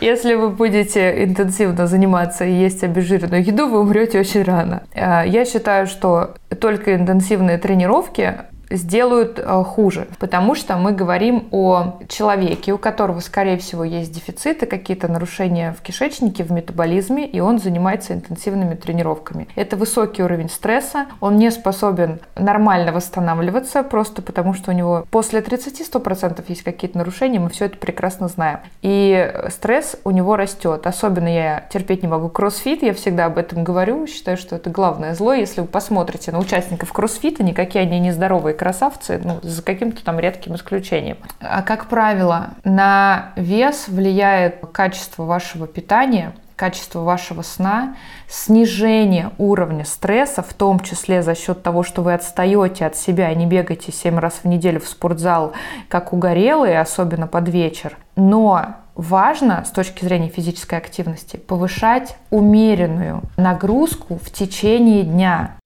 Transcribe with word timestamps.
Если 0.00 0.34
вы 0.34 0.50
будете 0.50 1.24
интенсивно 1.24 1.86
заниматься 1.86 2.44
и 2.44 2.52
есть 2.52 2.84
обезжиренную 2.84 3.42
еду, 3.42 3.66
вы 3.66 3.80
умрете 3.80 4.20
очень 4.20 4.42
рано. 4.42 4.82
Э, 4.92 5.22
я 5.26 5.44
считаю, 5.44 5.86
что 5.86 6.34
только 6.60 6.94
интенсивные 6.94 7.56
тренировки 7.56 8.34
сделают 8.70 9.38
э, 9.38 9.64
хуже, 9.64 10.08
потому 10.18 10.54
что 10.54 10.76
мы 10.76 10.92
говорим 10.92 11.48
о 11.50 11.98
человеке, 12.08 12.72
у 12.72 12.78
которого, 12.78 13.20
скорее 13.20 13.58
всего, 13.58 13.84
есть 13.84 14.12
дефициты, 14.12 14.66
какие-то 14.66 15.08
нарушения 15.08 15.74
в 15.78 15.82
кишечнике, 15.82 16.44
в 16.44 16.50
метаболизме, 16.50 17.26
и 17.26 17.40
он 17.40 17.58
занимается 17.58 18.14
интенсивными 18.14 18.74
тренировками. 18.74 19.48
Это 19.54 19.76
высокий 19.76 20.22
уровень 20.22 20.50
стресса, 20.50 21.06
он 21.20 21.36
не 21.36 21.50
способен 21.50 22.20
нормально 22.36 22.92
восстанавливаться, 22.92 23.82
просто 23.82 24.22
потому 24.22 24.54
что 24.54 24.72
у 24.72 24.74
него 24.74 25.06
после 25.10 25.40
30-100% 25.40 26.44
есть 26.48 26.62
какие-то 26.62 26.98
нарушения, 26.98 27.38
мы 27.38 27.50
все 27.50 27.66
это 27.66 27.76
прекрасно 27.76 28.28
знаем. 28.28 28.60
И 28.82 29.32
стресс 29.50 29.96
у 30.04 30.10
него 30.10 30.36
растет. 30.36 30.86
Особенно 30.86 31.28
я 31.28 31.66
терпеть 31.72 32.02
не 32.02 32.08
могу 32.08 32.28
кроссфит, 32.28 32.82
я 32.82 32.94
всегда 32.94 33.26
об 33.26 33.38
этом 33.38 33.64
говорю, 33.64 34.06
считаю, 34.06 34.36
что 34.36 34.56
это 34.56 34.70
главное 34.70 35.14
зло. 35.14 35.32
Если 35.32 35.60
вы 35.60 35.66
посмотрите 35.66 36.32
на 36.32 36.38
участников 36.38 36.92
кроссфита, 36.92 37.42
никакие 37.42 37.82
они 37.82 38.00
не 38.00 38.12
здоровые 38.12 38.55
красавцы, 38.56 39.20
ну, 39.22 39.38
за 39.42 39.62
каким-то 39.62 40.04
там 40.04 40.18
редким 40.18 40.56
исключением. 40.56 41.18
А 41.40 41.62
как 41.62 41.86
правило, 41.86 42.50
на 42.64 43.32
вес 43.36 43.86
влияет 43.86 44.66
качество 44.72 45.24
вашего 45.24 45.68
питания, 45.68 46.32
качество 46.56 47.00
вашего 47.00 47.42
сна, 47.42 47.96
снижение 48.28 49.30
уровня 49.38 49.84
стресса, 49.84 50.42
в 50.42 50.54
том 50.54 50.80
числе 50.80 51.22
за 51.22 51.34
счет 51.34 51.62
того, 51.62 51.82
что 51.82 52.02
вы 52.02 52.14
отстаете 52.14 52.86
от 52.86 52.96
себя 52.96 53.30
и 53.30 53.36
не 53.36 53.46
бегаете 53.46 53.92
7 53.92 54.18
раз 54.18 54.40
в 54.42 54.46
неделю 54.46 54.80
в 54.80 54.88
спортзал, 54.88 55.52
как 55.88 56.12
угорелые, 56.12 56.80
особенно 56.80 57.26
под 57.26 57.48
вечер. 57.48 57.98
Но 58.16 58.76
важно 58.94 59.64
с 59.66 59.70
точки 59.70 60.04
зрения 60.04 60.28
физической 60.28 60.78
активности 60.78 61.36
повышать 61.36 62.16
умеренную 62.30 63.22
нагрузку 63.36 64.18
в 64.18 64.30
течение 64.30 65.02
дня. 65.02 65.56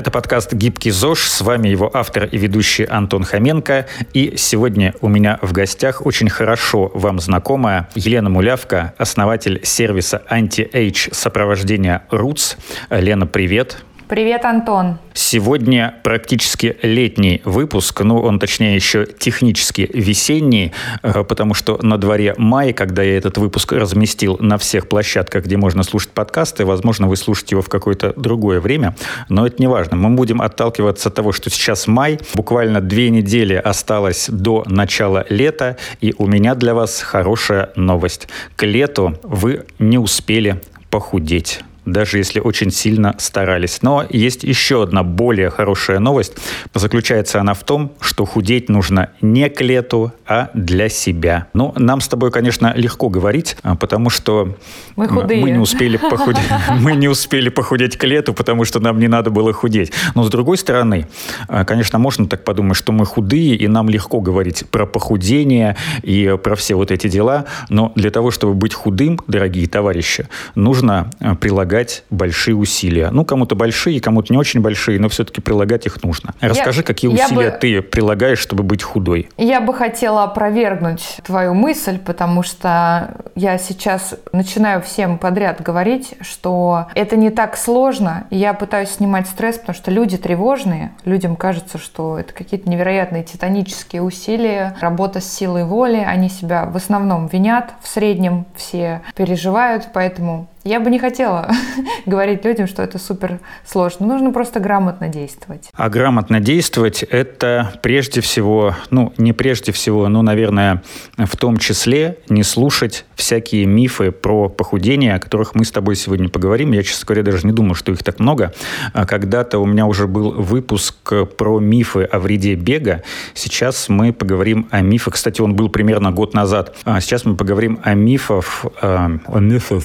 Это 0.00 0.10
подкаст 0.10 0.54
«Гибкий 0.54 0.92
ЗОЖ». 0.92 1.28
С 1.28 1.40
вами 1.42 1.68
его 1.68 1.90
автор 1.92 2.24
и 2.24 2.38
ведущий 2.38 2.84
Антон 2.84 3.22
Хоменко. 3.22 3.86
И 4.14 4.32
сегодня 4.38 4.94
у 5.02 5.08
меня 5.08 5.38
в 5.42 5.52
гостях 5.52 6.06
очень 6.06 6.30
хорошо 6.30 6.90
вам 6.94 7.20
знакомая 7.20 7.86
Елена 7.94 8.30
Мулявка, 8.30 8.94
основатель 8.96 9.60
сервиса 9.62 10.22
anti-age 10.26 11.10
сопровождения 11.12 12.04
Roots. 12.10 12.56
Лена, 12.88 13.26
привет. 13.26 13.84
Привет, 14.10 14.44
Антон. 14.44 14.98
Сегодня 15.14 15.94
практически 16.02 16.76
летний 16.82 17.42
выпуск, 17.44 18.00
ну, 18.00 18.18
он 18.18 18.40
точнее 18.40 18.74
еще 18.74 19.06
технически 19.06 19.88
весенний, 19.94 20.72
э, 21.04 21.22
потому 21.22 21.54
что 21.54 21.78
на 21.80 21.96
дворе 21.96 22.34
май, 22.36 22.72
когда 22.72 23.04
я 23.04 23.16
этот 23.16 23.38
выпуск 23.38 23.70
разместил 23.70 24.36
на 24.40 24.58
всех 24.58 24.88
площадках, 24.88 25.44
где 25.44 25.56
можно 25.56 25.84
слушать 25.84 26.10
подкасты, 26.10 26.64
возможно, 26.64 27.06
вы 27.06 27.14
слушаете 27.14 27.54
его 27.54 27.62
в 27.62 27.68
какое-то 27.68 28.12
другое 28.16 28.58
время, 28.58 28.96
но 29.28 29.46
это 29.46 29.58
не 29.60 29.68
важно. 29.68 29.96
Мы 29.96 30.10
будем 30.16 30.42
отталкиваться 30.42 31.08
от 31.08 31.14
того, 31.14 31.30
что 31.30 31.48
сейчас 31.48 31.86
май, 31.86 32.18
буквально 32.34 32.80
две 32.80 33.10
недели 33.10 33.54
осталось 33.54 34.26
до 34.28 34.64
начала 34.66 35.24
лета, 35.28 35.76
и 36.00 36.16
у 36.18 36.26
меня 36.26 36.56
для 36.56 36.74
вас 36.74 37.00
хорошая 37.00 37.70
новость. 37.76 38.26
К 38.56 38.66
лету 38.66 39.16
вы 39.22 39.66
не 39.78 39.98
успели 39.98 40.60
похудеть 40.90 41.60
даже 41.92 42.18
если 42.18 42.40
очень 42.40 42.70
сильно 42.70 43.14
старались. 43.18 43.82
Но 43.82 44.04
есть 44.08 44.44
еще 44.44 44.82
одна 44.82 45.02
более 45.02 45.50
хорошая 45.50 45.98
новость. 45.98 46.34
Заключается 46.74 47.40
она 47.40 47.54
в 47.54 47.64
том, 47.64 47.92
что 48.00 48.24
худеть 48.24 48.68
нужно 48.68 49.10
не 49.20 49.48
к 49.48 49.60
лету, 49.60 50.12
а 50.26 50.50
для 50.54 50.88
себя. 50.88 51.48
Ну, 51.52 51.72
нам 51.76 52.00
с 52.00 52.08
тобой, 52.08 52.30
конечно, 52.30 52.72
легко 52.76 53.08
говорить, 53.08 53.56
а, 53.62 53.74
потому 53.74 54.10
что 54.10 54.56
мы, 54.96 55.08
худые. 55.08 55.42
мы 55.42 55.50
не 55.50 55.58
успели 55.58 55.96
похудеть. 55.96 56.40
Мы 56.80 56.94
не 56.94 57.08
успели 57.08 57.48
похудеть 57.48 57.96
к 57.96 58.04
лету, 58.04 58.32
потому 58.32 58.64
что 58.64 58.80
нам 58.80 58.98
не 58.98 59.08
надо 59.08 59.30
было 59.30 59.52
худеть. 59.52 59.92
Но 60.14 60.22
с 60.22 60.30
другой 60.30 60.56
стороны, 60.56 61.06
а, 61.48 61.64
конечно, 61.64 61.98
можно 61.98 62.26
так 62.26 62.44
подумать, 62.44 62.76
что 62.76 62.92
мы 62.92 63.04
худые, 63.04 63.56
и 63.56 63.68
нам 63.68 63.88
легко 63.88 64.20
говорить 64.20 64.64
про 64.70 64.86
похудение 64.86 65.76
и 66.02 66.36
про 66.42 66.54
все 66.54 66.74
вот 66.74 66.90
эти 66.90 67.08
дела. 67.08 67.46
Но 67.68 67.92
для 67.96 68.10
того, 68.10 68.30
чтобы 68.30 68.54
быть 68.54 68.74
худым, 68.74 69.20
дорогие 69.26 69.66
товарищи, 69.68 70.28
нужно 70.54 71.10
а, 71.20 71.34
прилагать 71.34 71.79
прилагать 71.80 72.04
большие 72.10 72.54
усилия. 72.54 73.10
Ну, 73.10 73.24
кому-то 73.24 73.54
большие, 73.54 74.00
кому-то 74.00 74.32
не 74.32 74.38
очень 74.38 74.60
большие, 74.60 75.00
но 75.00 75.08
все-таки 75.08 75.40
прилагать 75.40 75.86
их 75.86 76.02
нужно. 76.02 76.34
Расскажи, 76.40 76.80
я, 76.80 76.86
какие 76.86 77.10
усилия 77.10 77.50
бы, 77.50 77.58
ты 77.58 77.82
прилагаешь, 77.82 78.38
чтобы 78.38 78.62
быть 78.62 78.82
худой? 78.82 79.28
Я 79.36 79.60
бы 79.60 79.72
хотела 79.74 80.24
опровергнуть 80.24 81.18
твою 81.24 81.54
мысль, 81.54 81.98
потому 81.98 82.42
что 82.42 83.14
я 83.34 83.58
сейчас 83.58 84.14
начинаю 84.32 84.82
всем 84.82 85.18
подряд 85.18 85.62
говорить, 85.62 86.14
что 86.20 86.86
это 86.94 87.16
не 87.16 87.30
так 87.30 87.56
сложно. 87.56 88.26
Я 88.30 88.52
пытаюсь 88.52 88.90
снимать 88.90 89.26
стресс, 89.26 89.58
потому 89.58 89.76
что 89.76 89.90
люди 89.90 90.16
тревожные. 90.16 90.92
Людям 91.04 91.36
кажется, 91.36 91.78
что 91.78 92.18
это 92.18 92.32
какие-то 92.34 92.68
невероятные 92.68 93.24
титанические 93.24 94.02
усилия, 94.02 94.76
работа 94.80 95.20
с 95.20 95.32
силой 95.32 95.64
воли. 95.64 96.04
Они 96.06 96.28
себя 96.28 96.66
в 96.66 96.76
основном 96.76 97.26
винят, 97.28 97.72
в 97.82 97.88
среднем 97.88 98.44
все 98.56 99.00
переживают, 99.14 99.88
поэтому 99.94 100.49
я 100.64 100.80
бы 100.80 100.90
не 100.90 100.98
хотела 100.98 101.50
говорить 102.06 102.44
людям, 102.44 102.66
что 102.66 102.82
это 102.82 102.98
супер 102.98 103.40
сложно. 103.64 104.06
Нужно 104.06 104.30
просто 104.30 104.60
грамотно 104.60 105.08
действовать. 105.08 105.70
А 105.72 105.88
грамотно 105.88 106.40
действовать– 106.40 107.02
это 107.10 107.72
прежде 107.82 108.20
всего, 108.20 108.74
ну, 108.90 109.12
не 109.16 109.32
прежде 109.32 109.72
всего, 109.72 110.08
но, 110.08 110.22
наверное, 110.22 110.82
в 111.16 111.36
том 111.36 111.56
числе 111.56 112.18
не 112.28 112.42
слушать 112.42 113.06
всякие 113.14 113.64
мифы 113.64 114.10
про 114.10 114.48
похудение, 114.48 115.14
о 115.14 115.18
которых 115.18 115.54
мы 115.54 115.64
с 115.64 115.70
тобой 115.70 115.96
сегодня 115.96 116.28
поговорим. 116.28 116.72
Я, 116.72 116.82
честно 116.82 117.06
говоря, 117.06 117.22
даже 117.22 117.46
не 117.46 117.52
думаю, 117.52 117.74
что 117.74 117.92
их 117.92 118.02
так 118.02 118.18
много. 118.20 118.52
А 118.92 119.06
когда-то 119.06 119.58
у 119.58 119.66
меня 119.66 119.86
уже 119.86 120.06
был 120.06 120.32
выпуск 120.32 121.12
про 121.36 121.58
мифы 121.58 122.04
о 122.04 122.18
вреде 122.18 122.54
бега. 122.54 123.02
Сейчас 123.34 123.88
мы 123.88 124.12
поговорим 124.12 124.68
о 124.70 124.82
мифах. 124.82 125.14
Кстати, 125.14 125.40
он 125.40 125.54
был 125.54 125.70
примерно 125.70 126.12
год 126.12 126.34
назад. 126.34 126.76
А 126.84 127.00
сейчас 127.00 127.24
мы 127.24 127.36
поговорим 127.36 127.80
о 127.82 127.94
мифах, 127.94 128.66
о 128.82 129.38
мифах 129.38 129.84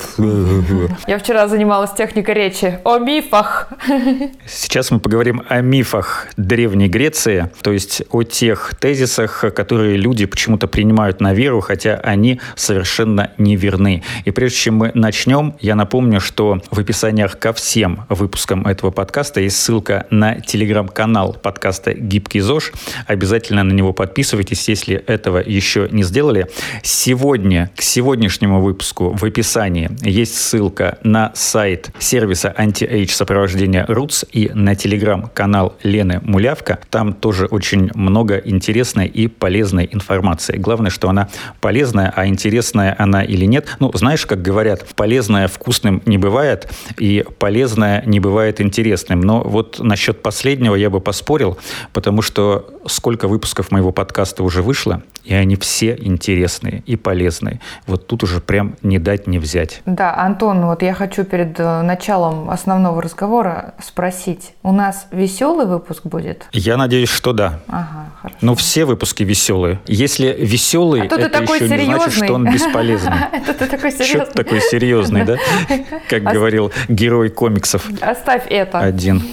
я 1.08 1.18
вчера 1.18 1.48
занималась 1.48 1.92
техникой 1.94 2.34
речи 2.36 2.80
о 2.84 2.98
мифах. 2.98 3.70
Сейчас 4.48 4.92
мы 4.92 5.00
поговорим 5.00 5.44
о 5.48 5.62
мифах 5.62 6.28
Древней 6.38 6.88
Греции, 6.88 7.50
то 7.62 7.72
есть 7.72 8.04
о 8.12 8.24
тех 8.24 8.74
тезисах, 8.80 9.46
которые 9.56 9.98
люди 9.98 10.26
почему-то 10.26 10.68
принимают 10.68 11.22
на 11.22 11.34
веру, 11.34 11.62
хотя 11.62 11.96
они 11.96 12.40
совершенно 12.56 13.32
неверны. 13.38 14.04
И 14.26 14.32
прежде 14.32 14.58
чем 14.58 14.76
мы 14.76 14.92
начнем, 14.94 15.56
я 15.60 15.76
напомню, 15.76 16.20
что 16.20 16.62
в 16.72 16.80
описаниях 16.80 17.40
ко 17.40 17.54
всем 17.54 18.06
выпускам 18.10 18.66
этого 18.66 18.92
подкаста 18.92 19.42
есть 19.42 19.58
ссылка 19.58 20.06
на 20.10 20.40
телеграм-канал 20.42 21.34
подкаста 21.42 21.94
«Гибкий 21.94 22.40
ЗОЖ». 22.40 22.72
Обязательно 23.08 23.64
на 23.64 23.74
него 23.74 23.94
подписывайтесь, 23.94 24.68
если 24.68 24.96
этого 24.96 25.38
еще 25.38 25.88
не 25.92 26.04
сделали. 26.04 26.48
Сегодня, 26.84 27.72
к 27.76 27.82
сегодняшнему 27.82 28.62
выпуску 28.62 29.12
в 29.12 29.24
описании 29.24 29.90
есть 30.02 30.36
ссылка 30.36 30.55
ссылка 30.56 31.00
на 31.04 31.32
сайт 31.36 31.92
сервиса 32.00 32.54
anti-age 32.56 33.10
сопровождения 33.10 33.86
Roots 33.90 34.24
и 34.32 34.50
на 34.54 34.74
телеграм-канал 34.74 35.76
Лены 35.84 36.22
Мулявка. 36.24 36.80
Там 36.90 37.12
тоже 37.12 37.46
очень 37.48 37.92
много 37.94 38.38
интересной 38.38 39.08
и 39.08 39.28
полезной 39.28 39.90
информации. 39.92 40.56
Главное, 40.56 40.92
что 40.92 41.10
она 41.10 41.28
полезная, 41.60 42.14
а 42.16 42.26
интересная 42.26 42.96
она 42.98 43.22
или 43.22 43.44
нет. 43.44 43.76
Ну, 43.82 43.92
знаешь, 43.96 44.26
как 44.26 44.42
говорят, 44.42 44.86
полезное 44.96 45.50
вкусным 45.50 46.02
не 46.06 46.18
бывает, 46.18 46.72
и 46.98 47.26
полезное 47.38 48.02
не 48.06 48.22
бывает 48.22 48.62
интересным. 48.62 49.20
Но 49.20 49.42
вот 49.42 49.80
насчет 49.80 50.22
последнего 50.22 50.76
я 50.76 50.90
бы 50.90 51.02
поспорил, 51.02 51.58
потому 51.92 52.22
что 52.22 52.80
сколько 52.88 53.28
выпусков 53.28 53.72
моего 53.72 53.92
подкаста 53.92 54.42
уже 54.42 54.62
вышло, 54.62 55.04
и 55.26 55.34
они 55.34 55.56
все 55.58 55.98
интересные 56.00 56.84
и 56.86 56.96
полезные. 56.96 57.60
Вот 57.88 58.08
тут 58.08 58.24
уже 58.24 58.40
прям 58.40 58.76
не 58.84 59.00
дать 59.00 59.28
не 59.28 59.40
взять. 59.40 59.82
Да, 59.86 60.16
Антон, 60.16 60.45
вот 60.54 60.82
я 60.82 60.94
хочу 60.94 61.24
перед 61.24 61.60
э, 61.60 61.82
началом 61.82 62.50
основного 62.50 63.02
разговора 63.02 63.74
спросить. 63.82 64.54
У 64.64 64.72
нас 64.72 65.08
веселый 65.12 65.66
выпуск 65.66 66.06
будет? 66.06 66.46
Я 66.52 66.78
надеюсь, 66.78 67.10
что 67.10 67.34
да. 67.34 67.60
Ага, 67.68 68.12
хорошо. 68.22 68.38
Но 68.42 68.56
все 68.56 68.86
выпуски 68.86 69.24
веселые. 69.24 69.80
Если 69.88 70.28
веселый, 70.28 71.02
а 71.02 71.06
это 71.06 71.44
еще 71.44 71.60
серьезный. 71.60 71.78
не 71.78 71.86
значит, 71.86 72.24
что 72.24 72.34
он 72.34 72.52
бесполезный. 72.52 73.14
Это 73.32 73.54
ты 73.54 73.66
такой 73.68 73.92
серьезный. 73.92 74.26
Что 74.26 74.34
такой 74.34 74.62
серьезный, 74.62 75.26
да? 75.26 75.38
Как 76.10 76.24
говорил 76.24 76.72
герой 76.88 77.30
комиксов. 77.30 77.88
Оставь 78.02 78.44
это. 78.50 78.80
Один. 78.80 79.24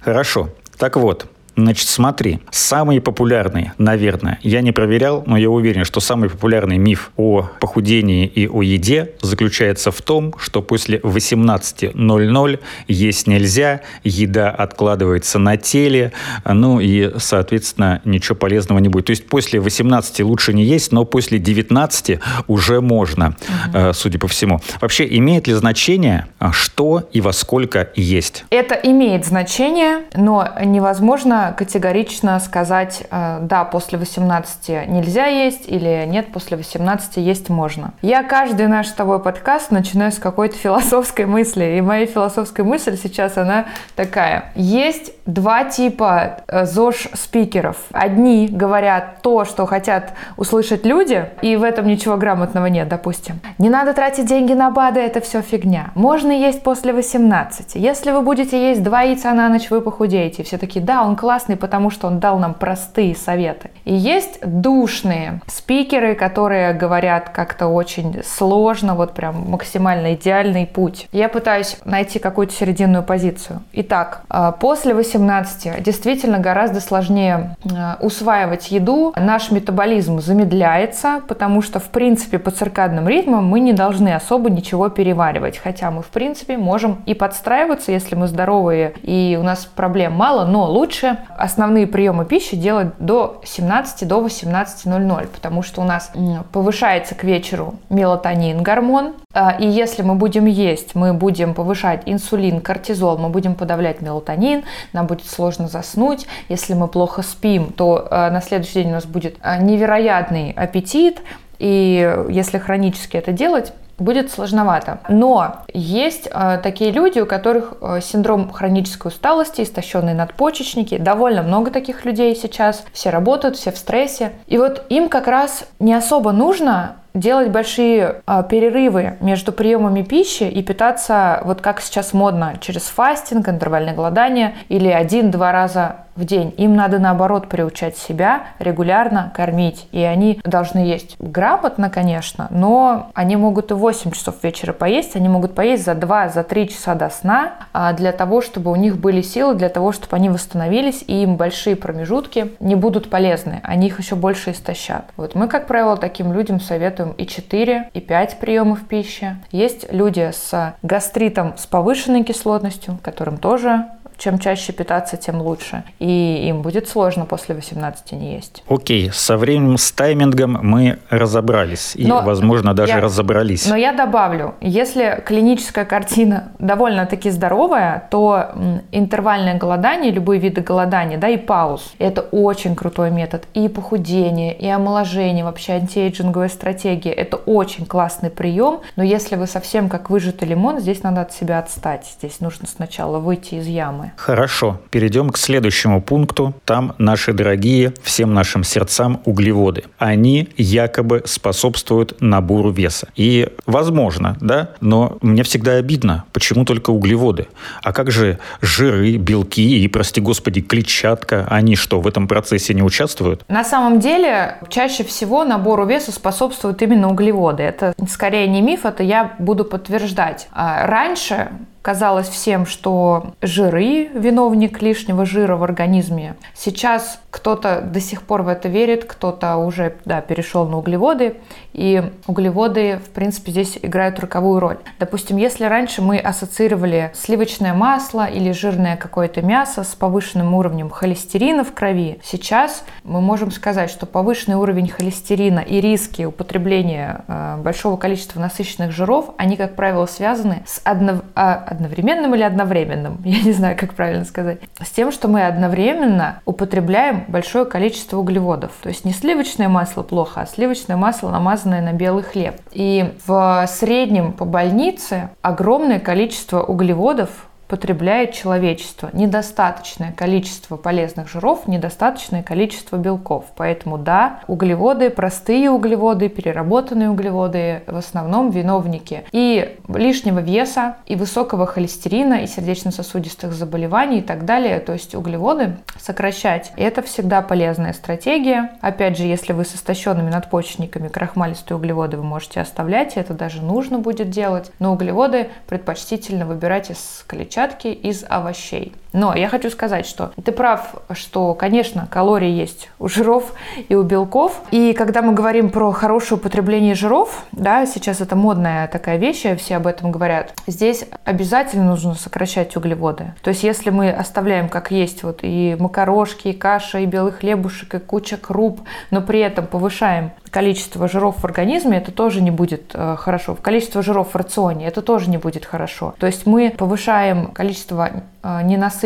Хорошо. 0.00 0.50
Так 0.78 0.96
вот, 0.96 1.26
Значит, 1.56 1.88
смотри, 1.88 2.40
самый 2.50 3.00
популярный, 3.00 3.70
наверное, 3.78 4.38
я 4.42 4.60
не 4.60 4.72
проверял, 4.72 5.22
но 5.26 5.36
я 5.36 5.50
уверен, 5.50 5.84
что 5.84 6.00
самый 6.00 6.28
популярный 6.28 6.78
миф 6.78 7.12
о 7.16 7.48
похудении 7.60 8.26
и 8.26 8.48
о 8.48 8.62
еде 8.62 9.12
заключается 9.22 9.92
в 9.92 10.02
том, 10.02 10.34
что 10.38 10.62
после 10.62 10.98
18.00 10.98 12.60
есть 12.88 13.26
нельзя, 13.28 13.82
еда 14.02 14.50
откладывается 14.50 15.38
на 15.38 15.56
теле, 15.56 16.12
ну 16.44 16.80
и, 16.80 17.12
соответственно, 17.18 18.00
ничего 18.04 18.34
полезного 18.34 18.80
не 18.80 18.88
будет. 18.88 19.06
То 19.06 19.10
есть 19.10 19.26
после 19.26 19.60
18 19.60 20.20
лучше 20.20 20.52
не 20.54 20.64
есть, 20.64 20.90
но 20.90 21.04
после 21.04 21.38
19 21.38 22.18
уже 22.48 22.80
можно, 22.80 23.36
угу. 23.68 23.92
судя 23.92 24.18
по 24.18 24.26
всему. 24.26 24.60
Вообще, 24.80 25.06
имеет 25.18 25.46
ли 25.46 25.54
значение, 25.54 26.26
что 26.52 27.08
и 27.12 27.20
во 27.20 27.32
сколько 27.32 27.90
есть? 27.94 28.44
Это 28.50 28.74
имеет 28.74 29.24
значение, 29.24 30.02
но 30.14 30.48
невозможно 30.64 31.43
категорично 31.52 32.38
сказать, 32.40 33.04
э, 33.10 33.38
да, 33.42 33.64
после 33.64 33.98
18 33.98 34.86
нельзя 34.86 35.26
есть 35.26 35.68
или 35.68 36.04
нет, 36.06 36.32
после 36.32 36.56
18 36.56 37.16
есть 37.18 37.48
можно. 37.48 37.92
Я 38.02 38.22
каждый 38.22 38.66
наш 38.68 38.88
с 38.88 38.92
тобой 38.92 39.20
подкаст 39.20 39.70
начинаю 39.70 40.12
с 40.12 40.18
какой-то 40.18 40.56
философской 40.56 41.26
мысли, 41.26 41.76
и 41.76 41.80
моя 41.80 42.06
философская 42.06 42.64
мысль 42.64 42.96
сейчас, 42.96 43.36
она 43.36 43.66
такая. 43.96 44.52
Есть 44.54 45.12
два 45.26 45.64
типа 45.64 46.38
э, 46.46 46.64
ЗОЖ-спикеров. 46.64 47.76
Одни 47.92 48.48
говорят 48.48 49.22
то, 49.22 49.44
что 49.44 49.66
хотят 49.66 50.12
услышать 50.36 50.84
люди, 50.84 51.26
и 51.42 51.56
в 51.56 51.62
этом 51.62 51.86
ничего 51.86 52.16
грамотного 52.16 52.66
нет, 52.66 52.88
допустим. 52.88 53.40
Не 53.58 53.70
надо 53.70 53.92
тратить 53.92 54.26
деньги 54.26 54.52
на 54.52 54.70
БАДы, 54.70 55.00
это 55.00 55.20
все 55.20 55.42
фигня. 55.42 55.90
Можно 55.94 56.32
есть 56.32 56.62
после 56.62 56.92
18. 56.92 57.74
Если 57.74 58.10
вы 58.10 58.20
будете 58.20 58.70
есть 58.70 58.82
два 58.82 59.02
яйца 59.02 59.32
на 59.32 59.48
ночь, 59.48 59.70
вы 59.70 59.80
похудеете. 59.80 60.42
Все 60.42 60.58
такие, 60.58 60.84
да, 60.84 61.02
он 61.02 61.16
классный, 61.16 61.33
потому 61.56 61.90
что 61.90 62.06
он 62.06 62.18
дал 62.20 62.38
нам 62.38 62.54
простые 62.54 63.14
советы. 63.14 63.70
И 63.84 63.94
есть 63.94 64.38
душные 64.44 65.40
спикеры, 65.46 66.14
которые 66.14 66.72
говорят 66.72 67.30
как-то 67.30 67.66
очень 67.66 68.22
сложно, 68.24 68.94
вот 68.94 69.12
прям 69.14 69.50
максимально 69.50 70.14
идеальный 70.14 70.66
путь. 70.66 71.08
Я 71.12 71.28
пытаюсь 71.28 71.76
найти 71.84 72.18
какую-то 72.18 72.52
серединную 72.52 73.02
позицию. 73.02 73.62
Итак, 73.72 74.22
э, 74.30 74.52
после 74.60 74.94
18 74.94 75.82
действительно 75.82 76.38
гораздо 76.38 76.80
сложнее 76.80 77.56
э, 77.64 77.96
усваивать 78.00 78.70
еду. 78.70 79.12
Наш 79.16 79.50
метаболизм 79.50 80.20
замедляется, 80.20 81.20
потому 81.28 81.62
что, 81.62 81.80
в 81.80 81.90
принципе, 81.90 82.38
по 82.38 82.50
циркадным 82.50 83.08
ритмам 83.08 83.46
мы 83.46 83.60
не 83.60 83.72
должны 83.72 84.14
особо 84.14 84.50
ничего 84.50 84.88
переваривать. 84.88 85.58
Хотя 85.58 85.90
мы, 85.90 86.02
в 86.02 86.08
принципе, 86.08 86.56
можем 86.56 87.02
и 87.06 87.14
подстраиваться, 87.14 87.92
если 87.92 88.14
мы 88.14 88.26
здоровые 88.28 88.94
и 89.02 89.38
у 89.40 89.42
нас 89.42 89.64
проблем 89.66 90.12
мало, 90.12 90.44
но 90.44 90.64
лучше 90.64 91.18
основные 91.36 91.86
приемы 91.86 92.24
пищи 92.24 92.56
делать 92.56 92.88
до 92.98 93.40
17 93.44 94.06
до 94.06 94.24
18.00, 94.24 95.26
потому 95.28 95.62
что 95.62 95.80
у 95.80 95.84
нас 95.84 96.12
повышается 96.52 97.14
к 97.14 97.24
вечеру 97.24 97.74
мелатонин, 97.90 98.62
гормон, 98.62 99.14
а, 99.32 99.56
и 99.58 99.66
если 99.66 100.02
мы 100.02 100.14
будем 100.14 100.46
есть, 100.46 100.94
мы 100.94 101.12
будем 101.12 101.54
повышать 101.54 102.02
инсулин, 102.06 102.60
кортизол, 102.60 103.18
мы 103.18 103.28
будем 103.28 103.54
подавлять 103.54 104.00
мелатонин, 104.00 104.64
нам 104.92 105.06
будет 105.06 105.26
сложно 105.26 105.68
заснуть. 105.68 106.26
Если 106.48 106.74
мы 106.74 106.86
плохо 106.88 107.22
спим, 107.22 107.72
то 107.72 108.06
а, 108.10 108.30
на 108.30 108.40
следующий 108.40 108.82
день 108.82 108.88
у 108.90 108.94
нас 108.94 109.06
будет 109.06 109.36
а, 109.40 109.58
невероятный 109.58 110.52
аппетит, 110.52 111.20
и 111.58 112.24
если 112.28 112.58
хронически 112.58 113.16
это 113.16 113.32
делать, 113.32 113.72
будет 113.98 114.30
сложновато. 114.30 114.98
Но 115.08 115.56
есть 115.72 116.28
э, 116.30 116.58
такие 116.62 116.90
люди, 116.90 117.20
у 117.20 117.26
которых 117.26 117.74
э, 117.80 118.00
синдром 118.02 118.50
хронической 118.50 119.10
усталости, 119.10 119.62
истощенные 119.62 120.14
надпочечники. 120.14 120.98
Довольно 120.98 121.42
много 121.42 121.70
таких 121.70 122.04
людей 122.04 122.34
сейчас. 122.36 122.84
Все 122.92 123.10
работают, 123.10 123.56
все 123.56 123.72
в 123.72 123.78
стрессе. 123.78 124.32
И 124.46 124.58
вот 124.58 124.84
им 124.88 125.08
как 125.08 125.26
раз 125.26 125.64
не 125.78 125.94
особо 125.94 126.32
нужно 126.32 126.96
делать 127.14 127.50
большие 127.50 128.22
э, 128.26 128.42
перерывы 128.48 129.16
между 129.20 129.52
приемами 129.52 130.02
пищи 130.02 130.44
и 130.44 130.62
питаться, 130.62 131.40
вот 131.44 131.60
как 131.60 131.80
сейчас 131.80 132.12
модно, 132.12 132.54
через 132.60 132.82
фастинг, 132.82 133.48
интервальное 133.48 133.94
голодание 133.94 134.56
или 134.68 134.88
один-два 134.88 135.52
раза 135.52 136.06
в 136.16 136.24
день. 136.24 136.54
Им 136.56 136.74
надо, 136.76 136.98
наоборот, 136.98 137.48
приучать 137.48 137.96
себя 137.96 138.44
регулярно 138.58 139.32
кормить. 139.34 139.88
И 139.92 140.02
они 140.02 140.40
должны 140.44 140.78
есть 140.78 141.16
грамотно, 141.18 141.90
конечно, 141.90 142.48
но 142.50 143.10
они 143.14 143.36
могут 143.36 143.70
и 143.70 143.74
8 143.74 144.10
часов 144.12 144.36
вечера 144.42 144.72
поесть, 144.72 145.16
они 145.16 145.28
могут 145.28 145.54
поесть 145.54 145.84
за 145.84 145.92
2-3 145.92 146.32
за 146.34 146.42
3 146.42 146.68
часа 146.68 146.94
до 146.94 147.10
сна 147.10 147.52
а 147.72 147.92
для 147.92 148.12
того, 148.12 148.40
чтобы 148.40 148.70
у 148.70 148.76
них 148.76 148.98
были 148.98 149.22
силы, 149.22 149.54
для 149.54 149.68
того, 149.68 149.92
чтобы 149.92 150.16
они 150.16 150.28
восстановились, 150.28 151.04
и 151.06 151.22
им 151.22 151.36
большие 151.36 151.76
промежутки 151.76 152.52
не 152.60 152.74
будут 152.74 153.10
полезны, 153.10 153.60
они 153.62 153.88
их 153.88 153.98
еще 153.98 154.14
больше 154.14 154.52
истощат. 154.52 155.04
Вот 155.16 155.34
мы, 155.34 155.48
как 155.48 155.66
правило, 155.66 155.96
таким 155.96 156.32
людям 156.32 156.60
советуем 156.60 157.12
и 157.12 157.26
4, 157.26 157.90
и 157.92 158.00
5 158.00 158.38
приемов 158.38 158.86
пищи. 158.86 159.36
Есть 159.50 159.92
люди 159.92 160.30
с 160.32 160.74
гастритом 160.82 161.54
с 161.56 161.66
повышенной 161.66 162.24
кислотностью, 162.24 162.98
которым 163.02 163.38
тоже 163.38 163.86
чем 164.18 164.38
чаще 164.38 164.72
питаться, 164.72 165.16
тем 165.16 165.40
лучше. 165.40 165.84
И 165.98 166.46
им 166.48 166.62
будет 166.62 166.88
сложно 166.88 167.26
после 167.26 167.54
18 167.54 168.12
не 168.12 168.34
есть. 168.34 168.62
Окей, 168.68 169.10
со 169.12 169.36
временем 169.36 169.78
с 169.78 169.92
таймингом 169.92 170.58
мы 170.62 170.98
разобрались. 171.10 171.94
И, 171.96 172.06
но 172.06 172.22
возможно, 172.22 172.74
даже 172.74 172.92
я, 172.92 173.00
разобрались. 173.00 173.66
Но 173.66 173.76
я 173.76 173.92
добавлю, 173.92 174.54
если 174.60 175.22
клиническая 175.26 175.84
картина 175.84 176.52
довольно-таки 176.58 177.30
здоровая, 177.30 178.08
то 178.10 178.50
интервальное 178.92 179.58
голодание, 179.58 180.12
любые 180.12 180.40
виды 180.40 180.60
голодания, 180.60 181.18
да, 181.18 181.28
и 181.28 181.36
пауз, 181.36 181.92
это 181.98 182.22
очень 182.22 182.76
крутой 182.76 183.10
метод. 183.10 183.46
И 183.54 183.68
похудение, 183.68 184.56
и 184.56 184.68
омоложение, 184.68 185.44
вообще 185.44 185.72
антиэйджинговая 185.74 186.48
стратегия, 186.48 187.12
это 187.12 187.36
очень 187.36 187.86
классный 187.86 188.30
прием. 188.30 188.80
Но 188.96 189.02
если 189.02 189.36
вы 189.36 189.46
совсем 189.46 189.88
как 189.88 190.10
выжатый 190.10 190.48
лимон, 190.48 190.80
здесь 190.80 191.02
надо 191.02 191.22
от 191.22 191.32
себя 191.32 191.58
отстать. 191.58 192.06
Здесь 192.18 192.40
нужно 192.40 192.66
сначала 192.66 193.18
выйти 193.18 193.56
из 193.56 193.66
ямы. 193.66 194.12
Хорошо, 194.16 194.80
перейдем 194.90 195.30
к 195.30 195.38
следующему 195.38 196.00
пункту. 196.00 196.54
Там 196.64 196.94
наши 196.98 197.32
дорогие, 197.32 197.92
всем 198.02 198.34
нашим 198.34 198.64
сердцам 198.64 199.20
углеводы. 199.24 199.84
Они 199.98 200.48
якобы 200.56 201.22
способствуют 201.26 202.20
набору 202.20 202.70
веса. 202.70 203.08
И 203.16 203.48
возможно, 203.66 204.36
да, 204.40 204.70
но 204.80 205.18
мне 205.20 205.42
всегда 205.42 205.72
обидно, 205.72 206.24
почему 206.44 206.66
только 206.66 206.90
углеводы? 206.90 207.48
А 207.82 207.94
как 207.94 208.10
же 208.10 208.38
жиры, 208.60 209.16
белки 209.16 209.82
и, 209.82 209.88
прости 209.88 210.20
господи, 210.20 210.60
клетчатка? 210.60 211.46
Они 211.48 211.74
что, 211.74 212.02
в 212.02 212.06
этом 212.06 212.28
процессе 212.28 212.74
не 212.74 212.82
участвуют? 212.82 213.44
На 213.48 213.64
самом 213.64 213.98
деле, 213.98 214.58
чаще 214.68 215.04
всего 215.04 215.44
набору 215.44 215.86
веса 215.86 216.12
способствуют 216.12 216.82
именно 216.82 217.08
углеводы. 217.08 217.62
Это 217.62 217.94
скорее 218.10 218.46
не 218.46 218.60
миф, 218.60 218.84
это 218.84 219.02
я 219.02 219.36
буду 219.38 219.64
подтверждать. 219.64 220.48
А 220.52 220.86
раньше 220.86 221.48
казалось 221.84 222.28
всем, 222.28 222.64
что 222.64 223.34
жиры– 223.42 224.08
виновник 224.14 224.80
лишнего 224.80 225.26
жира 225.26 225.56
в 225.56 225.62
организме. 225.62 226.34
Сейчас 226.54 227.20
кто-то 227.30 227.82
до 227.82 228.00
сих 228.00 228.22
пор 228.22 228.40
в 228.40 228.48
это 228.48 228.70
верит, 228.70 229.04
кто-то 229.04 229.58
уже 229.58 229.96
да, 230.06 230.22
перешел 230.22 230.66
на 230.66 230.78
углеводы, 230.78 231.36
и 231.74 232.02
углеводы, 232.26 233.00
в 233.04 233.10
принципе, 233.10 233.50
здесь 233.50 233.78
играют 233.82 234.18
роковую 234.18 234.60
роль. 234.60 234.78
Допустим, 234.98 235.36
если 235.36 235.64
раньше 235.64 236.00
мы 236.00 236.16
ассоциировали 236.34 237.12
сливочное 237.14 237.74
масло 237.74 238.26
или 238.26 238.50
жирное 238.50 238.96
какое-то 238.96 239.40
мясо 239.40 239.84
с 239.84 239.94
повышенным 239.94 240.52
уровнем 240.54 240.90
холестерина 240.90 241.62
в 241.62 241.72
крови, 241.72 242.18
сейчас 242.24 242.84
мы 243.04 243.20
можем 243.20 243.52
сказать, 243.52 243.88
что 243.88 244.04
повышенный 244.04 244.56
уровень 244.56 244.88
холестерина 244.88 245.60
и 245.60 245.80
риски 245.80 246.24
употребления 246.24 247.24
э, 247.28 247.56
большого 247.62 247.96
количества 247.96 248.40
насыщенных 248.40 248.90
жиров, 248.90 249.30
они, 249.38 249.56
как 249.56 249.76
правило, 249.76 250.06
связаны 250.06 250.64
с 250.66 250.80
одно, 250.84 251.22
а, 251.36 251.54
одновременным 251.54 252.34
или 252.34 252.42
одновременным, 252.42 253.20
я 253.24 253.42
не 253.42 253.52
знаю, 253.52 253.76
как 253.78 253.94
правильно 253.94 254.24
сказать, 254.24 254.58
с 254.80 254.90
тем, 254.90 255.12
что 255.12 255.28
мы 255.28 255.46
одновременно 255.46 256.40
употребляем 256.44 257.24
большое 257.28 257.64
количество 257.64 258.18
углеводов. 258.18 258.72
То 258.82 258.88
есть 258.88 259.04
не 259.04 259.12
сливочное 259.12 259.68
масло 259.68 260.02
плохо, 260.02 260.40
а 260.40 260.46
сливочное 260.46 260.96
масло, 260.96 261.30
намазанное 261.30 261.80
на 261.80 261.92
белый 261.92 262.24
хлеб. 262.24 262.56
И 262.72 263.14
в 263.24 263.66
среднем 263.68 264.32
по 264.32 264.44
больнице 264.44 265.30
огромное 265.42 266.00
количество 266.00 266.13
углеводов 266.62 267.46
потребляет 267.68 268.32
человечество. 268.32 269.10
Недостаточное 269.12 270.12
количество 270.12 270.76
полезных 270.76 271.28
жиров, 271.28 271.66
недостаточное 271.66 272.42
количество 272.42 272.96
белков. 272.96 273.46
Поэтому 273.56 273.98
да, 273.98 274.40
углеводы, 274.46 275.10
простые 275.10 275.70
углеводы, 275.70 276.28
переработанные 276.28 277.10
углеводы 277.10 277.82
в 277.86 277.96
основном 277.96 278.50
виновники 278.50 279.24
и 279.32 279.76
лишнего 279.88 280.40
веса, 280.40 280.96
и 281.06 281.16
высокого 281.16 281.66
холестерина, 281.66 282.42
и 282.42 282.46
сердечно-сосудистых 282.46 283.52
заболеваний 283.52 284.18
и 284.18 284.22
так 284.22 284.44
далее. 284.44 284.78
То 284.80 284.92
есть 284.92 285.14
углеводы 285.14 285.76
сокращать. 285.98 286.72
Это 286.76 287.02
всегда 287.02 287.42
полезная 287.42 287.92
стратегия. 287.92 288.76
Опять 288.80 289.16
же, 289.16 289.24
если 289.24 289.52
вы 289.52 289.64
с 289.64 289.74
истощенными 289.74 290.30
надпочечниками 290.30 291.08
крахмалистые 291.08 291.78
углеводы 291.78 292.16
вы 292.16 292.24
можете 292.24 292.60
оставлять, 292.60 293.16
это 293.16 293.32
даже 293.32 293.62
нужно 293.62 293.98
будет 293.98 294.30
делать. 294.30 294.70
Но 294.78 294.92
углеводы 294.92 295.48
предпочтительно 295.66 296.46
выбирать 296.46 296.90
из 296.90 297.24
клетчатки 297.26 297.53
клетчатки 297.54 297.86
из 297.86 298.24
овощей. 298.28 298.92
Но 299.14 299.34
я 299.34 299.48
хочу 299.48 299.70
сказать, 299.70 300.06
что 300.06 300.32
ты 300.44 300.52
прав, 300.52 300.96
что, 301.12 301.54
конечно, 301.54 302.06
калории 302.10 302.50
есть 302.50 302.90
у 302.98 303.08
жиров 303.08 303.54
и 303.88 303.94
у 303.94 304.02
белков. 304.02 304.60
И 304.72 304.92
когда 304.92 305.22
мы 305.22 305.32
говорим 305.32 305.70
про 305.70 305.92
хорошее 305.92 306.38
употребление 306.38 306.96
жиров, 306.96 307.44
да, 307.52 307.86
сейчас 307.86 308.20
это 308.20 308.34
модная 308.34 308.88
такая 308.88 309.16
вещь, 309.16 309.44
все 309.56 309.76
об 309.76 309.86
этом 309.86 310.10
говорят, 310.10 310.52
здесь 310.66 311.06
обязательно 311.24 311.84
нужно 311.84 312.14
сокращать 312.14 312.76
углеводы. 312.76 313.32
То 313.42 313.50
есть 313.50 313.62
если 313.62 313.90
мы 313.90 314.10
оставляем 314.10 314.68
как 314.68 314.90
есть 314.90 315.22
вот 315.22 315.40
и 315.42 315.76
макарошки, 315.78 316.48
и 316.48 316.52
каша, 316.52 316.98
и 316.98 317.06
белый 317.06 317.32
хлебушек, 317.32 317.94
и 317.94 317.98
куча 318.00 318.36
круп, 318.36 318.80
но 319.12 319.22
при 319.22 319.38
этом 319.38 319.68
повышаем 319.68 320.32
количество 320.50 321.08
жиров 321.08 321.36
в 321.38 321.44
организме, 321.44 321.98
это 321.98 322.12
тоже 322.12 322.40
не 322.40 322.52
будет 322.52 322.92
э, 322.94 323.16
хорошо. 323.18 323.56
Количество 323.60 324.02
жиров 324.02 324.34
в 324.34 324.36
рационе 324.36 324.86
это 324.86 325.02
тоже 325.02 325.28
не 325.28 325.36
будет 325.36 325.64
хорошо. 325.64 326.14
То 326.18 326.26
есть 326.26 326.46
мы 326.46 326.70
повышаем 326.76 327.48
количество 327.48 328.10
э, 328.42 328.60
ненасыщенных 328.62 329.03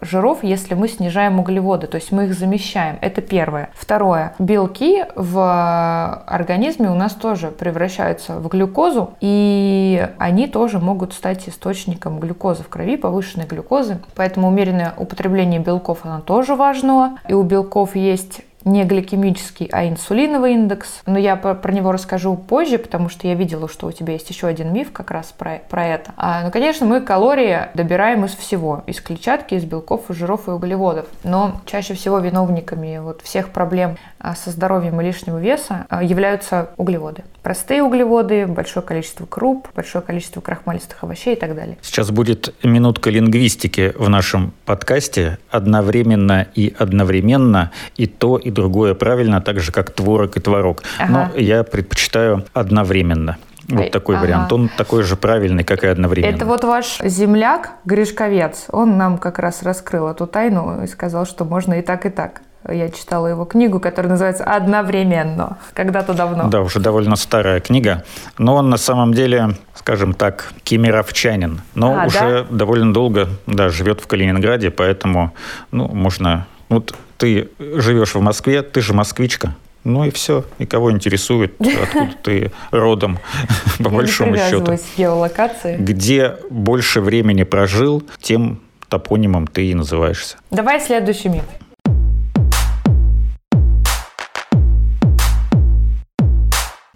жиров, 0.00 0.42
если 0.42 0.74
мы 0.74 0.88
снижаем 0.88 1.38
углеводы, 1.40 1.86
то 1.86 1.96
есть 1.96 2.12
мы 2.12 2.24
их 2.24 2.34
замещаем. 2.34 2.98
Это 3.00 3.20
первое. 3.20 3.70
Второе. 3.74 4.34
Белки 4.38 5.04
в 5.16 6.22
организме 6.26 6.90
у 6.90 6.94
нас 6.94 7.12
тоже 7.12 7.48
превращаются 7.48 8.38
в 8.38 8.48
глюкозу, 8.48 9.14
и 9.20 10.08
они 10.18 10.46
тоже 10.46 10.78
могут 10.78 11.12
стать 11.12 11.48
источником 11.48 12.20
глюкозы 12.20 12.62
в 12.62 12.68
крови, 12.68 12.96
повышенной 12.96 13.46
глюкозы. 13.46 13.98
Поэтому 14.14 14.48
умеренное 14.48 14.94
употребление 14.96 15.60
белков, 15.60 16.00
оно 16.04 16.20
тоже 16.20 16.54
важно. 16.54 17.18
И 17.28 17.34
у 17.34 17.42
белков 17.42 17.96
есть 17.96 18.42
не 18.64 18.84
гликемический, 18.84 19.68
а 19.72 19.86
инсулиновый 19.86 20.54
индекс. 20.54 21.02
Но 21.06 21.18
я 21.18 21.36
про, 21.36 21.54
про 21.54 21.72
него 21.72 21.92
расскажу 21.92 22.36
позже, 22.36 22.78
потому 22.78 23.08
что 23.08 23.26
я 23.26 23.34
видела, 23.34 23.68
что 23.68 23.86
у 23.86 23.92
тебя 23.92 24.14
есть 24.14 24.28
еще 24.30 24.46
один 24.46 24.72
миф 24.72 24.92
как 24.92 25.10
раз 25.10 25.32
про, 25.36 25.60
про 25.68 25.86
это. 25.86 26.12
А, 26.16 26.42
ну, 26.44 26.50
конечно, 26.50 26.86
мы 26.86 27.00
калории 27.00 27.68
добираем 27.74 28.24
из 28.24 28.34
всего. 28.34 28.82
Из 28.86 29.00
клетчатки, 29.00 29.54
из 29.54 29.64
белков, 29.64 30.10
из 30.10 30.16
жиров 30.16 30.48
и 30.48 30.50
углеводов. 30.50 31.06
Но 31.22 31.60
чаще 31.66 31.94
всего 31.94 32.18
виновниками 32.18 32.98
вот 32.98 33.22
всех 33.22 33.50
проблем 33.50 33.96
а, 34.18 34.34
со 34.34 34.50
здоровьем 34.50 35.00
и 35.00 35.04
лишнего 35.04 35.38
веса 35.38 35.86
а, 35.88 36.02
являются 36.02 36.70
углеводы. 36.76 37.24
Простые 37.44 37.82
углеводы, 37.82 38.46
большое 38.46 38.84
количество 38.84 39.26
круп, 39.26 39.68
большое 39.76 40.02
количество 40.02 40.40
крахмалистых 40.40 41.04
овощей 41.04 41.34
и 41.34 41.38
так 41.38 41.54
далее. 41.54 41.76
Сейчас 41.82 42.10
будет 42.10 42.54
минутка 42.64 43.10
лингвистики 43.10 43.92
в 43.98 44.08
нашем 44.08 44.54
подкасте. 44.64 45.36
Одновременно 45.50 46.46
и 46.54 46.74
одновременно 46.78 47.70
и 47.96 48.06
то, 48.06 48.38
и 48.38 48.50
другое 48.50 48.94
правильно, 48.94 49.42
так 49.42 49.60
же, 49.60 49.72
как 49.72 49.90
творог 49.90 50.38
и 50.38 50.40
творог. 50.40 50.82
Ага. 50.98 51.30
Но 51.34 51.38
я 51.38 51.64
предпочитаю 51.64 52.46
одновременно. 52.54 53.36
Вот 53.68 53.90
такой 53.90 54.16
ага. 54.16 54.24
вариант. 54.24 54.52
Он 54.54 54.70
такой 54.74 55.02
же 55.02 55.14
правильный, 55.14 55.64
как 55.64 55.84
и 55.84 55.86
одновременно. 55.86 56.34
Это 56.34 56.46
вот 56.46 56.64
ваш 56.64 56.98
земляк 57.02 57.72
Гришковец. 57.84 58.68
Он 58.70 58.96
нам 58.96 59.18
как 59.18 59.38
раз 59.38 59.62
раскрыл 59.62 60.08
эту 60.08 60.26
тайну 60.26 60.82
и 60.82 60.86
сказал, 60.86 61.26
что 61.26 61.44
можно 61.44 61.74
и 61.74 61.82
так, 61.82 62.06
и 62.06 62.08
так. 62.08 62.40
Я 62.68 62.88
читала 62.88 63.26
его 63.26 63.44
книгу, 63.44 63.78
которая 63.78 64.12
называется 64.12 64.44
«Одновременно», 64.44 65.58
когда-то 65.74 66.14
давно. 66.14 66.48
Да, 66.48 66.62
уже 66.62 66.80
довольно 66.80 67.16
старая 67.16 67.60
книга. 67.60 68.04
Но 68.38 68.54
он 68.56 68.70
на 68.70 68.78
самом 68.78 69.12
деле, 69.12 69.50
скажем 69.74 70.14
так, 70.14 70.52
кемеровчанин. 70.62 71.60
Но 71.74 72.00
а, 72.00 72.06
уже 72.06 72.18
да? 72.18 72.46
довольно 72.50 72.92
долго 72.94 73.28
да, 73.46 73.68
живет 73.68 74.00
в 74.00 74.06
Калининграде, 74.06 74.70
поэтому 74.70 75.34
ну, 75.72 75.88
можно... 75.88 76.46
Вот 76.70 76.94
ты 77.18 77.50
живешь 77.58 78.14
в 78.14 78.20
Москве, 78.20 78.62
ты 78.62 78.80
же 78.80 78.94
москвичка. 78.94 79.54
Ну 79.84 80.04
и 80.04 80.10
все. 80.10 80.44
И 80.58 80.64
кого 80.64 80.90
интересует, 80.90 81.54
откуда 81.82 82.14
ты 82.22 82.50
родом, 82.70 83.18
по 83.78 83.90
большому 83.90 84.36
счету. 84.36 84.78
геолокации. 84.96 85.76
Где 85.76 86.36
больше 86.48 87.02
времени 87.02 87.42
прожил, 87.42 88.02
тем 88.20 88.60
топонимом 88.88 89.46
ты 89.46 89.66
и 89.66 89.74
называешься. 89.74 90.36
Давай 90.50 90.80
следующий 90.80 91.28
миф. 91.28 91.44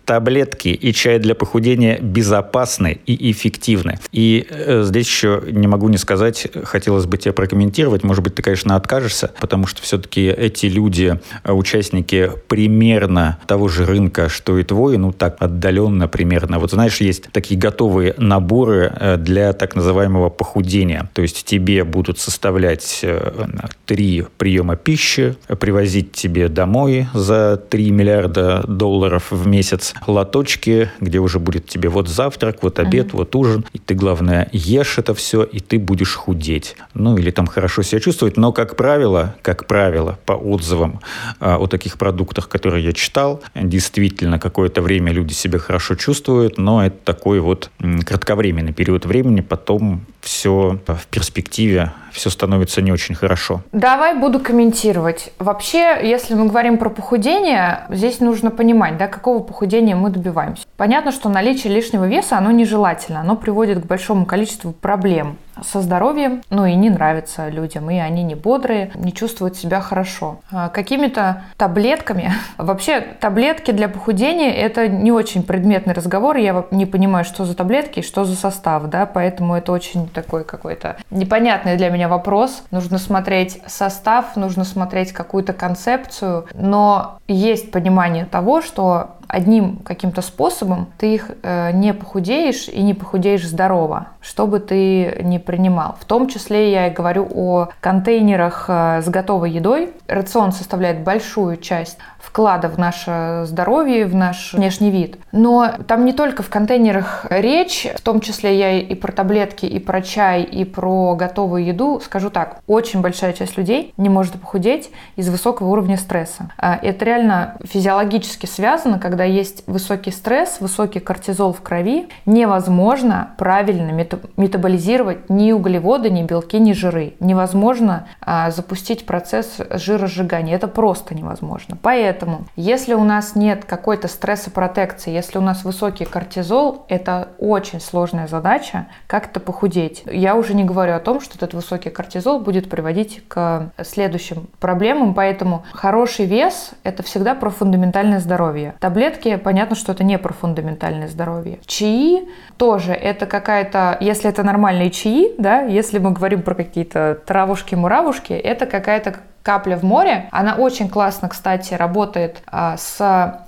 Таблетки 0.08 0.68
и 0.68 0.94
чай 0.94 1.18
для 1.18 1.34
похудения 1.34 1.98
безопасны 2.00 2.98
и 3.04 3.30
эффективны. 3.30 3.98
И 4.10 4.46
э, 4.48 4.82
здесь 4.82 5.06
еще 5.06 5.42
не 5.46 5.66
могу 5.66 5.90
не 5.90 5.98
сказать, 5.98 6.48
хотелось 6.64 7.04
бы 7.04 7.18
тебя 7.18 7.34
прокомментировать, 7.34 8.04
может 8.04 8.24
быть, 8.24 8.34
ты, 8.34 8.40
конечно, 8.40 8.74
откажешься, 8.74 9.32
потому 9.38 9.66
что 9.66 9.82
все-таки 9.82 10.24
эти 10.24 10.64
люди, 10.64 11.20
э, 11.44 11.52
участники 11.52 12.30
примерно 12.48 13.38
того 13.46 13.68
же 13.68 13.84
рынка, 13.84 14.30
что 14.30 14.58
и 14.58 14.64
твой, 14.64 14.96
ну 14.96 15.12
так 15.12 15.36
отдаленно 15.40 16.08
примерно. 16.08 16.58
Вот 16.58 16.70
знаешь, 16.70 17.02
есть 17.02 17.30
такие 17.30 17.60
готовые 17.60 18.14
наборы 18.16 18.90
э, 18.98 19.18
для 19.18 19.52
так 19.52 19.76
называемого 19.76 20.30
похудения. 20.30 21.10
То 21.12 21.20
есть 21.20 21.44
тебе 21.44 21.84
будут 21.84 22.18
составлять 22.18 23.00
э, 23.02 23.46
три 23.84 24.24
приема 24.38 24.76
пищи, 24.76 25.36
привозить 25.60 26.12
тебе 26.12 26.48
домой 26.48 27.08
за 27.12 27.58
3 27.58 27.90
миллиарда 27.90 28.64
долларов 28.66 29.30
в 29.30 29.46
месяц, 29.46 29.94
лоточки, 30.06 30.90
где 31.00 31.18
уже 31.18 31.38
будет 31.38 31.66
тебе 31.66 31.88
вот 31.88 32.08
завтрак, 32.08 32.58
вот 32.62 32.78
обед, 32.78 33.08
uh-huh. 33.08 33.18
вот 33.18 33.34
ужин, 33.34 33.64
и 33.72 33.78
ты, 33.78 33.94
главное, 33.94 34.48
ешь 34.52 34.98
это 34.98 35.14
все, 35.14 35.42
и 35.42 35.60
ты 35.60 35.78
будешь 35.78 36.14
худеть. 36.14 36.76
Ну, 36.94 37.16
или 37.16 37.30
там 37.30 37.46
хорошо 37.46 37.82
себя 37.82 38.00
чувствовать, 38.00 38.36
но, 38.36 38.52
как 38.52 38.76
правило, 38.76 39.34
как 39.42 39.66
правило, 39.66 40.18
по 40.26 40.32
отзывам 40.32 41.00
э, 41.40 41.54
о 41.54 41.66
таких 41.66 41.98
продуктах, 41.98 42.48
которые 42.48 42.84
я 42.84 42.92
читал, 42.92 43.42
действительно, 43.54 44.38
какое-то 44.38 44.82
время 44.82 45.12
люди 45.12 45.32
себя 45.32 45.58
хорошо 45.58 45.94
чувствуют, 45.94 46.58
но 46.58 46.84
это 46.84 46.96
такой 47.04 47.40
вот 47.40 47.70
м, 47.80 48.02
кратковременный 48.02 48.72
период 48.72 49.06
времени, 49.06 49.40
потом 49.40 50.02
все 50.20 50.78
в 50.86 51.06
перспективе 51.06 51.92
все 52.12 52.30
становится 52.30 52.82
не 52.82 52.92
очень 52.92 53.14
хорошо. 53.14 53.62
Давай 53.72 54.18
буду 54.18 54.40
комментировать. 54.40 55.32
Вообще, 55.38 55.98
если 56.02 56.34
мы 56.34 56.46
говорим 56.46 56.78
про 56.78 56.90
похудение, 56.90 57.86
здесь 57.90 58.20
нужно 58.20 58.50
понимать, 58.50 58.98
да, 58.98 59.06
какого 59.06 59.42
похудения 59.42 59.87
мы 59.94 60.10
добиваемся. 60.10 60.64
Понятно, 60.76 61.12
что 61.12 61.28
наличие 61.28 61.72
лишнего 61.72 62.06
веса, 62.06 62.38
оно 62.38 62.50
нежелательно, 62.50 63.20
оно 63.20 63.36
приводит 63.36 63.82
к 63.82 63.86
большому 63.86 64.26
количеству 64.26 64.72
проблем 64.72 65.36
со 65.64 65.80
здоровьем, 65.80 66.42
ну 66.50 66.66
и 66.66 66.74
не 66.74 66.90
нравится 66.90 67.48
людям, 67.48 67.90
и 67.90 67.96
они 67.96 68.22
не 68.22 68.34
бодрые, 68.34 68.90
не 68.94 69.12
чувствуют 69.12 69.56
себя 69.56 69.80
хорошо. 69.80 70.40
А 70.50 70.68
какими-то 70.68 71.42
таблетками, 71.56 72.32
вообще 72.58 73.00
таблетки 73.00 73.70
для 73.70 73.88
похудения 73.88 74.52
это 74.52 74.88
не 74.88 75.12
очень 75.12 75.42
предметный 75.42 75.94
разговор, 75.94 76.36
я 76.36 76.64
не 76.70 76.86
понимаю, 76.86 77.24
что 77.24 77.44
за 77.44 77.54
таблетки 77.54 78.00
и 78.00 78.02
что 78.02 78.24
за 78.24 78.36
состав, 78.36 78.84
да, 78.86 79.06
поэтому 79.06 79.56
это 79.56 79.72
очень 79.72 80.08
такой 80.08 80.44
какой-то 80.44 80.96
непонятный 81.10 81.76
для 81.76 81.90
меня 81.90 82.08
вопрос. 82.08 82.62
Нужно 82.70 82.98
смотреть 82.98 83.60
состав, 83.66 84.36
нужно 84.36 84.64
смотреть 84.64 85.12
какую-то 85.12 85.52
концепцию, 85.52 86.46
но 86.54 87.18
есть 87.26 87.70
понимание 87.70 88.24
того, 88.24 88.60
что 88.62 89.17
одним 89.28 89.76
каким-то 89.76 90.22
способом 90.22 90.88
ты 90.98 91.14
их 91.14 91.30
э, 91.42 91.72
не 91.72 91.92
похудеешь 91.92 92.68
и 92.68 92.82
не 92.82 92.94
похудеешь 92.94 93.46
здорово, 93.46 94.08
что 94.20 94.46
бы 94.46 94.58
ты 94.58 95.20
ни 95.22 95.38
принимал. 95.38 95.96
В 96.00 96.06
том 96.06 96.28
числе 96.28 96.72
я 96.72 96.88
и 96.88 96.90
говорю 96.90 97.28
о 97.30 97.68
контейнерах 97.80 98.64
э, 98.68 99.02
с 99.02 99.08
готовой 99.08 99.50
едой. 99.50 99.92
Рацион 100.08 100.52
составляет 100.52 101.04
большую 101.04 101.58
часть 101.58 101.98
вклада 102.28 102.68
в 102.68 102.78
наше 102.78 103.44
здоровье, 103.46 104.04
в 104.04 104.14
наш 104.14 104.52
внешний 104.52 104.90
вид. 104.90 105.18
Но 105.32 105.70
там 105.86 106.04
не 106.04 106.12
только 106.12 106.42
в 106.42 106.50
контейнерах 106.50 107.24
речь, 107.30 107.86
в 107.96 108.02
том 108.02 108.20
числе 108.20 108.58
я 108.58 108.80
и 108.80 108.94
про 108.94 109.12
таблетки, 109.12 109.64
и 109.64 109.78
про 109.78 110.02
чай, 110.02 110.42
и 110.42 110.64
про 110.64 111.14
готовую 111.14 111.64
еду. 111.64 112.00
Скажу 112.04 112.28
так, 112.28 112.60
очень 112.66 113.00
большая 113.00 113.32
часть 113.32 113.56
людей 113.56 113.94
не 113.96 114.10
может 114.10 114.34
похудеть 114.34 114.90
из 115.16 115.28
высокого 115.30 115.68
уровня 115.68 115.96
стресса. 115.96 116.50
А 116.58 116.78
это 116.80 117.04
реально 117.06 117.56
физиологически 117.64 118.44
связано, 118.44 118.98
когда 118.98 119.24
есть 119.24 119.64
высокий 119.66 120.10
стресс, 120.10 120.60
высокий 120.60 121.00
кортизол 121.00 121.54
в 121.54 121.62
крови, 121.62 122.08
невозможно 122.26 123.30
правильно 123.38 123.90
метаболизировать 124.36 125.30
ни 125.30 125.52
углеводы, 125.52 126.10
ни 126.10 126.22
белки, 126.24 126.58
ни 126.58 126.72
жиры. 126.72 127.14
Невозможно 127.20 128.06
а, 128.20 128.50
запустить 128.50 129.06
процесс 129.06 129.56
жиросжигания. 129.70 130.54
Это 130.54 130.68
просто 130.68 131.14
невозможно. 131.14 131.78
Поэтому 131.80 132.17
Поэтому, 132.18 132.46
если 132.56 132.94
у 132.94 133.04
нас 133.04 133.36
нет 133.36 133.64
какой-то 133.64 134.08
стрессопротекции, 134.08 135.12
если 135.12 135.38
у 135.38 135.40
нас 135.40 135.62
высокий 135.62 136.04
кортизол, 136.04 136.84
это 136.88 137.28
очень 137.38 137.80
сложная 137.80 138.26
задача 138.26 138.88
как-то 139.06 139.38
похудеть. 139.38 140.02
Я 140.04 140.34
уже 140.34 140.54
не 140.54 140.64
говорю 140.64 140.94
о 140.94 140.98
том, 140.98 141.20
что 141.20 141.36
этот 141.36 141.54
высокий 141.54 141.90
кортизол 141.90 142.40
будет 142.40 142.68
приводить 142.68 143.22
к 143.28 143.70
следующим 143.84 144.48
проблемам, 144.58 145.14
поэтому 145.14 145.64
хороший 145.70 146.26
вес– 146.26 146.72
это 146.82 147.04
всегда 147.04 147.36
про 147.36 147.50
фундаментальное 147.50 148.18
здоровье. 148.18 148.74
Таблетки, 148.80 149.36
понятно, 149.36 149.76
что 149.76 149.92
это 149.92 150.02
не 150.02 150.18
про 150.18 150.32
фундаментальное 150.32 151.06
здоровье. 151.06 151.60
Чаи 151.66 152.28
тоже 152.56 152.94
это 152.94 153.26
какая-то, 153.26 153.96
если 154.00 154.28
это 154.28 154.42
нормальные 154.42 154.90
чаи, 154.90 155.36
да, 155.38 155.60
если 155.60 156.00
мы 156.00 156.10
говорим 156.10 156.42
про 156.42 156.56
какие-то 156.56 157.20
травушки-муравушки, 157.26 158.32
это 158.32 158.66
какая-то 158.66 159.18
капля 159.42 159.76
в 159.76 159.82
море. 159.82 160.28
Она 160.30 160.56
очень 160.56 160.88
классно, 160.88 161.28
кстати, 161.28 161.74
работает 161.74 162.42
а, 162.46 162.76
с, 162.76 162.96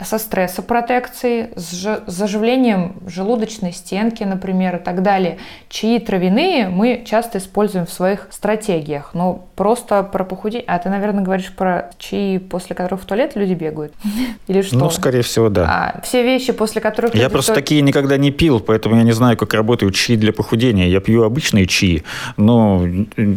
со 0.03 0.19
стрессопротекцией, 0.19 1.53
с 1.57 2.03
заживлением 2.07 2.97
желудочной 3.07 3.73
стенки, 3.73 4.25
например, 4.25 4.77
и 4.77 4.79
так 4.79 5.03
далее. 5.03 5.39
Чаи 5.69 5.99
травяные 5.99 6.69
мы 6.69 7.05
часто 7.07 7.39
используем 7.39 7.87
в 7.87 7.93
своих 7.93 8.29
стратегиях. 8.31 9.11
Но 9.15 9.47
просто 9.61 10.03
про 10.05 10.25
похудение... 10.25 10.65
А 10.69 10.79
ты, 10.79 10.89
наверное, 10.89 11.23
говоришь 11.23 11.53
про 11.53 11.91
чаи, 11.99 12.39
после 12.39 12.75
которых 12.75 13.03
в 13.03 13.05
туалет 13.05 13.33
люди 13.35 13.53
бегают? 13.53 13.93
Или 14.49 14.63
что? 14.63 14.79
Ну, 14.79 14.89
скорее 14.89 15.21
всего, 15.21 15.51
да. 15.51 15.67
А, 15.69 16.01
все 16.01 16.23
вещи, 16.23 16.55
после 16.55 16.81
которых... 16.81 17.15
Я 17.15 17.29
просто 17.29 17.53
туалет... 17.53 17.65
такие 17.67 17.83
никогда 17.83 18.17
не 18.17 18.31
пил, 18.31 18.61
поэтому 18.61 18.97
я 18.97 19.03
не 19.03 19.13
знаю, 19.13 19.37
как 19.37 19.53
работают 19.53 19.95
чаи 19.95 20.17
для 20.17 20.33
похудения. 20.33 20.89
Я 20.89 21.01
пью 21.01 21.25
обычные 21.25 21.67
чаи, 21.67 22.05
но, 22.39 22.87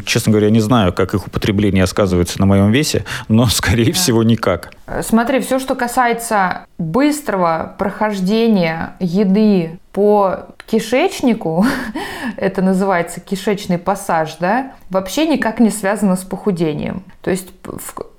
честно 0.06 0.32
говоря, 0.32 0.50
не 0.50 0.62
знаю, 0.62 0.94
как 0.94 1.13
их 1.13 1.27
употребление 1.27 1.86
сказывается 1.88 2.39
на 2.39 2.46
моем 2.46 2.72
весе, 2.72 3.03
но, 3.27 3.46
скорее 3.48 3.88
да. 3.88 3.92
всего, 3.92 4.24
никак. 4.24 4.72
Смотри, 5.01 5.42
все, 5.42 5.60
что 5.60 5.75
касается 5.75 6.68
быстрого 6.77 7.75
прохождения 7.77 8.96
еды 9.01 9.77
по 9.94 10.48
кишечнику, 10.66 11.66
это 12.38 12.62
называется 12.62 13.22
кишечный 13.22 13.78
пассаж, 13.78 14.36
да, 14.40 14.74
вообще 14.90 15.28
никак 15.28 15.60
не 15.60 15.70
связано 15.70 16.16
с 16.16 16.24
похудением. 16.24 17.04
То 17.24 17.32
есть, 17.32 17.53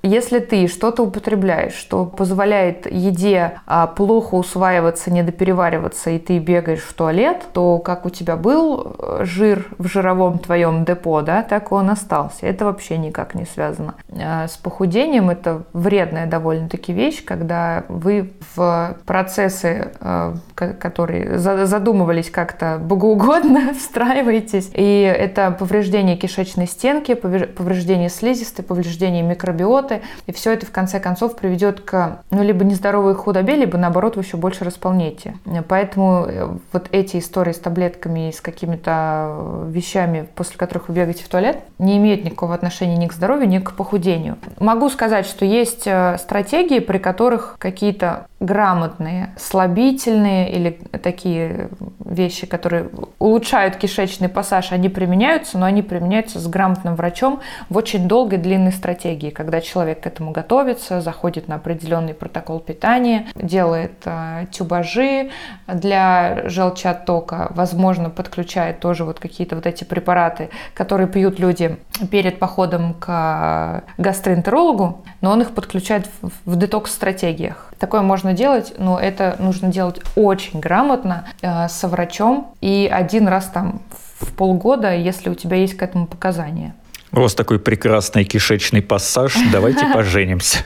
если 0.01 0.39
ты 0.39 0.67
что-то 0.67 1.03
употребляешь, 1.03 1.73
что 1.73 2.05
позволяет 2.05 2.91
еде 2.91 3.59
а, 3.67 3.85
плохо 3.85 4.33
усваиваться, 4.33 5.11
недоперевариваться, 5.11 6.09
и 6.09 6.17
ты 6.17 6.39
бегаешь 6.39 6.81
в 6.81 6.91
туалет, 6.93 7.43
то 7.53 7.77
как 7.77 8.07
у 8.07 8.09
тебя 8.09 8.35
был 8.35 8.95
э, 8.97 9.19
жир 9.21 9.67
в 9.77 9.87
жировом 9.87 10.39
твоем 10.39 10.85
депо, 10.85 11.21
да, 11.21 11.43
так 11.43 11.71
он 11.71 11.91
остался. 11.91 12.47
Это 12.47 12.65
вообще 12.65 12.97
никак 12.97 13.35
не 13.35 13.45
связано. 13.45 13.93
А 14.19 14.47
с 14.47 14.57
похудением 14.57 15.29
это 15.29 15.65
вредная 15.73 16.25
довольно-таки 16.25 16.91
вещь, 16.91 17.23
когда 17.23 17.83
вы 17.87 18.33
в 18.55 18.97
процессы, 19.05 19.91
а, 19.99 20.33
которые 20.55 21.37
задумывались 21.37 22.31
как-то 22.31 22.79
богоугодно, 22.81 23.73
встраиваетесь, 23.77 24.71
и 24.73 25.01
это 25.01 25.51
повреждение 25.51 26.17
кишечной 26.17 26.67
стенки, 26.67 27.13
повреждение 27.13 28.09
слизистой, 28.09 28.65
повреждение 28.65 28.94
микробиоты, 29.21 30.01
и 30.25 30.31
все 30.31 30.53
это 30.53 30.65
в 30.65 30.71
конце 30.71 30.99
концов 30.99 31.35
приведет 31.35 31.81
к, 31.81 32.19
ну, 32.31 32.43
либо 32.43 32.63
нездоровой 32.63 33.15
худобе, 33.15 33.55
либо 33.55 33.77
наоборот 33.77 34.15
вы 34.15 34.23
еще 34.23 34.37
больше 34.37 34.63
располнете. 34.63 35.35
Поэтому 35.67 36.25
э, 36.27 36.47
вот 36.71 36.87
эти 36.91 37.17
истории 37.17 37.51
с 37.51 37.59
таблетками 37.59 38.29
и 38.29 38.31
с 38.31 38.41
какими-то 38.41 39.65
вещами, 39.67 40.27
после 40.35 40.57
которых 40.57 40.89
вы 40.89 40.95
бегаете 40.95 41.23
в 41.23 41.29
туалет, 41.29 41.59
не 41.79 41.97
имеют 41.97 42.23
никакого 42.23 42.53
отношения 42.53 42.97
ни 42.97 43.07
к 43.07 43.13
здоровью, 43.13 43.47
ни 43.47 43.59
к 43.59 43.73
похудению. 43.73 44.37
Могу 44.59 44.89
сказать, 44.89 45.25
что 45.25 45.45
есть 45.45 45.83
э, 45.85 46.17
стратегии, 46.17 46.79
при 46.79 46.97
которых 46.97 47.55
какие-то 47.59 48.27
грамотные, 48.45 49.33
слабительные 49.37 50.51
или 50.51 50.79
такие 51.03 51.69
вещи, 51.99 52.45
которые 52.45 52.89
улучшают 53.19 53.75
кишечный 53.75 54.29
пассаж, 54.29 54.71
они 54.71 54.89
применяются, 54.89 55.57
но 55.57 55.65
они 55.65 55.81
применяются 55.81 56.39
с 56.39 56.47
грамотным 56.47 56.95
врачом 56.95 57.41
в 57.69 57.77
очень 57.77 58.07
долгой 58.07 58.37
длинной 58.37 58.71
стратегии, 58.71 59.31
когда 59.31 59.61
человек 59.61 60.01
к 60.01 60.07
этому 60.07 60.31
готовится, 60.31 61.01
заходит 61.01 61.47
на 61.47 61.55
определенный 61.55 62.13
протокол 62.13 62.59
питания, 62.59 63.27
делает 63.35 63.93
э, 64.05 64.45
тюбажи 64.51 65.31
для 65.67 66.47
желчи 66.47 66.87
оттока, 66.87 67.47
возможно, 67.51 68.09
подключает 68.09 68.79
тоже 68.79 69.03
вот 69.03 69.19
какие-то 69.19 69.55
вот 69.55 69.65
эти 69.65 69.83
препараты, 69.83 70.49
которые 70.73 71.07
пьют 71.07 71.39
люди 71.39 71.77
перед 72.11 72.39
походом 72.39 72.93
к 72.93 73.83
гастроэнтерологу, 73.97 75.03
но 75.21 75.31
он 75.31 75.41
их 75.41 75.51
подключает 75.51 76.07
в, 76.21 76.29
в 76.45 76.55
детокс-стратегиях. 76.55 77.73
Такое 77.79 78.01
можно 78.01 78.33
делать, 78.35 78.73
но 78.77 78.99
это 78.99 79.35
нужно 79.39 79.69
делать 79.69 80.01
очень 80.15 80.59
грамотно 80.59 81.25
э, 81.41 81.67
со 81.67 81.87
врачом 81.87 82.53
и 82.61 82.89
один 82.91 83.27
раз 83.27 83.47
там 83.47 83.81
в 84.19 84.33
полгода, 84.33 84.95
если 84.95 85.29
у 85.29 85.35
тебя 85.35 85.57
есть 85.57 85.75
к 85.75 85.81
этому 85.81 86.07
показания. 86.07 86.75
У 87.11 87.21
вас 87.21 87.33
такой 87.33 87.59
прекрасный 87.59 88.25
кишечный 88.25 88.81
пассаж. 88.81 89.35
Давайте 89.51 89.85
поженимся. 89.93 90.59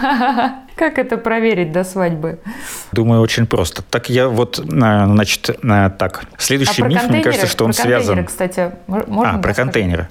Как 0.76 0.98
это 0.98 1.16
проверить 1.16 1.72
до 1.72 1.84
свадьбы? 1.84 2.38
Думаю, 2.92 3.20
очень 3.20 3.46
просто. 3.46 3.82
Так 3.82 4.08
я 4.08 4.28
вот, 4.28 4.58
э, 4.58 4.62
значит, 4.64 5.50
э, 5.50 5.90
так. 5.98 6.24
Следующий 6.38 6.82
а 6.82 6.88
миф, 6.88 7.08
мне 7.08 7.22
кажется, 7.22 7.46
что 7.46 7.64
он 7.64 7.72
про 7.72 7.82
связан... 7.82 8.24
кстати, 8.24 8.70
можно 8.86 9.38
А, 9.38 9.38
про 9.38 9.54
контейнеры. 9.54 10.08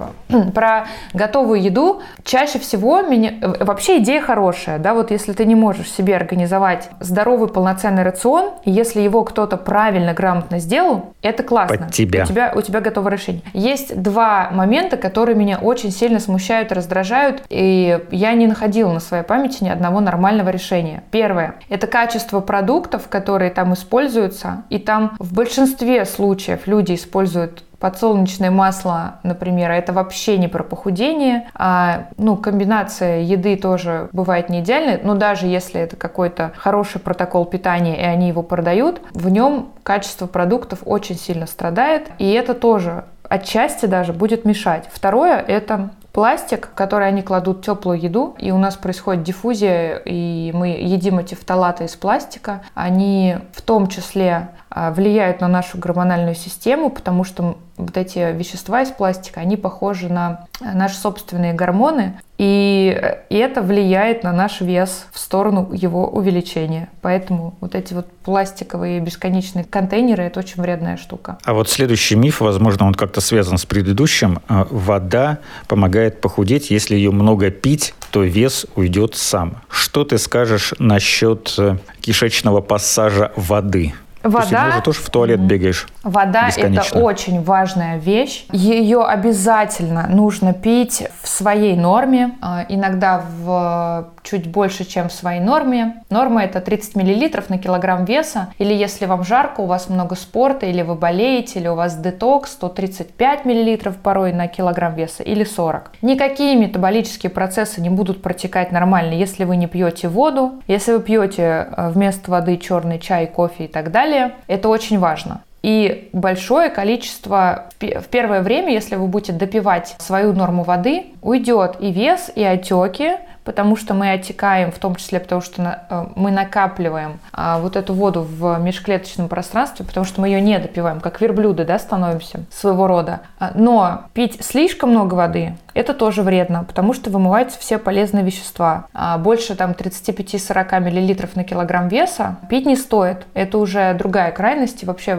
Про 0.54 0.88
готовую 1.14 1.62
еду. 1.62 2.02
Чаще 2.24 2.60
всего 2.60 3.02
меня... 3.02 3.34
Э, 3.42 3.64
вообще 3.64 4.00
идея 4.00 4.22
хорошая, 4.22 4.78
да, 4.78 4.94
вот 4.94 5.12
если 5.12 5.34
ты 5.34 5.46
не 5.46 5.56
можешь 5.56 5.90
себе 5.90 6.16
организовать 6.16 6.90
здоровый 7.00 7.50
полноценный 7.50 8.04
рацион, 8.04 8.52
если 8.66 9.02
его 9.02 9.24
кто-то 9.24 9.58
правильно, 9.58 10.14
грамотно 10.14 10.60
сделал, 10.60 11.14
это 11.22 11.44
классно. 11.44 11.78
Под 11.78 11.92
тебя. 11.92 12.24
У 12.24 12.28
тебя, 12.28 12.54
у 12.56 12.62
тебя 12.62 12.82
готово 12.82 13.10
решение. 13.10 13.42
Есть 13.54 14.00
два 14.00 14.50
момента, 14.52 14.98
которые 14.98 15.36
меня 15.36 15.58
очень 15.58 15.92
сильно 15.92 16.20
смущают 16.20 16.72
раздражают, 16.72 17.44
и 17.50 18.00
я 18.12 18.34
не 18.34 18.48
находила 18.48 18.92
на 18.92 19.00
своей 19.00 19.24
памяти 19.24 19.64
ни 19.64 19.70
одного 19.70 20.00
нормального 20.00 20.51
решения. 20.52 21.04
Первое– 21.12 21.56
это 21.70 21.88
качество 21.88 22.40
продуктов, 22.40 23.08
которые 23.08 23.52
там 23.52 23.74
используются, 23.74 24.64
и 24.70 24.80
там 24.80 25.16
в 25.20 25.34
большинстве 25.34 26.06
случаев 26.06 26.68
люди 26.68 26.96
используют 26.96 27.64
подсолнечное 27.82 28.52
масло, 28.52 29.16
например, 29.24 29.72
это 29.72 29.92
вообще 29.92 30.38
не 30.38 30.48
про 30.48 30.64
похудение, 30.64 31.50
а 31.56 32.06
ну, 32.18 32.38
комбинация 32.38 33.22
еды 33.22 33.58
тоже 33.58 34.08
бывает 34.14 34.50
не 34.50 34.60
идеальной, 34.60 35.00
но 35.04 35.16
даже 35.16 35.48
если 35.48 35.82
это 35.82 35.96
какой-то 35.96 36.52
хороший 36.56 37.02
протокол 37.02 37.46
питания 37.46 38.00
и 38.00 38.04
они 38.04 38.28
его 38.28 38.44
продают, 38.44 39.02
в 39.14 39.30
нем 39.30 39.70
качество 39.82 40.28
продуктов 40.28 40.80
очень 40.86 41.18
сильно 41.18 41.48
страдает, 41.48 42.10
и 42.20 42.32
это 42.32 42.54
тоже 42.54 43.06
отчасти 43.28 43.88
даже 43.88 44.14
будет 44.14 44.46
мешать. 44.46 44.88
Второе– 44.92 45.38
это 45.48 45.90
пластик, 46.12 46.68
в 46.68 46.74
который 46.74 47.08
они 47.08 47.22
кладут 47.22 47.64
теплую 47.66 48.00
еду, 48.00 48.36
и 48.38 48.52
у 48.52 48.58
нас 48.58 48.76
происходит 48.76 49.24
диффузия, 49.24 49.98
и 49.98 50.52
мы 50.54 50.70
едим 50.70 51.20
эти 51.20 51.36
фталаты 51.36 51.86
из 51.86 51.96
пластика. 51.96 52.64
Они 52.74 53.38
в 53.54 53.62
том 53.62 53.88
числе 53.88 54.50
влияют 54.74 55.42
на 55.42 55.48
нашу 55.48 55.78
гормональную 55.78 56.36
систему, 56.36 56.90
потому 56.90 57.24
что 57.24 57.58
вот 57.78 57.98
эти 57.98 58.32
вещества 58.32 58.82
из 58.84 58.90
пластика, 58.90 59.42
они 59.42 59.58
похожи 59.58 60.08
на 60.08 60.46
наши 60.62 60.96
собственные 60.96 61.54
гормоны, 61.54 62.20
и, 62.38 63.16
и 63.30 63.36
это 63.36 63.62
влияет 63.62 64.24
на 64.24 64.32
наш 64.32 64.62
вес 64.62 65.08
в 65.12 65.20
сторону 65.20 65.70
его 65.74 66.08
увеличения. 66.08 66.90
Поэтому 67.02 67.56
вот 67.60 67.76
эти 67.76 67.94
вот 67.94 68.08
пластиковые 68.24 69.00
бесконечные 69.00 69.64
контейнеры– 69.64 70.24
это 70.26 70.40
очень 70.40 70.62
вредная 70.62 70.98
штука. 70.98 71.38
А 71.44 71.54
вот 71.54 71.70
следующий 71.70 72.16
миф, 72.16 72.42
возможно, 72.42 72.88
он 72.88 72.94
как-то 72.94 73.22
связан 73.22 73.58
с 73.58 73.66
предыдущим. 73.66 74.40
А, 74.48 74.68
вода 74.70 75.40
помогает 75.68 76.22
похудеть. 76.22 76.72
Если 76.72 76.96
ее 76.96 77.12
много 77.12 77.52
пить, 77.52 77.94
то 78.12 78.24
вес 78.24 78.66
уйдет 78.76 79.16
сам. 79.16 79.62
Что 79.70 80.04
ты 80.04 80.18
скажешь 80.18 80.74
насчет 80.80 81.54
э, 81.58 81.78
кишечного 82.02 82.62
пассажа 82.62 83.32
воды? 83.36 83.94
Вода. 84.24 84.66
Ты 84.68 84.72
же 84.78 84.82
тоже 84.82 85.02
в 85.02 85.10
туалет 85.10 85.40
бегаешь. 85.40 85.88
Вода 86.04 86.50
это 86.56 86.84
очень 86.98 87.44
важная 87.44 87.98
вещь. 87.98 88.46
Ее 88.52 89.04
обязательно 89.04 90.08
нужно 90.08 90.54
пить 90.54 91.08
в 91.22 91.28
своей 91.28 91.76
норме, 91.76 92.32
а, 92.42 92.66
иногда 92.68 93.24
в 93.44 94.10
чуть 94.24 94.48
больше, 94.48 94.86
чем 94.86 95.10
в 95.10 95.14
своей 95.14 95.40
норме. 95.40 96.04
Норма 96.10 96.44
это 96.44 96.62
30 96.62 96.96
мл 96.96 97.44
на 97.50 97.58
килограмм 97.58 98.06
веса. 98.06 98.54
Или 98.58 98.74
если 98.74 99.06
вам 99.06 99.24
жарко, 99.24 99.62
у 99.62 99.66
вас 99.66 99.90
много 99.90 100.16
спорта, 100.16 100.66
или 100.66 100.82
вы 100.82 100.96
болеете, 100.96 101.60
или 101.60 101.68
у 101.68 101.76
вас 101.76 101.96
детокс, 101.98 102.56
то 102.56 102.70
35 102.70 103.46
мл 103.46 103.94
порой 104.04 104.34
на 104.34 104.48
килограмм 104.48 104.96
веса 104.96 105.24
или 105.24 105.44
40. 105.44 105.92
Никакие 106.02 106.56
метаболические 106.56 107.30
процессы 107.30 107.82
не 107.82 107.90
будут 107.90 108.22
протекать 108.22 108.72
нормально, 108.72 109.14
если 109.14 109.44
вы 109.44 109.58
не 109.58 109.68
пьете 109.68 110.08
воду, 110.08 110.62
если 110.68 110.94
вы 110.94 111.02
пьете 111.02 111.68
э, 111.76 111.90
вместо 111.90 112.32
воды 112.32 112.58
черный 112.58 113.00
чай, 113.00 113.28
кофе 113.28 113.66
и 113.66 113.68
так 113.68 113.92
далее. 113.92 114.34
Это 114.48 114.70
очень 114.70 115.00
важно. 115.00 115.42
И 115.64 116.10
большое 116.12 116.70
количество, 116.70 117.70
в 117.80 118.08
первое 118.10 118.42
время, 118.42 118.74
если 118.74 118.96
вы 118.96 119.08
будете 119.08 119.34
допивать 119.34 119.96
свою 120.00 120.34
норму 120.34 120.64
воды, 120.64 121.06
уйдет 121.22 121.76
и 121.80 121.92
вес, 121.92 122.32
и 122.34 122.44
отеки, 122.44 123.18
потому 123.44 123.76
что 123.76 123.94
мы 123.94 124.12
отекаем, 124.12 124.72
в 124.72 124.80
том 124.80 124.96
числе 124.96 125.20
потому 125.20 125.42
что 125.42 125.86
э, 125.90 126.06
мы 126.16 126.32
накапливаем 126.32 127.20
а, 127.34 127.60
вот 127.60 127.76
эту 127.76 127.94
воду 127.94 128.22
в 128.22 128.60
межклеточном 128.60 129.28
пространстве, 129.28 129.86
потому 129.86 130.06
что 130.06 130.22
мы 130.22 130.28
ее 130.28 130.42
не 130.42 130.58
допиваем, 130.60 131.00
как 131.00 131.22
верблюды, 131.22 131.66
да, 131.66 131.80
становимся 131.80 132.46
своего 132.52 132.88
рода. 132.88 133.22
А, 133.40 133.52
но 133.56 134.04
пить 134.14 134.44
слишком 134.44 134.92
много 134.92 135.16
воды, 135.16 135.56
Это 135.74 135.94
тоже 135.94 136.24
вредно, 136.24 136.64
потому 136.64 136.94
что 136.94 137.10
вымываются 137.10 137.60
все 137.60 137.78
полезные 137.78 138.24
вещества. 138.24 138.88
А 138.94 139.18
больше 139.18 139.56
там 139.56 139.72
35-40 139.72 140.80
мл 140.80 141.30
на 141.36 141.44
килограмм 141.44 141.88
веса 141.88 142.38
пить 142.50 142.66
не 142.66 142.76
стоит. 142.76 143.26
Это 143.34 143.58
уже 143.58 143.94
другая 143.94 144.32
крайность. 144.32 144.84
И 144.84 144.86
вообще 144.86 145.16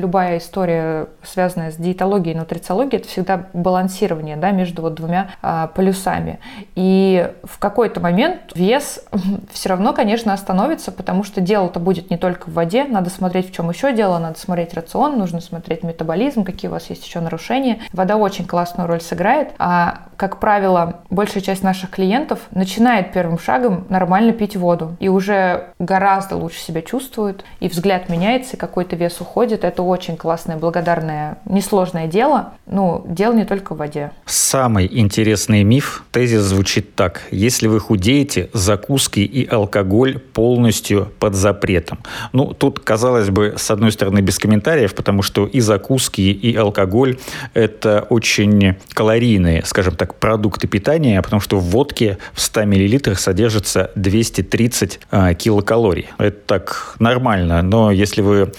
любая 0.00 0.38
история, 0.38 1.06
связанная 1.22 1.70
с 1.70 1.76
диетологией 1.76 2.34
и 2.34 2.38
нутрициологией, 2.38 3.00
это 3.00 3.08
всегда 3.08 3.46
балансирование 3.52 4.36
да, 4.36 4.50
между 4.50 4.82
вот 4.82 4.94
двумя 4.94 5.30
а, 5.42 5.68
полюсами. 5.68 6.38
И 6.74 7.30
в 7.42 7.58
какой-то 7.58 8.00
момент 8.00 8.52
вес 8.54 9.04
все 9.52 9.68
равно, 9.70 9.92
конечно, 9.92 10.32
остановится, 10.32 10.92
потому 10.92 11.24
что 11.24 11.40
дело-то 11.40 11.80
будет 11.80 12.10
не 12.10 12.18
только 12.18 12.48
в 12.48 12.52
воде. 12.54 12.84
Надо 12.84 13.10
смотреть, 13.10 13.50
в 13.50 13.54
чем 13.54 13.70
еще 13.70 13.92
дело. 13.92 14.18
Надо 14.18 14.38
смотреть 14.38 14.74
рацион, 14.74 15.18
нужно 15.18 15.40
смотреть 15.40 15.82
метаболизм, 15.82 16.44
какие 16.44 16.68
у 16.68 16.72
вас 16.72 16.90
есть 16.90 17.04
еще 17.06 17.20
нарушения. 17.20 17.80
Вода 17.92 18.16
очень 18.16 18.46
классную 18.46 18.88
роль 18.88 19.00
сыграет. 19.00 19.52
А, 19.58 19.93
как 20.16 20.40
правило, 20.40 21.02
большая 21.10 21.42
часть 21.42 21.62
наших 21.62 21.90
клиентов 21.90 22.40
начинает 22.50 23.12
первым 23.12 23.38
шагом 23.38 23.84
нормально 23.88 24.32
пить 24.32 24.56
воду. 24.56 24.96
И 25.00 25.08
уже 25.08 25.68
гораздо 25.78 26.36
лучше 26.36 26.58
себя 26.58 26.82
чувствует. 26.82 27.44
И 27.60 27.68
взгляд 27.68 28.08
меняется, 28.08 28.56
и 28.56 28.58
какой-то 28.58 28.96
вес 28.96 29.20
уходит. 29.20 29.64
Это 29.64 29.82
очень 29.82 30.16
классное, 30.16 30.56
благодарное, 30.56 31.38
несложное 31.44 32.06
дело. 32.06 32.54
Ну, 32.66 33.04
дело 33.08 33.34
не 33.34 33.44
только 33.44 33.74
в 33.74 33.78
воде. 33.78 34.12
Самый 34.24 34.88
интересный 34.90 35.62
миф, 35.62 36.04
тезис 36.10 36.42
звучит 36.42 36.94
так. 36.94 37.22
Если 37.30 37.66
вы 37.66 37.80
худеете, 37.80 38.50
закуски 38.52 39.20
и 39.20 39.46
алкоголь 39.46 40.18
полностью 40.18 41.12
под 41.18 41.34
запретом. 41.34 41.98
Ну, 42.32 42.54
тут, 42.54 42.80
казалось 42.80 43.30
бы, 43.30 43.54
с 43.56 43.70
одной 43.70 43.92
стороны, 43.92 44.20
без 44.20 44.38
комментариев, 44.38 44.94
потому 44.94 45.22
что 45.22 45.46
и 45.46 45.60
закуски, 45.60 46.20
и 46.20 46.56
алкоголь– 46.56 47.18
это 47.54 48.06
очень 48.08 48.76
калорийные, 48.94 49.62
скажем 49.64 49.83
так, 49.92 50.14
продукты 50.16 50.66
питания, 50.66 51.20
потому 51.22 51.40
что 51.40 51.58
в 51.58 51.64
водке 51.64 52.18
в 52.32 52.40
100 52.40 52.66
мл 52.66 53.16
содержится 53.16 53.90
230 53.94 55.00
а, 55.10 55.34
килокалорий. 55.34 56.08
Это 56.18 56.38
так 56.46 56.96
нормально, 56.98 57.62
но 57.62 57.90
если 57.90 58.22
вы 58.22 58.52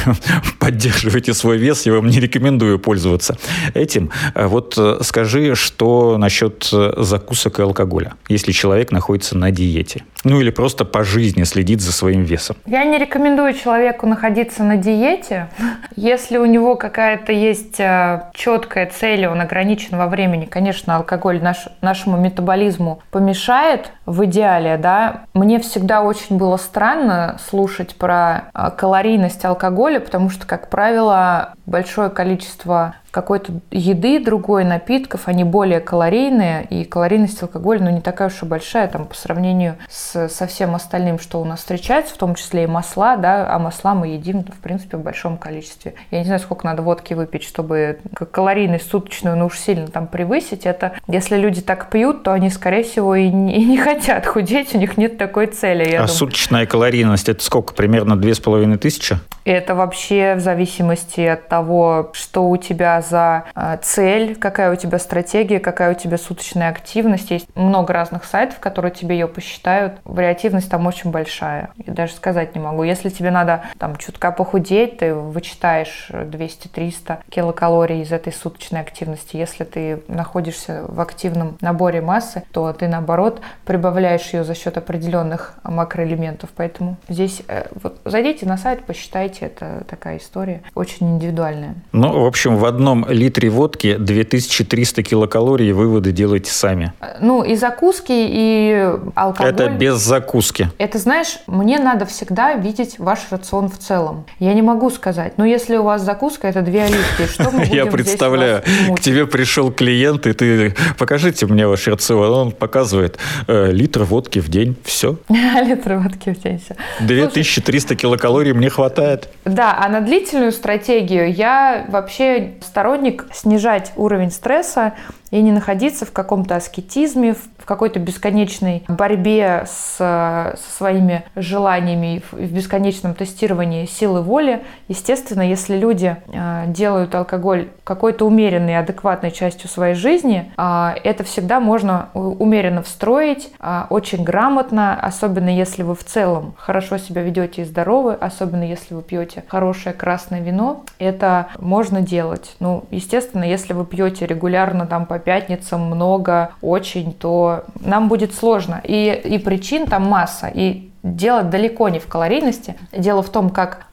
поддерживаете 0.58 1.34
свой 1.34 1.58
вес, 1.58 1.86
я 1.86 1.92
вам 1.92 2.06
не 2.06 2.20
рекомендую 2.20 2.78
пользоваться 2.78 3.36
этим. 3.74 4.10
А 4.34 4.48
вот 4.48 4.74
э, 4.76 4.98
скажи, 5.02 5.54
что 5.54 6.16
насчет 6.18 6.68
э, 6.72 6.94
закусок 6.98 7.58
и 7.58 7.62
алкоголя, 7.62 8.14
если 8.28 8.52
человек 8.52 8.92
находится 8.92 9.36
на 9.36 9.50
диете? 9.50 10.04
Ну 10.24 10.40
или 10.40 10.50
просто 10.50 10.84
по 10.84 11.04
жизни 11.04 11.42
следит 11.44 11.80
за 11.80 11.92
своим 11.92 12.22
весом. 12.22 12.56
Я 12.66 12.84
не 12.84 12.98
рекомендую 12.98 13.54
человеку 13.54 14.06
находиться 14.06 14.62
на 14.62 14.76
диете. 14.76 15.48
Если 15.96 16.36
у 16.36 16.46
него 16.46 16.76
какая-то 16.76 17.32
есть 17.32 17.80
э, 17.80 18.30
четкая 18.34 18.86
цель, 18.86 19.26
он 19.26 19.40
ограничен 19.40 19.96
во 19.96 20.06
времени, 20.06 20.44
конечно, 20.44 20.71
алкоголь 20.96 21.42
наш, 21.42 21.68
нашему 21.80 22.16
метаболизму 22.16 23.00
помешает 23.10 23.90
в 24.06 24.24
идеале, 24.24 24.76
да. 24.76 25.24
Мне 25.34 25.58
всегда 25.60 26.02
очень 26.02 26.38
было 26.38 26.56
странно 26.56 27.36
слушать 27.48 27.96
про 27.96 28.44
э, 28.54 28.70
калорийность 28.76 29.44
алкоголя, 29.44 30.00
потому 30.00 30.30
что, 30.30 30.46
как 30.46 30.70
правило, 30.70 31.54
большое 31.66 32.10
количество 32.10 32.96
какой-то 33.12 33.52
еды, 33.70 34.18
другой 34.18 34.64
напитков, 34.64 35.28
они 35.28 35.44
более 35.44 35.80
калорийные, 35.80 36.64
и 36.64 36.84
калорийность 36.84 37.40
алкоголя, 37.42 37.80
ну, 37.80 37.90
не 37.90 38.00
такая 38.00 38.28
уж 38.28 38.42
и 38.42 38.46
большая, 38.46 38.88
там, 38.88 39.04
по 39.04 39.14
сравнению 39.14 39.76
с, 39.88 40.28
со 40.28 40.46
всем 40.46 40.74
остальным, 40.74 41.18
что 41.18 41.40
у 41.40 41.44
нас 41.44 41.60
встречается, 41.60 42.14
в 42.14 42.16
том 42.16 42.34
числе 42.34 42.64
и 42.64 42.66
масла, 42.66 43.16
да, 43.16 43.54
а 43.54 43.58
масла 43.58 43.94
мы 43.94 44.08
едим, 44.08 44.42
в 44.44 44.58
принципе, 44.60 44.96
в 44.96 45.02
большом 45.02 45.36
количестве. 45.36 45.94
Я 46.10 46.20
не 46.20 46.24
знаю, 46.24 46.40
сколько 46.40 46.64
надо 46.64 46.80
водки 46.80 47.12
выпить, 47.12 47.44
чтобы 47.44 48.00
калорийность 48.14 48.88
суточную, 48.90 49.36
ну, 49.36 49.46
уж 49.46 49.58
сильно 49.58 49.88
там 49.88 50.06
превысить. 50.06 50.64
Это, 50.64 50.92
если 51.06 51.36
люди 51.36 51.60
так 51.60 51.90
пьют, 51.90 52.22
то 52.22 52.32
они, 52.32 52.48
скорее 52.48 52.82
всего, 52.82 53.14
и 53.14 53.28
не, 53.28 53.60
и 53.60 53.64
не 53.66 53.76
хотят 53.78 54.26
худеть, 54.26 54.74
у 54.74 54.78
них 54.78 54.96
нет 54.96 55.18
такой 55.18 55.48
цели. 55.48 55.84
а 55.84 55.90
думаю. 55.90 56.08
суточная 56.08 56.64
калорийность, 56.64 57.28
это 57.28 57.44
сколько? 57.44 57.74
Примерно 57.74 58.16
две 58.16 58.34
с 58.34 58.40
половиной 58.40 58.78
тысячи? 58.78 59.18
Это 59.44 59.74
вообще 59.74 60.34
в 60.36 60.40
зависимости 60.40 61.20
от 61.20 61.48
того, 61.52 62.08
что 62.14 62.48
у 62.48 62.56
тебя 62.56 63.02
за 63.02 63.44
а, 63.54 63.76
цель, 63.76 64.36
какая 64.36 64.72
у 64.72 64.74
тебя 64.74 64.98
стратегия, 64.98 65.60
какая 65.60 65.90
у 65.90 65.94
тебя 65.94 66.16
суточная 66.16 66.70
активность. 66.70 67.30
Есть 67.30 67.46
много 67.54 67.92
разных 67.92 68.24
сайтов, 68.24 68.58
которые 68.58 68.90
тебе 68.90 69.16
ее 69.16 69.28
посчитают. 69.28 69.98
Вариативность 70.04 70.70
там 70.70 70.86
очень 70.86 71.10
большая. 71.10 71.68
Я 71.76 71.92
даже 71.92 72.14
сказать 72.14 72.54
не 72.54 72.60
могу. 72.62 72.84
Если 72.84 73.10
тебе 73.10 73.30
надо 73.30 73.64
там 73.78 73.96
чутка 73.96 74.32
похудеть, 74.32 74.96
ты 74.96 75.14
вычитаешь 75.14 76.08
200-300 76.10 77.18
килокалорий 77.28 78.00
из 78.00 78.12
этой 78.12 78.32
суточной 78.32 78.80
активности. 78.80 79.36
Если 79.36 79.64
ты 79.64 80.02
находишься 80.08 80.86
в 80.88 81.02
активном 81.02 81.58
наборе 81.60 82.00
массы, 82.00 82.44
то 82.52 82.72
ты 82.72 82.88
наоборот 82.88 83.42
прибавляешь 83.66 84.32
ее 84.32 84.44
за 84.44 84.54
счет 84.54 84.78
определенных 84.78 85.52
макроэлементов. 85.64 86.48
Поэтому 86.56 86.96
здесь 87.10 87.42
э, 87.46 87.66
вот 87.82 88.00
зайдите 88.06 88.46
на 88.46 88.56
сайт, 88.56 88.84
посчитайте 88.84 89.44
это 89.44 89.84
такая 89.86 90.16
история 90.16 90.62
очень 90.74 91.18
индивидуальная. 91.42 91.74
Ну, 91.92 92.22
в 92.22 92.26
общем, 92.26 92.56
в 92.56 92.64
одном 92.64 93.06
литре 93.08 93.50
водки 93.50 93.96
2300 93.96 95.02
килокалорий 95.02 95.72
выводы 95.72 96.12
делаете 96.12 96.50
сами. 96.50 96.92
Ну, 97.20 97.42
и 97.42 97.56
закуски, 97.56 98.12
и 98.12 98.90
алкоголь. 99.14 99.52
Это 99.52 99.68
без 99.68 99.96
закуски. 99.96 100.70
Это, 100.78 100.98
знаешь, 100.98 101.38
мне 101.46 101.78
надо 101.78 102.06
всегда 102.06 102.54
видеть 102.54 102.98
ваш 102.98 103.20
рацион 103.30 103.68
в 103.68 103.78
целом. 103.78 104.24
Я 104.38 104.54
не 104.54 104.62
могу 104.62 104.90
сказать, 104.90 105.34
ну, 105.36 105.44
если 105.44 105.76
у 105.76 105.82
вас 105.82 106.02
закуска, 106.02 106.48
это 106.48 106.62
две 106.62 106.84
оливки, 106.84 107.26
что 107.26 107.50
мы 107.50 107.64
Я 107.72 107.86
представляю, 107.86 108.62
к 108.96 109.00
тебе 109.00 109.26
пришел 109.26 109.72
клиент, 109.72 110.26
и 110.26 110.32
ты, 110.32 110.74
покажите 110.98 111.46
мне 111.46 111.66
ваш 111.66 111.86
рацион. 111.86 112.32
Он 112.32 112.52
показывает 112.52 113.18
э, 113.46 113.70
литр 113.72 114.04
водки 114.04 114.38
в 114.38 114.48
день, 114.48 114.76
все. 114.84 115.16
Литр 115.28 115.94
водки 115.94 116.30
в 116.30 116.42
день, 116.42 116.60
все. 116.64 116.76
2300 117.00 117.94
килокалорий 117.96 118.52
мне 118.52 118.70
хватает. 118.70 119.28
Да, 119.44 119.76
а 119.78 119.88
на 119.88 120.00
длительную 120.00 120.52
стратегию 120.52 121.31
я 121.32 121.84
вообще 121.88 122.54
сторонник 122.60 123.26
снижать 123.32 123.92
уровень 123.96 124.30
стресса 124.30 124.92
и 125.30 125.40
не 125.40 125.50
находиться 125.50 126.04
в 126.04 126.12
каком-то 126.12 126.56
аскетизме, 126.56 127.34
в 127.34 127.48
какой-то 127.64 127.98
бесконечной 127.98 128.84
борьбе 128.88 129.64
с, 129.66 129.96
со 129.96 130.76
своими 130.76 131.24
желаниями, 131.36 132.22
в 132.32 132.52
бесконечном 132.52 133.14
тестировании 133.14 133.86
силы 133.86 134.22
воли. 134.22 134.62
Естественно, 134.88 135.42
если 135.42 135.76
люди 135.76 136.16
э, 136.26 136.64
делают 136.68 137.14
алкоголь 137.14 137.68
какой-то 137.84 138.26
умеренной, 138.26 138.78
адекватной 138.78 139.30
частью 139.30 139.68
своей 139.68 139.94
жизни, 139.94 140.52
э, 140.56 140.90
это 141.04 141.24
всегда 141.24 141.60
можно 141.60 142.08
умеренно 142.14 142.82
встроить, 142.82 143.50
э, 143.60 143.82
очень 143.90 144.24
грамотно, 144.24 144.98
особенно 144.98 145.48
если 145.48 145.82
вы 145.82 145.94
в 145.94 146.04
целом 146.04 146.54
хорошо 146.56 146.98
себя 146.98 147.22
ведете 147.22 147.62
и 147.62 147.64
здоровы, 147.64 148.14
особенно 148.14 148.64
если 148.64 148.94
вы 148.94 149.02
пьете 149.02 149.44
хорошее 149.48 149.94
красное 149.94 150.40
вино, 150.40 150.84
это 150.98 151.48
можно 151.58 152.00
делать. 152.00 152.56
Ну, 152.60 152.84
естественно, 152.90 153.44
если 153.44 153.72
вы 153.72 153.84
пьете 153.84 154.26
регулярно 154.26 154.86
там 154.86 155.06
по 155.06 155.18
пятницам 155.18 155.82
много, 155.82 156.52
очень, 156.60 157.12
то 157.12 157.51
нам 157.80 158.08
будет 158.08 158.34
сложно. 158.34 158.80
И, 158.84 159.20
и 159.24 159.38
причин 159.38 159.86
там 159.86 160.04
масса. 160.08 160.48
И 160.52 160.90
дело 161.02 161.42
далеко 161.42 161.88
не 161.88 161.98
в 161.98 162.06
калорийности. 162.06 162.76
Дело 162.92 163.22
в 163.22 163.30
том, 163.30 163.50
как 163.50 163.86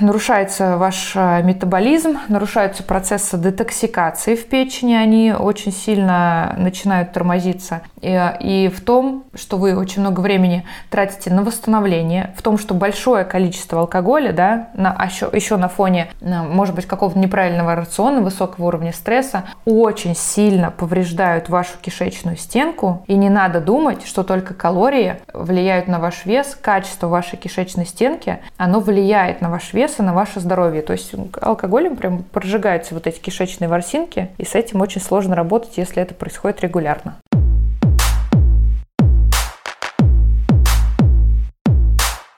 нарушается 0.00 0.76
ваш 0.76 1.12
э, 1.14 1.42
метаболизм, 1.42 2.18
нарушаются 2.28 2.82
процессы 2.82 3.38
детоксикации 3.38 4.36
в 4.36 4.46
печени, 4.46 4.94
они 4.94 5.32
очень 5.32 5.72
сильно 5.72 6.54
начинают 6.58 7.12
тормозиться. 7.12 7.80
И, 8.02 8.32
и 8.40 8.68
в 8.68 8.82
том, 8.82 9.24
что 9.34 9.56
вы 9.56 9.74
очень 9.74 10.02
много 10.02 10.20
времени 10.20 10.66
тратите 10.90 11.32
на 11.32 11.42
восстановление, 11.42 12.34
в 12.36 12.42
том, 12.42 12.58
что 12.58 12.74
большое 12.74 13.24
количество 13.24 13.80
алкоголя, 13.80 14.32
да, 14.32 14.68
на, 14.74 14.92
а 14.92 15.06
еще, 15.06 15.30
еще 15.32 15.56
на 15.56 15.68
фоне, 15.68 16.08
может 16.20 16.74
быть, 16.74 16.84
какого-то 16.86 17.18
неправильного 17.18 17.74
рациона, 17.74 18.20
высокого 18.20 18.66
уровня 18.66 18.92
стресса, 18.92 19.44
очень 19.64 20.14
сильно 20.14 20.70
повреждают 20.70 21.48
вашу 21.48 21.78
кишечную 21.80 22.36
стенку. 22.36 23.02
И 23.06 23.14
не 23.14 23.30
надо 23.30 23.60
думать, 23.60 24.06
что 24.06 24.24
только 24.24 24.52
калории 24.52 25.16
влияют 25.32 25.88
на 25.88 25.98
ваш 25.98 26.26
вес, 26.26 26.56
качество 26.60 27.08
вашей 27.08 27.38
кишечной 27.38 27.86
стенки, 27.86 28.40
оно 28.58 28.80
влияет 28.80 29.40
на 29.40 29.53
ваш 29.54 29.72
вес 29.72 30.00
и 30.00 30.02
на 30.02 30.12
ваше 30.12 30.40
здоровье. 30.40 30.82
То 30.82 30.94
есть 30.94 31.14
алкоголем 31.40 31.94
прям 31.96 32.24
прожигаются 32.24 32.92
вот 32.92 33.06
эти 33.06 33.20
кишечные 33.20 33.68
ворсинки, 33.68 34.30
и 34.36 34.44
с 34.44 34.56
этим 34.56 34.80
очень 34.80 35.00
сложно 35.00 35.36
работать, 35.36 35.76
если 35.76 36.02
это 36.02 36.12
происходит 36.12 36.60
регулярно. 36.60 37.14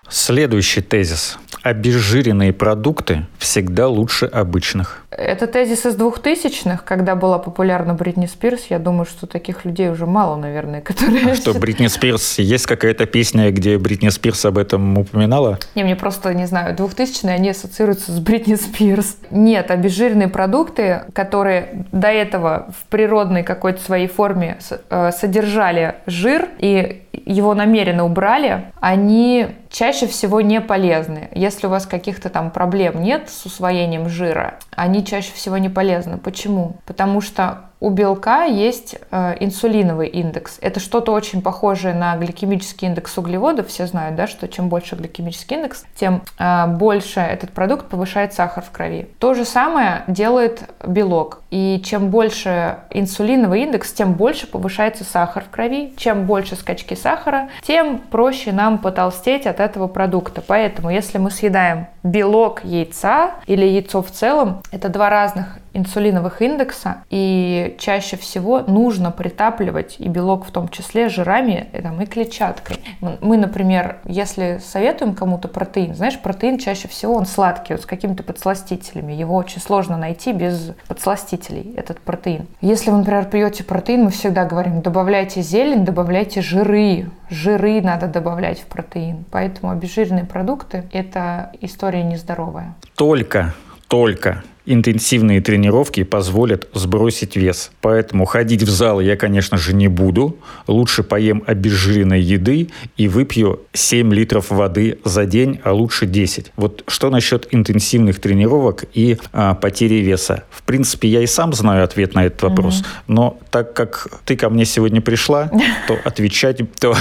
Следующий 0.09 0.83
тезис. 0.83 1.39
Обезжиренные 1.63 2.53
продукты 2.53 3.27
всегда 3.39 3.89
лучше 3.89 4.27
обычных. 4.27 5.05
Это 5.11 5.47
тезис 5.47 5.85
из 5.85 5.97
двухтысячных, 5.97 6.85
когда 6.85 7.17
была 7.17 7.39
популярна 7.39 7.95
Бритни 7.95 8.27
Спирс. 8.27 8.67
Я 8.71 8.79
думаю, 8.79 9.07
что 9.07 9.27
таких 9.27 9.65
людей 9.65 9.89
уже 9.89 10.07
мало, 10.07 10.37
наверное, 10.37 10.81
которые... 10.81 11.33
А 11.33 11.35
что, 11.35 11.55
Бритни 11.55 11.87
Спирс, 11.89 12.39
есть 12.39 12.67
какая-то 12.67 13.07
песня, 13.07 13.51
где 13.51 13.79
Бритни 13.79 14.11
Спирс 14.11 14.45
об 14.45 14.59
этом 14.59 14.99
упоминала? 14.99 15.59
Не, 15.75 15.83
мне 15.83 15.97
просто, 15.97 16.35
не 16.35 16.47
знаю, 16.47 16.77
двухтысячные, 16.77 17.35
они 17.35 17.51
ассоциируются 17.51 18.13
с 18.13 18.21
Бритни 18.21 18.55
Спирс. 18.55 19.17
Нет, 19.31 19.71
обезжиренные 19.71 20.29
продукты, 20.29 21.03
которые 21.15 21.87
до 21.91 22.09
этого 22.09 22.73
в 22.79 22.87
природной 22.91 23.43
какой-то 23.43 23.81
своей 23.83 24.07
форме 24.07 24.59
э, 24.91 25.11
содержали 25.13 25.97
жир 26.07 26.49
и 26.59 27.03
его 27.25 27.55
намеренно 27.55 28.05
убрали, 28.05 28.67
они 28.81 29.47
чаще 29.71 29.96
всего 30.05 30.43
не 30.43 30.61
полезны. 30.61 31.31
Если 31.33 31.67
у 31.67 31.71
вас 31.71 31.87
каких-то 31.87 32.29
там 32.29 32.51
проблем 32.51 33.01
нет 33.01 33.31
с 33.31 33.47
усвоением 33.47 34.11
жира, 34.11 34.59
они 34.73 35.03
чаще 35.07 35.33
всего 35.33 35.57
не 35.57 35.71
полезны. 35.71 36.19
Почему? 36.19 36.77
Потому 36.85 37.23
что 37.23 37.66
у 37.81 37.91
белка 37.91 38.45
есть 38.45 38.97
э, 39.11 39.37
инсулиновый 39.41 40.09
индекс. 40.09 40.59
Это 40.61 40.81
что-то 40.81 41.13
очень 41.13 41.43
похожее 41.43 41.95
на 41.95 42.17
гликемический 42.17 42.89
индекс 42.89 43.17
углеводов. 43.19 43.69
Все 43.69 43.87
знают, 43.87 44.17
да, 44.17 44.27
что 44.27 44.49
чем 44.49 44.69
больше 44.69 44.97
гликемический 44.97 45.57
индекс, 45.57 45.85
тем 45.95 46.23
э, 46.39 46.67
больше 46.69 47.21
этот 47.21 47.51
продукт 47.51 47.87
повышает 47.89 48.33
сахар 48.33 48.65
в 48.65 48.71
крови. 48.71 49.09
То 49.19 49.35
же 49.35 49.45
самое 49.45 50.05
делает 50.07 50.63
белок. 50.87 51.43
И 51.51 51.83
чем 51.85 52.11
больше 52.11 52.79
инсулиновый 52.91 53.63
индекс, 53.63 53.93
тем 53.93 54.15
больше 54.15 54.47
повышается 54.47 55.05
сахар 55.05 55.45
в 55.45 55.51
крови. 55.51 55.93
Чем 55.97 56.25
больше 56.25 56.57
скачки 56.57 56.95
сахара, 56.95 57.51
тем 57.63 57.99
проще 57.99 58.53
нам 58.53 58.79
потолстеть 58.79 59.47
от 59.47 59.61
этого 59.61 59.87
продукта. 59.87 60.43
Поэтому, 60.47 60.91
если 60.91 61.19
мы 61.19 61.31
съедаем 61.31 61.89
белок 62.03 62.65
яйца 62.65 63.33
или 63.47 63.67
яйцо 63.67 64.03
в 64.03 64.11
целом, 64.11 64.63
это 64.71 64.89
два 64.89 65.11
разных 65.11 65.59
инсулиновых 65.77 66.43
индекса, 66.43 67.05
и 67.11 67.77
чаще 67.79 68.17
всего 68.17 68.61
нужно 68.61 69.11
притапливать 69.11 69.97
и 69.99 70.09
белок 70.09 70.47
в 70.47 70.51
том 70.51 70.69
числе 70.69 71.09
жирами 71.09 71.69
и, 71.73 71.83
там, 71.83 72.01
и 72.01 72.07
клетчаткой. 72.07 72.79
Мы, 73.01 73.37
например, 73.37 73.99
если 74.05 74.61
советуем 74.65 75.15
кому-то 75.15 75.49
протеин, 75.49 75.95
знаешь, 75.95 76.19
протеин 76.19 76.59
чаще 76.59 76.89
всего 76.89 77.15
он 77.15 77.27
сладкий, 77.27 77.75
вот 77.75 77.83
с 77.83 77.87
какими-то 77.87 78.23
подсластителями. 78.23 79.13
Его 79.13 79.37
очень 79.37 79.61
сложно 79.61 79.97
найти 79.97 80.33
без 80.33 80.73
подсластителей, 80.89 81.75
этот 81.77 82.01
протеин. 82.01 82.47
Если 82.61 82.91
вы, 82.91 82.99
например, 82.99 83.27
пьете 83.27 83.65
протеин, 83.65 84.05
мы 84.05 84.11
всегда 84.11 84.45
говорим, 84.45 84.81
добавляйте 84.81 85.43
зелень, 85.43 85.85
добавляйте 85.85 86.41
жиры. 86.41 87.11
Жиры 87.29 87.83
надо 87.83 88.07
добавлять 88.07 88.61
в 88.61 88.67
протеин. 88.67 89.25
Поэтому 89.31 89.73
обезжиренные 89.73 90.25
продукты– 90.25 90.85
это 90.93 91.53
история 91.61 92.03
нездоровая. 92.03 92.75
Только, 92.95 93.53
только 93.89 94.43
интенсивные 94.67 95.41
тренировки 95.41 96.03
позволят 96.03 96.69
сбросить 96.75 97.37
вес. 97.37 97.71
Поэтому 97.81 98.25
ходить 98.25 98.63
в 98.63 98.69
зал 98.69 99.01
я, 99.01 99.17
конечно 99.17 99.57
же, 99.57 99.75
не 99.75 99.89
буду. 99.89 100.37
Лучше 100.67 101.03
поем 101.03 101.43
обезжиренной 101.47 102.21
еды 102.21 102.69
и 102.97 103.09
выпью 103.09 103.61
7 103.73 104.13
литров 104.13 104.51
воды 104.51 104.99
за 105.05 105.25
день, 105.25 105.61
а 105.63 105.73
лучше 105.73 106.07
10. 106.07 106.53
Вот 106.57 106.83
что 106.89 107.11
насчет 107.11 107.47
интенсивных 107.53 108.21
тренировок 108.21 108.85
и 108.93 109.19
а, 109.33 109.55
потери 109.55 109.97
веса? 109.97 110.45
В 110.51 110.63
принципе, 110.65 111.09
я 111.09 111.23
и 111.23 111.27
сам 111.27 111.53
знаю 111.53 111.85
ответ 111.85 112.15
на 112.15 112.25
этот 112.25 112.43
вопрос. 112.43 112.81
Угу. 112.81 112.87
Но 113.09 113.39
так 113.51 113.73
как 113.73 114.09
ты 114.25 114.37
ко 114.37 114.51
мне 114.51 114.65
сегодня 114.65 115.01
пришла, 115.01 115.51
то 115.87 115.97
отвечать, 116.05 116.61
то 116.81 116.97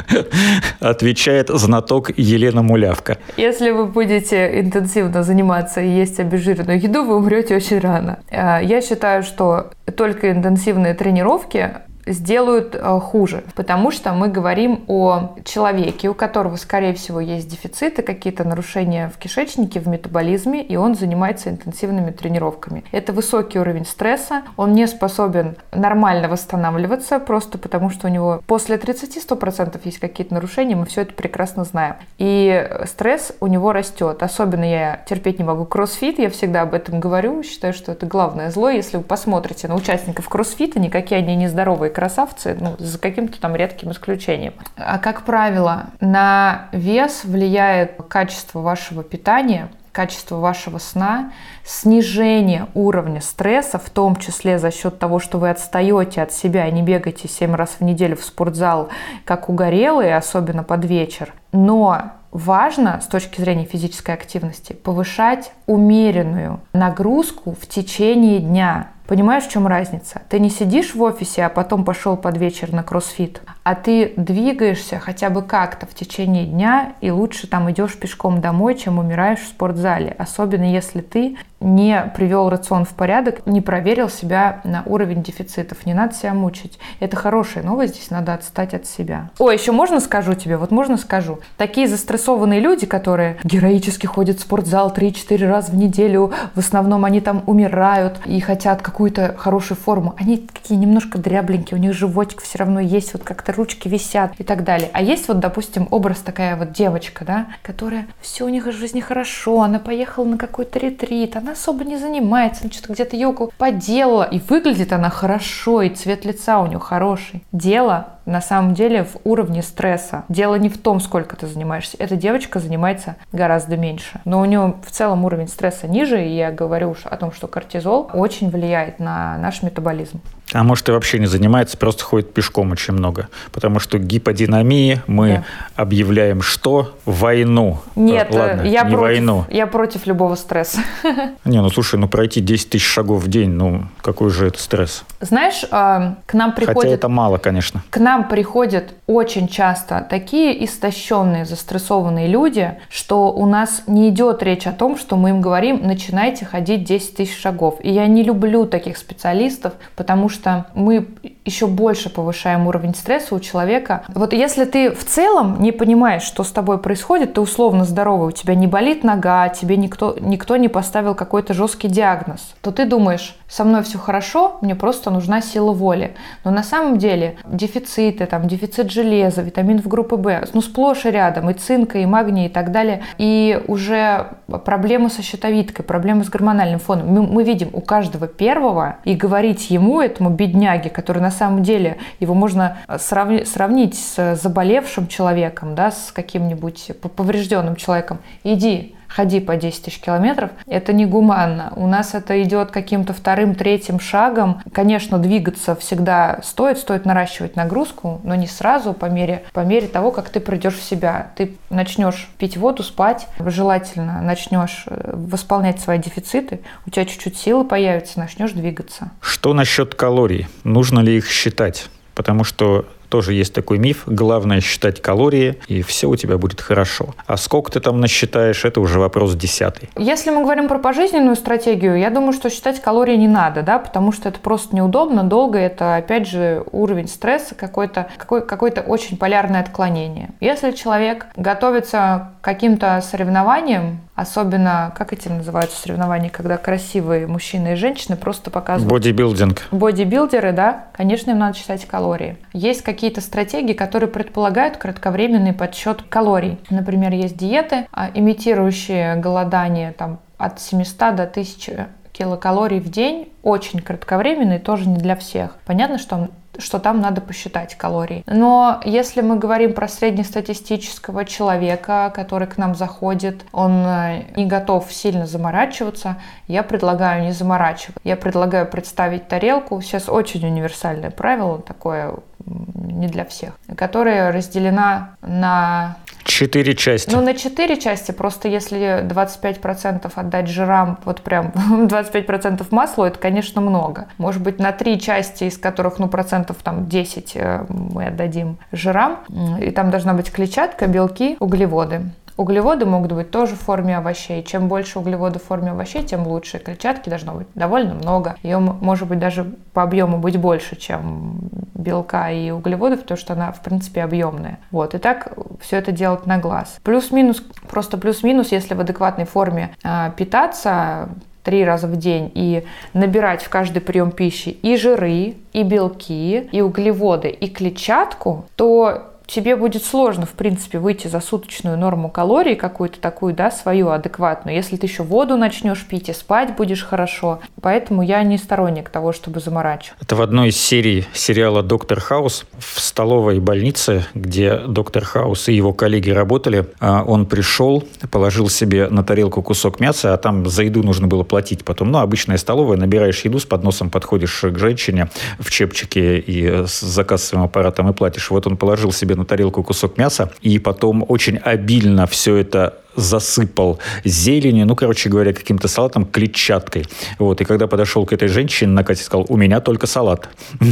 отвечает 0.80 1.48
знаток 1.48 2.10
Елена 2.16 2.62
Мулявка. 2.62 3.18
Если 3.36 3.70
вы 3.70 3.86
будете 3.86 4.60
интенсивно 4.60 5.22
заниматься 5.22 5.80
и 5.80 5.88
есть 5.88 6.18
обезжиренную 6.18 6.79
еду, 6.80 7.04
вы 7.04 7.16
умрете 7.16 7.56
очень 7.56 7.78
рано. 7.78 8.20
А, 8.30 8.60
я 8.60 8.80
считаю, 8.80 9.22
что 9.22 9.70
только 9.96 10.30
интенсивные 10.32 10.94
тренировки 10.94 11.70
сделают 12.06 12.74
э, 12.74 13.00
хуже, 13.00 13.44
потому 13.54 13.90
что 13.90 14.12
мы 14.12 14.28
говорим 14.28 14.84
о 14.88 15.36
человеке, 15.44 16.08
у 16.08 16.14
которого, 16.14 16.56
скорее 16.56 16.94
всего, 16.94 17.20
есть 17.20 17.48
дефициты, 17.48 18.02
какие-то 18.02 18.44
нарушения 18.44 19.10
в 19.14 19.18
кишечнике, 19.18 19.80
в 19.80 19.88
метаболизме, 19.88 20.62
и 20.62 20.76
он 20.76 20.94
занимается 20.94 21.50
интенсивными 21.50 22.10
тренировками. 22.10 22.84
Это 22.92 23.12
высокий 23.12 23.58
уровень 23.58 23.86
стресса, 23.86 24.42
он 24.56 24.72
не 24.72 24.86
способен 24.86 25.56
нормально 25.72 26.28
восстанавливаться, 26.28 27.18
просто 27.18 27.58
потому 27.58 27.90
что 27.90 28.06
у 28.06 28.10
него 28.10 28.42
после 28.46 28.76
30-100% 28.76 29.80
есть 29.84 29.98
какие-то 29.98 30.34
нарушения, 30.34 30.76
мы 30.76 30.86
все 30.86 31.02
это 31.02 31.12
прекрасно 31.12 31.64
знаем. 31.64 31.96
И 32.18 32.68
стресс 32.86 33.32
у 33.40 33.46
него 33.46 33.72
растет. 33.72 34.22
Особенно 34.22 34.64
я 34.64 35.02
терпеть 35.06 35.38
не 35.38 35.44
могу 35.44 35.64
кроссфит, 35.64 36.18
я 36.18 36.30
всегда 36.30 36.62
об 36.62 36.74
этом 36.74 37.00
говорю, 37.00 37.42
считаю, 37.42 37.72
что 37.74 37.92
это 37.92 38.06
главное 38.06 38.50
зло. 38.50 38.70
Если 38.70 38.96
вы 38.96 39.02
посмотрите 39.02 39.68
на 39.68 39.74
участников 39.74 40.28
кроссфита, 40.28 40.80
никакие 40.80 41.18
они 41.18 41.36
не 41.36 41.48
здоровые 41.48 41.89
красавцы, 41.90 42.56
ну, 42.58 42.76
за 42.78 42.98
каким-то 42.98 43.40
там 43.40 43.54
редким 43.54 43.90
исключением. 43.90 44.54
А 44.76 44.98
как 44.98 45.22
правило, 45.22 45.86
на 46.00 46.68
вес 46.72 47.24
влияет 47.24 48.02
качество 48.08 48.60
вашего 48.60 49.02
питания, 49.02 49.68
качество 49.92 50.36
вашего 50.36 50.78
сна, 50.78 51.32
снижение 51.64 52.66
уровня 52.74 53.20
стресса, 53.20 53.78
в 53.78 53.90
том 53.90 54.16
числе 54.16 54.58
за 54.58 54.70
счет 54.70 54.98
того, 54.98 55.18
что 55.18 55.38
вы 55.38 55.50
отстаете 55.50 56.22
от 56.22 56.32
себя 56.32 56.68
и 56.68 56.72
не 56.72 56.82
бегаете 56.82 57.28
7 57.28 57.54
раз 57.54 57.76
в 57.78 57.80
неделю 57.82 58.16
в 58.16 58.24
спортзал, 58.24 58.88
как 59.24 59.48
угорелые, 59.48 60.16
особенно 60.16 60.62
под 60.62 60.84
вечер. 60.84 61.34
Но 61.52 62.12
важно 62.30 63.00
с 63.02 63.06
точки 63.06 63.40
зрения 63.40 63.64
физической 63.64 64.14
активности 64.14 64.72
повышать 64.72 65.52
умеренную 65.66 66.60
нагрузку 66.72 67.56
в 67.60 67.66
течение 67.66 68.38
дня. 68.38 68.88
Понимаешь, 69.10 69.42
в 69.42 69.50
чем 69.50 69.66
разница? 69.66 70.22
Ты 70.28 70.38
не 70.38 70.50
сидишь 70.50 70.94
в 70.94 71.02
офисе, 71.02 71.44
а 71.44 71.48
потом 71.48 71.84
пошел 71.84 72.16
под 72.16 72.38
вечер 72.38 72.72
на 72.72 72.84
кроссфит, 72.84 73.42
а 73.64 73.74
ты 73.74 74.12
двигаешься 74.16 75.00
хотя 75.00 75.30
бы 75.30 75.42
как-то 75.42 75.84
в 75.84 75.94
течение 75.94 76.46
дня, 76.46 76.92
и 77.00 77.10
лучше 77.10 77.48
там 77.48 77.68
идешь 77.72 77.98
пешком 77.98 78.40
домой, 78.40 78.76
чем 78.76 79.00
умираешь 79.00 79.40
в 79.40 79.48
спортзале. 79.48 80.14
Особенно 80.16 80.62
если 80.62 81.00
ты 81.00 81.36
не 81.60 82.10
привел 82.16 82.48
рацион 82.48 82.84
в 82.84 82.90
порядок, 82.90 83.46
не 83.46 83.60
проверил 83.60 84.08
себя 84.08 84.60
на 84.64 84.82
уровень 84.86 85.22
дефицитов. 85.22 85.84
Не 85.86 85.94
надо 85.94 86.14
себя 86.14 86.32
мучить. 86.32 86.78
Это 87.00 87.16
хорошая 87.16 87.62
новость, 87.62 87.96
здесь 87.96 88.10
надо 88.10 88.34
отстать 88.34 88.74
от 88.74 88.86
себя. 88.86 89.30
О, 89.38 89.50
еще 89.50 89.72
можно 89.72 90.00
скажу 90.00 90.34
тебе? 90.34 90.56
Вот 90.56 90.70
можно 90.70 90.96
скажу. 90.96 91.40
Такие 91.58 91.86
застрессованные 91.86 92.60
люди, 92.60 92.86
которые 92.86 93.36
героически 93.44 94.06
ходят 94.06 94.38
в 94.38 94.40
спортзал 94.40 94.92
3-4 94.92 95.48
раза 95.48 95.72
в 95.72 95.76
неделю, 95.76 96.32
в 96.54 96.58
основном 96.58 97.04
они 97.04 97.20
там 97.20 97.42
умирают 97.46 98.20
и 98.24 98.40
хотят 98.40 98.80
какую 98.80 98.99
какую-то 99.00 99.34
хорошую 99.38 99.78
форму. 99.78 100.14
Они 100.18 100.36
такие 100.36 100.78
немножко 100.78 101.16
дрябленькие, 101.16 101.78
у 101.78 101.80
них 101.80 101.94
животик 101.94 102.42
все 102.42 102.58
равно 102.58 102.80
есть, 102.80 103.14
вот 103.14 103.22
как-то 103.22 103.50
ручки 103.50 103.88
висят 103.88 104.34
и 104.36 104.44
так 104.44 104.62
далее. 104.62 104.90
А 104.92 105.00
есть 105.00 105.26
вот, 105.26 105.40
допустим, 105.40 105.88
образ 105.90 106.18
такая 106.18 106.54
вот 106.54 106.72
девочка, 106.72 107.24
да, 107.24 107.46
которая 107.62 108.06
все 108.20 108.44
у 108.44 108.50
них 108.50 108.66
в 108.66 108.72
жизни 108.72 109.00
хорошо, 109.00 109.62
она 109.62 109.78
поехала 109.78 110.26
на 110.26 110.36
какой-то 110.36 110.78
ретрит, 110.78 111.34
она 111.34 111.52
особо 111.52 111.84
не 111.84 111.96
занимается, 111.96 112.64
она 112.64 112.72
что-то 112.72 112.92
где-то 112.92 113.16
йогу 113.16 113.50
поделала, 113.56 114.24
и 114.24 114.38
выглядит 114.38 114.92
она 114.92 115.08
хорошо, 115.08 115.80
и 115.80 115.88
цвет 115.88 116.26
лица 116.26 116.60
у 116.60 116.66
нее 116.66 116.78
хороший. 116.78 117.42
Дело 117.52 118.18
на 118.26 118.40
самом 118.40 118.74
деле 118.74 119.04
в 119.04 119.16
уровне 119.24 119.62
стресса. 119.62 120.24
Дело 120.28 120.54
не 120.56 120.68
в 120.68 120.78
том, 120.78 121.00
сколько 121.00 121.36
ты 121.36 121.46
занимаешься. 121.46 121.96
Эта 121.98 122.16
девочка 122.16 122.58
занимается 122.58 123.16
гораздо 123.32 123.76
меньше. 123.76 124.20
Но 124.24 124.40
у 124.40 124.44
нее 124.44 124.74
в 124.84 124.90
целом 124.90 125.24
уровень 125.24 125.48
стресса 125.48 125.88
ниже, 125.88 126.24
и 126.24 126.36
я 126.36 126.50
говорю 126.50 126.94
о 127.04 127.16
том, 127.16 127.32
что 127.32 127.46
кортизол 127.46 128.10
очень 128.12 128.50
влияет 128.50 128.98
на 128.98 129.36
наш 129.38 129.62
метаболизм. 129.62 130.20
А 130.52 130.64
может 130.64 130.88
и 130.88 130.92
вообще 130.92 131.18
не 131.18 131.26
занимается, 131.26 131.76
просто 131.76 132.04
ходит 132.04 132.32
пешком 132.32 132.72
очень 132.72 132.94
много. 132.94 133.28
Потому 133.52 133.78
что 133.78 133.98
гиподинамии 133.98 135.02
мы 135.06 135.28
да. 135.28 135.82
объявляем 135.82 136.42
что? 136.42 136.96
Войну. 137.04 137.78
Нет, 137.94 138.28
Ладно, 138.34 138.62
я, 138.62 138.82
не 138.82 138.90
против, 138.90 139.00
войну. 139.00 139.44
я 139.48 139.66
против 139.66 140.06
любого 140.06 140.34
стресса. 140.34 140.80
Не, 141.44 141.60
ну 141.60 141.70
слушай, 141.70 141.98
ну 141.98 142.08
пройти 142.08 142.40
10 142.40 142.70
тысяч 142.70 142.86
шагов 142.86 143.24
в 143.24 143.28
день, 143.28 143.50
ну 143.50 143.84
какой 144.02 144.30
же 144.30 144.46
это 144.46 144.58
стресс? 144.60 145.04
Знаешь, 145.20 145.64
а, 145.70 146.16
к 146.26 146.34
нам 146.34 146.54
приходят... 146.54 146.82
Хотя 146.82 146.94
это 146.94 147.08
мало, 147.08 147.38
конечно. 147.38 147.82
К 147.90 147.98
нам 147.98 148.28
приходят 148.28 148.94
очень 149.06 149.48
часто 149.48 150.06
такие 150.08 150.64
истощенные, 150.64 151.44
застрессованные 151.44 152.28
люди, 152.28 152.78
что 152.88 153.32
у 153.32 153.46
нас 153.46 153.82
не 153.86 154.08
идет 154.08 154.42
речь 154.42 154.66
о 154.66 154.72
том, 154.72 154.96
что 154.98 155.16
мы 155.16 155.30
им 155.30 155.40
говорим, 155.40 155.80
начинайте 155.82 156.44
ходить 156.44 156.84
10 156.84 157.16
тысяч 157.16 157.38
шагов. 157.38 157.78
И 157.82 157.90
я 157.90 158.06
не 158.06 158.22
люблю 158.22 158.66
таких 158.66 158.96
специалистов, 158.96 159.74
потому 159.96 160.28
что 160.28 160.39
что 160.40 160.66
мы 160.74 161.06
еще 161.44 161.66
больше 161.66 162.10
повышаем 162.10 162.66
уровень 162.66 162.94
стресса 162.94 163.34
у 163.34 163.40
человека. 163.40 164.04
Вот 164.08 164.32
если 164.32 164.64
ты 164.64 164.90
в 164.90 165.04
целом 165.04 165.60
не 165.60 165.72
понимаешь, 165.72 166.22
что 166.22 166.44
с 166.44 166.50
тобой 166.50 166.78
происходит, 166.78 167.34
ты 167.34 167.40
условно 167.40 167.84
здоровый, 167.84 168.28
у 168.28 168.32
тебя 168.32 168.54
не 168.54 168.66
болит 168.66 169.04
нога, 169.04 169.48
тебе 169.48 169.76
никто, 169.76 170.16
никто 170.20 170.56
не 170.56 170.68
поставил 170.68 171.14
какой-то 171.14 171.52
жесткий 171.52 171.88
диагноз, 171.88 172.54
то 172.62 172.70
ты 172.70 172.86
думаешь, 172.86 173.36
со 173.48 173.64
мной 173.64 173.82
все 173.82 173.98
хорошо, 173.98 174.58
мне 174.60 174.74
просто 174.74 175.10
нужна 175.10 175.42
сила 175.42 175.72
воли. 175.72 176.14
Но 176.44 176.50
на 176.50 176.62
самом 176.62 176.98
деле 176.98 177.36
дефициты, 177.44 178.26
там, 178.26 178.46
дефицит 178.46 178.90
железа, 178.90 179.42
витаминов 179.42 179.88
группы 179.88 180.16
В, 180.16 180.54
ну, 180.54 180.62
сплошь 180.62 181.04
и 181.04 181.10
рядом, 181.10 181.50
и 181.50 181.54
цинка, 181.54 181.98
и 181.98 182.06
магния, 182.06 182.46
и 182.46 182.48
так 182.48 182.70
далее. 182.70 183.02
И 183.18 183.60
уже 183.66 184.28
проблемы 184.64 185.10
со 185.10 185.22
щитовидкой, 185.22 185.84
проблемы 185.84 186.24
с 186.24 186.28
гормональным 186.28 186.78
фоном. 186.78 187.08
Мы, 187.08 187.22
мы 187.22 187.42
видим 187.42 187.70
у 187.72 187.80
каждого 187.80 188.28
первого, 188.28 188.98
и 189.04 189.14
говорить 189.14 189.70
ему, 189.70 190.00
этому 190.00 190.29
бедняге, 190.36 190.90
который 190.90 191.20
на 191.20 191.30
самом 191.30 191.62
деле, 191.62 191.98
его 192.20 192.34
можно 192.34 192.78
сравни, 192.98 193.44
сравнить 193.44 193.98
с 193.98 194.36
заболевшим 194.36 195.06
человеком, 195.06 195.74
да, 195.74 195.90
с 195.90 196.12
каким-нибудь 196.12 196.92
поврежденным 197.16 197.76
человеком, 197.76 198.18
иди, 198.44 198.94
ходи 199.10 199.40
по 199.40 199.56
10 199.56 199.84
тысяч 199.84 200.00
километров, 200.00 200.50
это 200.66 200.92
негуманно. 200.92 201.72
У 201.76 201.86
нас 201.86 202.14
это 202.14 202.42
идет 202.42 202.70
каким-то 202.70 203.12
вторым, 203.12 203.54
третьим 203.54 204.00
шагом. 204.00 204.62
Конечно, 204.72 205.18
двигаться 205.18 205.74
всегда 205.76 206.40
стоит, 206.42 206.78
стоит 206.78 207.04
наращивать 207.04 207.56
нагрузку, 207.56 208.20
но 208.24 208.34
не 208.34 208.46
сразу, 208.46 208.92
по 208.92 209.06
мере, 209.06 209.44
по 209.52 209.60
мере 209.60 209.88
того, 209.88 210.12
как 210.12 210.30
ты 210.30 210.40
придешь 210.40 210.76
в 210.76 210.82
себя. 210.82 211.32
Ты 211.36 211.56
начнешь 211.70 212.30
пить 212.38 212.56
воду, 212.56 212.82
спать, 212.82 213.26
желательно 213.38 214.22
начнешь 214.22 214.84
э, 214.86 215.12
восполнять 215.14 215.80
свои 215.80 215.98
дефициты, 215.98 216.60
у 216.86 216.90
тебя 216.90 217.04
чуть-чуть 217.04 217.36
силы 217.36 217.64
появится, 217.64 218.18
начнешь 218.18 218.52
двигаться. 218.52 219.10
Что 219.20 219.52
насчет 219.54 219.94
калорий? 219.94 220.46
Нужно 220.64 221.00
ли 221.00 221.16
их 221.16 221.28
считать? 221.28 221.88
Потому 222.14 222.44
что 222.44 222.86
тоже 223.10 223.34
есть 223.34 223.52
такой 223.52 223.78
миф. 223.78 224.04
Главное 224.06 224.60
считать 224.60 225.02
калории, 225.02 225.58
и 225.68 225.82
все 225.82 226.08
у 226.08 226.16
тебя 226.16 226.38
будет 226.38 226.60
хорошо. 226.60 227.14
А 227.26 227.36
сколько 227.36 227.70
ты 227.72 227.80
там 227.80 228.00
насчитаешь, 228.00 228.64
это 228.64 228.80
уже 228.80 228.98
вопрос 228.98 229.34
десятый. 229.34 229.90
Если 229.96 230.30
мы 230.30 230.42
говорим 230.42 230.68
про 230.68 230.78
пожизненную 230.78 231.36
стратегию, 231.36 231.98
я 231.98 232.10
думаю, 232.10 232.32
что 232.32 232.48
считать 232.48 232.80
калории 232.80 233.16
не 233.16 233.28
надо, 233.28 233.62
да, 233.62 233.78
потому 233.78 234.12
что 234.12 234.28
это 234.28 234.38
просто 234.38 234.74
неудобно, 234.74 235.24
долго, 235.24 235.58
это, 235.58 235.96
опять 235.96 236.26
же, 236.26 236.64
уровень 236.72 237.08
стресса, 237.08 237.54
какой-то 237.54 238.08
какой, 238.16 238.46
какое-то 238.46 238.80
очень 238.80 239.16
полярное 239.16 239.60
отклонение. 239.60 240.30
Если 240.40 240.70
человек 240.70 241.26
готовится 241.36 242.32
каким-то 242.40 243.00
соревнованиям, 243.00 244.00
особенно, 244.14 244.92
как 244.96 245.12
эти 245.12 245.28
называются 245.28 245.80
соревнования, 245.80 246.30
когда 246.30 246.56
красивые 246.56 247.26
мужчины 247.26 247.72
и 247.72 247.76
женщины 247.76 248.16
просто 248.16 248.50
показывают... 248.50 248.90
Бодибилдинг. 248.92 249.62
Бодибилдеры, 249.70 250.52
да, 250.52 250.86
конечно, 250.92 251.30
им 251.30 251.38
надо 251.38 251.56
считать 251.56 251.86
калории. 251.86 252.38
Есть 252.52 252.82
какие-то 252.82 253.20
стратегии, 253.20 253.74
которые 253.74 254.08
предполагают 254.08 254.76
кратковременный 254.76 255.52
подсчет 255.52 256.02
калорий. 256.02 256.58
Например, 256.70 257.12
есть 257.12 257.36
диеты, 257.36 257.86
а, 257.92 258.10
имитирующие 258.12 259.16
голодание 259.16 259.92
там, 259.92 260.20
от 260.38 260.60
700 260.60 261.16
до 261.16 261.26
1000 261.26 261.88
килокалорий 262.12 262.80
в 262.80 262.90
день, 262.90 263.32
очень 263.42 263.80
кратковременный, 263.80 264.58
тоже 264.58 264.88
не 264.88 264.98
для 264.98 265.16
всех. 265.16 265.56
Понятно, 265.64 265.98
что 265.98 266.28
что 266.60 266.78
там 266.78 267.00
надо 267.00 267.20
посчитать 267.20 267.74
калории. 267.76 268.22
Но 268.26 268.80
если 268.84 269.20
мы 269.20 269.36
говорим 269.36 269.72
про 269.72 269.88
среднестатистического 269.88 271.24
человека, 271.24 272.12
который 272.14 272.46
к 272.46 272.56
нам 272.58 272.74
заходит, 272.74 273.44
он 273.52 273.84
э, 273.84 274.24
не 274.36 274.46
готов 274.46 274.92
сильно 274.92 275.26
заморачиваться, 275.26 276.16
я 276.46 276.62
предлагаю 276.62 277.24
не 277.24 277.32
заморачиваться. 277.32 278.00
Я 278.04 278.16
предлагаю 278.16 278.66
представить 278.66 279.28
тарелку. 279.28 279.80
Сейчас 279.80 280.08
очень 280.08 280.46
универсальное 280.46 281.10
правило, 281.10 281.60
такое 281.60 282.14
не 282.46 283.06
для 283.06 283.24
всех, 283.24 283.52
которая 283.76 284.32
разделена 284.32 285.10
на 285.22 285.96
Четыре 286.24 286.74
части. 286.74 287.14
Ну, 287.14 287.20
на 287.20 287.34
четыре 287.34 287.78
части. 287.78 288.12
Просто 288.12 288.48
если 288.48 289.04
25% 289.06 290.10
отдать 290.14 290.48
жирам, 290.48 290.98
вот 291.04 291.22
прям 291.22 291.48
25% 291.86 292.66
маслу, 292.70 293.04
это, 293.04 293.18
конечно, 293.18 293.60
много. 293.60 294.08
Может 294.18 294.42
быть, 294.42 294.58
на 294.58 294.72
три 294.72 295.00
части, 295.00 295.44
из 295.44 295.58
которых, 295.58 295.98
ну, 295.98 296.08
процентов 296.08 296.58
там 296.62 296.88
10 296.88 297.32
э, 297.34 297.64
мы 297.68 298.06
отдадим 298.06 298.58
жирам. 298.72 299.20
И 299.60 299.70
там 299.70 299.90
должна 299.90 300.14
быть 300.14 300.30
клетчатка, 300.30 300.86
белки, 300.86 301.36
углеводы. 301.40 302.02
Углеводы 302.40 302.86
могут 302.86 303.12
быть 303.12 303.30
тоже 303.30 303.54
в 303.54 303.60
форме 303.60 303.98
овощей. 303.98 304.42
Чем 304.42 304.66
больше 304.66 304.98
углеводов 304.98 305.42
в 305.42 305.44
форме 305.44 305.72
овощей, 305.72 306.02
тем 306.02 306.26
лучше. 306.26 306.58
Клетчатки 306.58 307.10
должно 307.10 307.34
быть 307.34 307.48
довольно 307.54 307.92
много. 307.92 308.36
Ее 308.42 308.58
может 308.58 309.08
быть 309.08 309.18
даже 309.18 309.44
по 309.74 309.82
объему 309.82 310.16
быть 310.16 310.38
больше, 310.38 310.74
чем 310.74 311.38
белка 311.74 312.30
и 312.30 312.50
углеводов, 312.50 313.02
потому 313.02 313.18
что 313.18 313.34
она, 313.34 313.52
в 313.52 313.60
принципе, 313.60 314.02
объемная. 314.02 314.58
Вот. 314.70 314.94
И 314.94 314.98
так 314.98 315.34
все 315.60 315.76
это 315.76 315.92
делать 315.92 316.24
на 316.24 316.38
глаз. 316.38 316.78
Плюс-минус, 316.82 317.42
просто 317.68 317.98
плюс-минус, 317.98 318.52
если 318.52 318.72
в 318.72 318.80
адекватной 318.80 319.26
форме 319.26 319.74
э, 319.84 320.10
питаться, 320.16 321.10
три 321.42 321.62
раза 321.62 321.88
в 321.88 321.96
день 321.96 322.32
и 322.34 322.64
набирать 322.94 323.42
в 323.42 323.50
каждый 323.50 323.80
прием 323.80 324.12
пищи 324.12 324.48
и 324.48 324.76
жиры, 324.76 325.34
и 325.52 325.62
белки, 325.62 326.48
и 326.50 326.60
углеводы, 326.62 327.28
и 327.28 327.48
клетчатку, 327.50 328.46
то 328.56 329.09
тебе 329.30 329.56
будет 329.56 329.84
сложно, 329.84 330.26
в 330.26 330.30
принципе, 330.32 330.78
выйти 330.78 331.06
за 331.06 331.20
суточную 331.20 331.78
норму 331.78 332.10
калорий 332.10 332.56
какую-то 332.56 333.00
такую, 333.00 333.34
да, 333.34 333.50
свою 333.50 333.90
адекватную, 333.90 334.56
если 334.56 334.76
ты 334.76 334.86
еще 334.86 335.02
воду 335.02 335.36
начнешь 335.36 335.84
пить 335.86 336.08
и 336.08 336.12
спать 336.12 336.56
будешь 336.56 336.84
хорошо. 336.84 337.40
Поэтому 337.60 338.02
я 338.02 338.22
не 338.22 338.38
сторонник 338.38 338.88
того, 338.90 339.12
чтобы 339.12 339.40
заморачивать. 339.40 339.98
Это 340.00 340.16
в 340.16 340.22
одной 340.22 340.48
из 340.48 340.56
серий 340.56 341.06
сериала 341.12 341.62
«Доктор 341.62 342.00
Хаус» 342.00 342.44
в 342.58 342.80
столовой 342.80 343.40
больнице, 343.40 344.04
где 344.14 344.56
доктор 344.56 345.04
Хаус 345.04 345.48
и 345.48 345.54
его 345.54 345.72
коллеги 345.72 346.10
работали, 346.10 346.66
а, 346.80 347.04
он 347.04 347.26
пришел, 347.26 347.84
положил 348.10 348.48
себе 348.48 348.88
на 348.88 349.04
тарелку 349.04 349.42
кусок 349.42 349.80
мяса, 349.80 350.14
а 350.14 350.16
там 350.16 350.46
за 350.46 350.64
еду 350.64 350.82
нужно 350.82 351.06
было 351.06 351.22
платить 351.22 351.64
потом. 351.64 351.90
Ну, 351.92 351.98
обычная 351.98 352.36
столовая, 352.36 352.76
набираешь 352.76 353.24
еду, 353.24 353.38
с 353.38 353.44
подносом 353.44 353.90
подходишь 353.90 354.40
к 354.40 354.58
женщине 354.58 355.10
в 355.38 355.50
чепчике 355.50 356.18
и 356.18 356.66
с 356.66 356.80
заказываем 356.80 357.44
аппаратом 357.44 357.88
и 357.90 357.92
платишь. 357.92 358.30
Вот 358.30 358.46
он 358.46 358.56
положил 358.56 358.92
себе 358.92 359.14
на 359.20 359.24
тарелку 359.26 359.62
кусок 359.62 359.98
мяса, 359.98 360.30
и 360.40 360.58
потом 360.58 361.04
очень 361.08 361.36
обильно 361.36 362.06
все 362.06 362.36
это 362.36 362.80
засыпал 362.96 363.78
зеленью, 364.04 364.66
ну, 364.66 364.76
короче 364.76 365.08
говоря, 365.08 365.32
каким-то 365.32 365.68
салатом, 365.68 366.04
клетчаткой. 366.04 366.86
Вот, 367.18 367.40
и 367.40 367.44
когда 367.44 367.66
подошел 367.66 368.06
к 368.06 368.12
этой 368.12 368.28
женщине, 368.28 368.72
на 368.72 368.84
Кате 368.84 369.02
сказал, 369.02 369.26
у 369.28 369.36
меня 369.36 369.60
только 369.60 369.86
салат. 369.86 370.28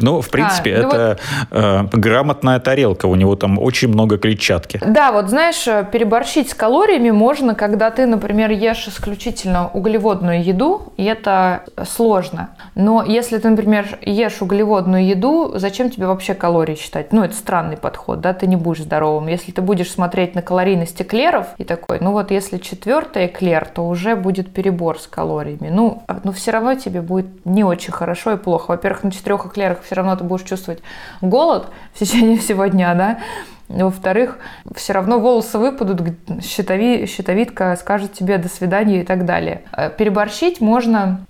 Ну, 0.00 0.20
в 0.20 0.28
принципе, 0.30 0.76
а, 0.76 0.82
ну 0.82 0.88
это 0.88 1.18
э, 1.50 1.84
грамотная 1.92 2.60
тарелка, 2.60 3.06
у 3.06 3.14
него 3.14 3.36
там 3.36 3.58
очень 3.58 3.88
много 3.88 4.18
клетчатки. 4.18 4.80
Да, 4.84 5.12
вот 5.12 5.28
знаешь, 5.28 5.66
э, 5.66 5.86
переборщить 5.90 6.50
с 6.50 6.54
калориями 6.54 7.10
можно, 7.10 7.54
когда 7.54 7.90
ты, 7.90 8.06
например, 8.06 8.50
ешь 8.50 8.86
исключительно 8.88 9.68
углеводную 9.72 10.42
еду, 10.44 10.92
и 10.96 11.04
это 11.04 11.64
сложно. 11.88 12.50
Но 12.74 13.02
если 13.02 13.38
ты, 13.38 13.48
например, 13.48 13.98
ешь 14.02 14.40
углеводную 14.40 15.06
еду, 15.06 15.52
зачем 15.54 15.90
тебе 15.90 16.06
вообще 16.06 16.34
калории 16.34 16.74
считать? 16.74 17.12
Ну, 17.12 17.22
это 17.22 17.34
странный 17.34 17.76
подход, 17.76 18.20
да, 18.20 18.34
ты 18.34 18.46
не 18.46 18.56
будешь 18.56 18.82
здоровым. 18.82 19.28
Если 19.28 19.52
ты 19.52 19.62
будешь 19.62 19.90
смотреть 19.90 20.34
на 20.34 20.42
калорийность 20.42 21.00
эклеров 21.22 21.48
и 21.58 21.64
такой, 21.64 21.98
ну 22.00 22.12
вот 22.12 22.30
если 22.30 22.58
четвертый 22.58 23.26
эклер, 23.26 23.66
то 23.66 23.86
уже 23.86 24.16
будет 24.16 24.52
перебор 24.52 24.98
с 24.98 25.06
калориями. 25.06 25.68
Ну, 25.70 26.02
а, 26.06 26.20
но 26.24 26.32
все 26.32 26.50
равно 26.50 26.74
тебе 26.74 27.00
будет 27.00 27.46
не 27.46 27.64
очень 27.64 27.92
хорошо 27.92 28.32
и 28.32 28.36
плохо. 28.36 28.72
Во-первых, 28.72 29.04
на 29.04 29.10
четырех 29.10 29.46
эклерах 29.46 29.82
все 29.82 29.94
равно 29.94 30.16
ты 30.16 30.24
будешь 30.24 30.46
чувствовать 30.46 30.80
голод 31.20 31.68
в 31.94 31.98
течение 31.98 32.38
всего 32.38 32.66
дня, 32.66 32.94
да, 32.94 33.18
во-вторых, 33.72 34.38
все 34.74 34.92
равно 34.92 35.18
волосы 35.18 35.58
выпадут, 35.58 36.02
щитови, 36.42 37.06
щитовидка 37.06 37.76
скажет 37.76 38.12
тебе 38.12 38.38
до 38.38 38.48
свидания 38.48 39.00
и 39.00 39.04
так 39.04 39.24
далее. 39.24 39.62
Э, 39.72 39.90
переборщить 39.90 40.60
можно 40.60 41.24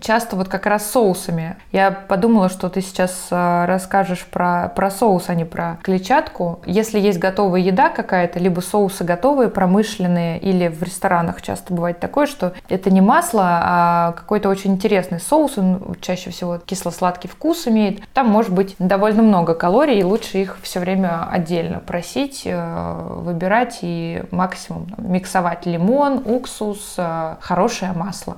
часто 0.00 0.36
вот 0.36 0.48
как 0.48 0.66
раз 0.66 0.90
соусами. 0.90 1.56
Я 1.72 1.90
подумала, 1.90 2.48
что 2.48 2.68
ты 2.68 2.82
сейчас 2.82 3.28
э, 3.30 3.64
расскажешь 3.66 4.26
про, 4.26 4.68
про 4.74 4.90
соус, 4.90 5.24
а 5.28 5.34
не 5.34 5.44
про 5.44 5.78
клетчатку. 5.82 6.60
Если 6.66 7.00
есть 7.00 7.18
готовая 7.18 7.60
еда 7.60 7.88
какая-то, 7.88 8.38
либо 8.38 8.60
соусы 8.60 9.04
готовые, 9.04 9.48
промышленные, 9.48 10.38
или 10.38 10.68
в 10.68 10.82
ресторанах 10.82 11.40
часто 11.40 11.72
бывает 11.72 12.00
такое, 12.00 12.26
что 12.26 12.52
это 12.68 12.90
не 12.90 13.00
масло, 13.00 13.42
а 13.44 14.12
какой-то 14.12 14.48
очень 14.48 14.72
интересный 14.72 15.20
соус, 15.20 15.56
он 15.56 15.96
чаще 16.00 16.30
всего 16.30 16.58
кисло-сладкий 16.58 17.28
вкус 17.28 17.66
имеет. 17.66 18.06
Там 18.12 18.28
может 18.28 18.52
быть 18.52 18.76
довольно 18.78 19.22
много 19.22 19.54
калорий, 19.54 20.00
и 20.00 20.04
лучше 20.04 20.38
их 20.38 20.58
все 20.62 20.80
время 20.80 21.26
отдельно 21.30 21.75
просить, 21.86 22.42
э, 22.44 23.02
выбирать 23.20 23.78
и 23.82 24.22
максимум 24.30 24.88
миксовать 24.98 25.66
лимон, 25.66 26.22
уксус, 26.24 26.94
э, 26.96 27.36
хорошее 27.40 27.92
масло. 27.92 28.36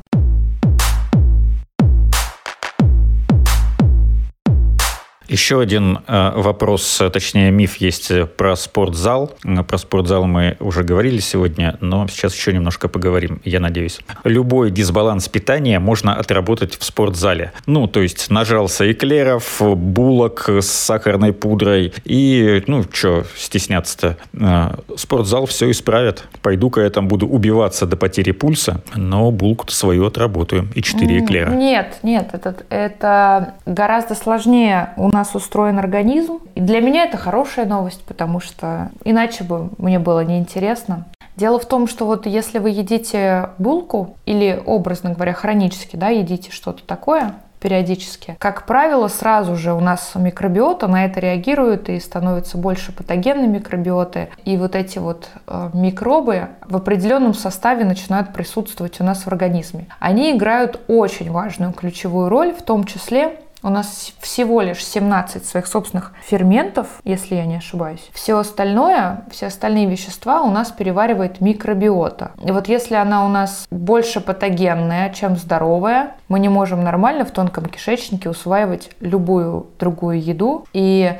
Еще 5.28 5.60
один 5.60 5.98
э, 6.06 6.32
вопрос, 6.36 7.02
точнее 7.12 7.50
миф 7.50 7.76
есть 7.76 8.10
про 8.36 8.56
спортзал. 8.56 9.32
Про 9.68 9.78
спортзал 9.78 10.26
мы 10.26 10.56
уже 10.58 10.82
говорили 10.82 11.18
сегодня, 11.18 11.76
но 11.80 12.08
сейчас 12.08 12.34
еще 12.34 12.52
немножко 12.54 12.88
поговорим, 12.88 13.42
я 13.44 13.60
надеюсь. 13.60 14.00
Любой 14.24 14.70
дисбаланс 14.70 15.28
питания 15.28 15.80
можно 15.80 16.14
отработать 16.14 16.78
в 16.78 16.84
спортзале. 16.84 17.52
Ну, 17.66 17.86
то 17.88 18.00
есть 18.00 18.30
нажрался 18.30 18.90
эклеров, 18.90 19.60
булок 19.60 20.48
с 20.48 20.66
сахарной 20.66 21.34
пудрой 21.34 21.92
и, 22.04 22.64
ну, 22.66 22.84
что 22.90 23.24
стесняться-то. 23.36 24.16
Э, 24.32 24.76
спортзал 24.96 25.44
все 25.44 25.70
исправит. 25.70 26.24
Пойду-ка 26.40 26.80
я 26.80 26.90
там 26.90 27.06
буду 27.06 27.26
убиваться 27.26 27.84
до 27.84 27.98
потери 27.98 28.30
пульса, 28.30 28.80
но 28.94 29.30
булку-то 29.30 29.74
свою 29.74 30.06
отработаю 30.06 30.68
и 30.74 30.80
4 30.80 31.18
эклера. 31.18 31.50
Нет, 31.50 31.98
нет, 32.02 32.30
это, 32.32 32.56
это 32.70 33.54
гораздо 33.66 34.14
сложнее 34.14 34.94
у 34.96 35.10
нас 35.10 35.17
устроен 35.34 35.78
организм. 35.78 36.38
И 36.54 36.60
для 36.60 36.80
меня 36.80 37.04
это 37.04 37.16
хорошая 37.16 37.66
новость, 37.66 38.02
потому 38.04 38.40
что 38.40 38.90
иначе 39.04 39.44
бы 39.44 39.70
мне 39.78 39.98
было 39.98 40.24
неинтересно. 40.24 41.06
Дело 41.36 41.60
в 41.60 41.66
том, 41.66 41.86
что 41.86 42.04
вот 42.04 42.26
если 42.26 42.58
вы 42.58 42.70
едите 42.70 43.50
булку 43.58 44.16
или, 44.26 44.60
образно 44.66 45.10
говоря, 45.10 45.32
хронически, 45.32 45.94
да, 45.94 46.08
едите 46.08 46.50
что-то 46.50 46.82
такое, 46.84 47.34
периодически. 47.60 48.36
Как 48.38 48.66
правило, 48.66 49.08
сразу 49.08 49.56
же 49.56 49.72
у 49.72 49.80
нас 49.80 50.12
микробиота 50.14 50.86
на 50.88 51.04
это 51.04 51.20
реагирует 51.20 51.88
и 51.88 51.98
становится 52.00 52.58
больше 52.58 52.92
патогенной 52.92 53.46
микробиоты. 53.46 54.28
И 54.44 54.56
вот 54.56 54.74
эти 54.74 54.98
вот 54.98 55.28
э, 55.46 55.70
микробы 55.74 56.48
в 56.66 56.76
определенном 56.76 57.34
составе 57.34 57.84
начинают 57.84 58.32
присутствовать 58.32 59.00
у 59.00 59.04
нас 59.04 59.22
в 59.22 59.28
организме. 59.28 59.86
Они 59.98 60.36
играют 60.36 60.80
очень 60.88 61.30
важную 61.30 61.72
ключевую 61.72 62.28
роль, 62.28 62.52
в 62.52 62.62
том 62.62 62.84
числе 62.84 63.40
у 63.62 63.70
нас 63.70 64.12
всего 64.20 64.60
лишь 64.60 64.84
17 64.84 65.44
своих 65.44 65.66
собственных 65.66 66.12
ферментов, 66.22 66.86
если 67.04 67.34
я 67.34 67.44
не 67.44 67.56
ошибаюсь. 67.56 68.08
Все 68.12 68.38
остальное, 68.38 69.24
все 69.30 69.46
остальные 69.46 69.86
вещества 69.86 70.42
у 70.42 70.50
нас 70.50 70.70
переваривает 70.70 71.40
микробиота. 71.40 72.32
И 72.44 72.50
вот 72.52 72.68
если 72.68 72.94
она 72.94 73.24
у 73.24 73.28
нас 73.28 73.66
больше 73.70 74.20
патогенная, 74.20 75.10
чем 75.10 75.36
здоровая, 75.36 76.16
мы 76.28 76.38
не 76.38 76.48
можем 76.48 76.84
нормально 76.84 77.24
в 77.24 77.30
тонком 77.30 77.66
кишечнике 77.66 78.28
усваивать 78.30 78.90
любую 79.00 79.66
другую 79.78 80.22
еду. 80.22 80.66
И 80.72 81.12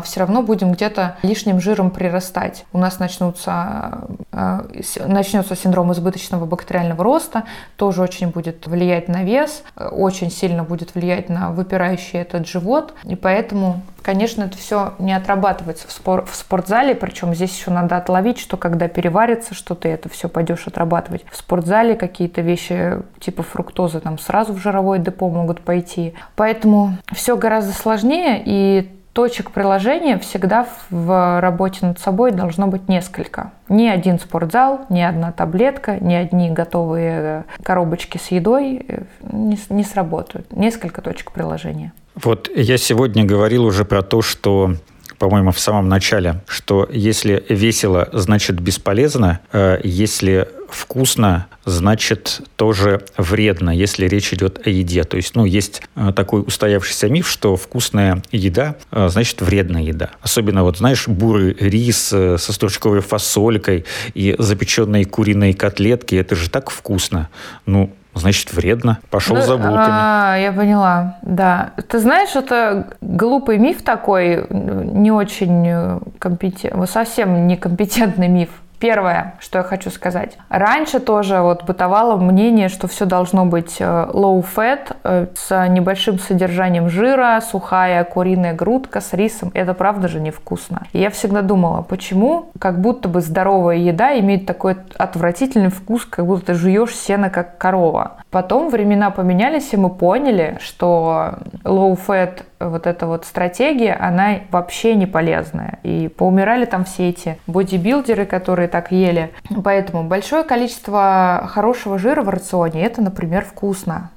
все 0.00 0.20
равно 0.20 0.42
будем 0.42 0.72
где-то 0.72 1.16
лишним 1.22 1.60
жиром 1.60 1.90
прирастать. 1.90 2.64
У 2.72 2.78
нас 2.78 2.98
начнутся, 2.98 4.08
а, 4.32 4.66
начнется 5.06 5.56
синдром 5.56 5.92
избыточного 5.92 6.46
бактериального 6.46 7.02
роста, 7.02 7.44
тоже 7.76 8.02
очень 8.02 8.28
будет 8.28 8.66
влиять 8.66 9.08
на 9.08 9.24
вес, 9.24 9.62
очень 9.76 10.30
сильно 10.30 10.64
будет 10.64 10.94
влиять 10.94 11.28
на 11.28 11.50
выпирающий 11.50 12.20
этот 12.20 12.46
живот. 12.46 12.94
И 13.04 13.16
поэтому 13.16 13.82
Конечно, 14.02 14.42
это 14.42 14.58
все 14.58 14.94
не 14.98 15.12
отрабатывается 15.12 15.86
в, 15.86 15.92
спор 15.92 16.24
в 16.26 16.34
спортзале, 16.34 16.94
причем 16.94 17.34
здесь 17.34 17.56
еще 17.56 17.70
надо 17.70 17.96
отловить, 17.96 18.38
что 18.38 18.56
когда 18.56 18.88
переварится, 18.88 19.54
что 19.54 19.74
ты 19.74 19.88
это 19.88 20.08
все 20.08 20.28
пойдешь 20.28 20.66
отрабатывать. 20.66 21.24
В 21.30 21.36
спортзале 21.36 21.94
какие-то 21.94 22.40
вещи 22.40 22.98
типа 23.20 23.44
фруктозы 23.44 24.00
там 24.00 24.18
сразу 24.18 24.52
в 24.52 24.58
жировое 24.58 24.98
депо 24.98 25.30
могут 25.30 25.60
пойти. 25.60 26.14
Поэтому 26.34 26.96
все 27.12 27.36
гораздо 27.36 27.72
сложнее, 27.72 28.42
и 28.44 28.90
точек 29.12 29.50
приложения 29.50 30.18
всегда 30.18 30.66
в 30.90 31.40
работе 31.40 31.86
над 31.86 31.98
собой 31.98 32.32
должно 32.32 32.66
быть 32.66 32.88
несколько. 32.88 33.52
Ни 33.68 33.86
один 33.86 34.18
спортзал, 34.18 34.86
ни 34.88 35.00
одна 35.00 35.32
таблетка, 35.32 35.98
ни 36.00 36.14
одни 36.14 36.50
готовые 36.50 37.20
э, 37.20 37.42
коробочки 37.62 38.18
с 38.18 38.30
едой 38.30 38.84
э, 38.88 39.02
не, 39.30 39.58
не 39.68 39.84
сработают. 39.84 40.50
Несколько 40.52 41.02
точек 41.02 41.32
приложения. 41.32 41.92
Вот 42.14 42.50
я 42.54 42.76
сегодня 42.78 43.24
говорил 43.24 43.64
уже 43.64 43.84
про 43.84 44.02
то, 44.02 44.22
что 44.22 44.74
по-моему, 45.22 45.52
в 45.52 45.60
самом 45.60 45.88
начале, 45.88 46.40
что 46.48 46.88
если 46.90 47.44
весело, 47.48 48.08
значит 48.12 48.58
бесполезно, 48.58 49.38
э, 49.52 49.78
если 49.84 50.48
вкусно, 50.68 51.46
значит 51.64 52.40
тоже 52.56 53.04
вредно, 53.16 53.70
если 53.70 54.08
речь 54.08 54.32
идет 54.32 54.66
о 54.66 54.70
еде. 54.70 55.04
То 55.04 55.16
есть, 55.16 55.36
ну, 55.36 55.44
есть 55.44 55.82
э, 55.94 56.12
такой 56.12 56.40
устоявшийся 56.40 57.08
миф, 57.08 57.28
что 57.28 57.54
вкусная 57.54 58.20
еда, 58.32 58.74
э, 58.90 59.06
значит 59.10 59.40
вредная 59.42 59.82
еда. 59.82 60.10
Особенно, 60.22 60.64
вот, 60.64 60.78
знаешь, 60.78 61.06
бурый 61.06 61.54
рис 61.54 61.98
со 62.08 62.36
стручковой 62.36 63.00
фасолькой 63.00 63.84
и 64.14 64.34
запеченные 64.40 65.04
куриные 65.04 65.54
котлетки, 65.54 66.16
это 66.16 66.34
же 66.34 66.50
так 66.50 66.68
вкусно. 66.70 67.28
Ну, 67.64 67.94
значит 68.14 68.52
вредно. 68.52 68.98
Пошел 69.10 69.36
ну, 69.36 69.42
за 69.42 69.56
булками. 69.56 69.76
А, 69.78 70.36
я 70.36 70.52
поняла, 70.52 71.18
да. 71.22 71.72
Ты 71.88 71.98
знаешь, 71.98 72.34
это 72.34 72.88
глупый 73.00 73.58
миф 73.58 73.82
такой, 73.82 74.46
не 74.50 75.10
очень 75.10 76.00
компетентный, 76.18 76.86
совсем 76.86 77.46
некомпетентный 77.46 78.28
миф. 78.28 78.50
Первое, 78.82 79.34
что 79.38 79.58
я 79.58 79.62
хочу 79.62 79.90
сказать. 79.90 80.36
Раньше 80.48 80.98
тоже 80.98 81.40
вот 81.40 81.62
бытовало 81.62 82.16
мнение, 82.16 82.68
что 82.68 82.88
все 82.88 83.04
должно 83.04 83.46
быть 83.46 83.76
э, 83.78 83.84
low 83.84 84.44
fat, 84.44 84.96
э, 85.04 85.28
с 85.36 85.68
небольшим 85.68 86.18
содержанием 86.18 86.88
жира, 86.88 87.40
сухая 87.48 88.02
куриная 88.02 88.54
грудка 88.54 89.00
с 89.00 89.12
рисом. 89.12 89.52
Это 89.54 89.74
правда 89.74 90.08
же 90.08 90.18
невкусно. 90.18 90.82
И 90.92 90.98
я 90.98 91.10
всегда 91.10 91.42
думала, 91.42 91.82
почему 91.82 92.50
как 92.58 92.80
будто 92.80 93.08
бы 93.08 93.20
здоровая 93.20 93.76
еда 93.76 94.18
имеет 94.18 94.46
такой 94.46 94.74
отвратительный 94.98 95.70
вкус, 95.70 96.04
как 96.04 96.26
будто 96.26 96.46
ты 96.46 96.54
жуешь 96.54 96.96
сено 96.96 97.30
как 97.30 97.58
корова. 97.58 98.16
Потом 98.32 98.68
времена 98.68 99.10
поменялись, 99.10 99.72
и 99.72 99.76
мы 99.76 99.90
поняли, 99.90 100.58
что 100.60 101.34
low 101.62 101.96
fat 102.04 102.42
вот 102.68 102.86
эта 102.86 103.06
вот 103.06 103.24
стратегия, 103.24 103.94
она 103.94 104.40
вообще 104.50 104.94
не 104.94 105.06
полезная. 105.06 105.78
И 105.82 106.08
поумирали 106.08 106.64
там 106.64 106.84
все 106.84 107.08
эти 107.08 107.38
бодибилдеры, 107.46 108.26
которые 108.26 108.68
так 108.68 108.92
ели. 108.92 109.32
Поэтому 109.64 110.04
большое 110.04 110.44
количество 110.44 111.48
хорошего 111.52 111.98
жира 111.98 112.22
в 112.22 112.28
рационе– 112.28 112.82
это, 112.84 113.02
например, 113.02 113.44
вкусно. 113.44 114.10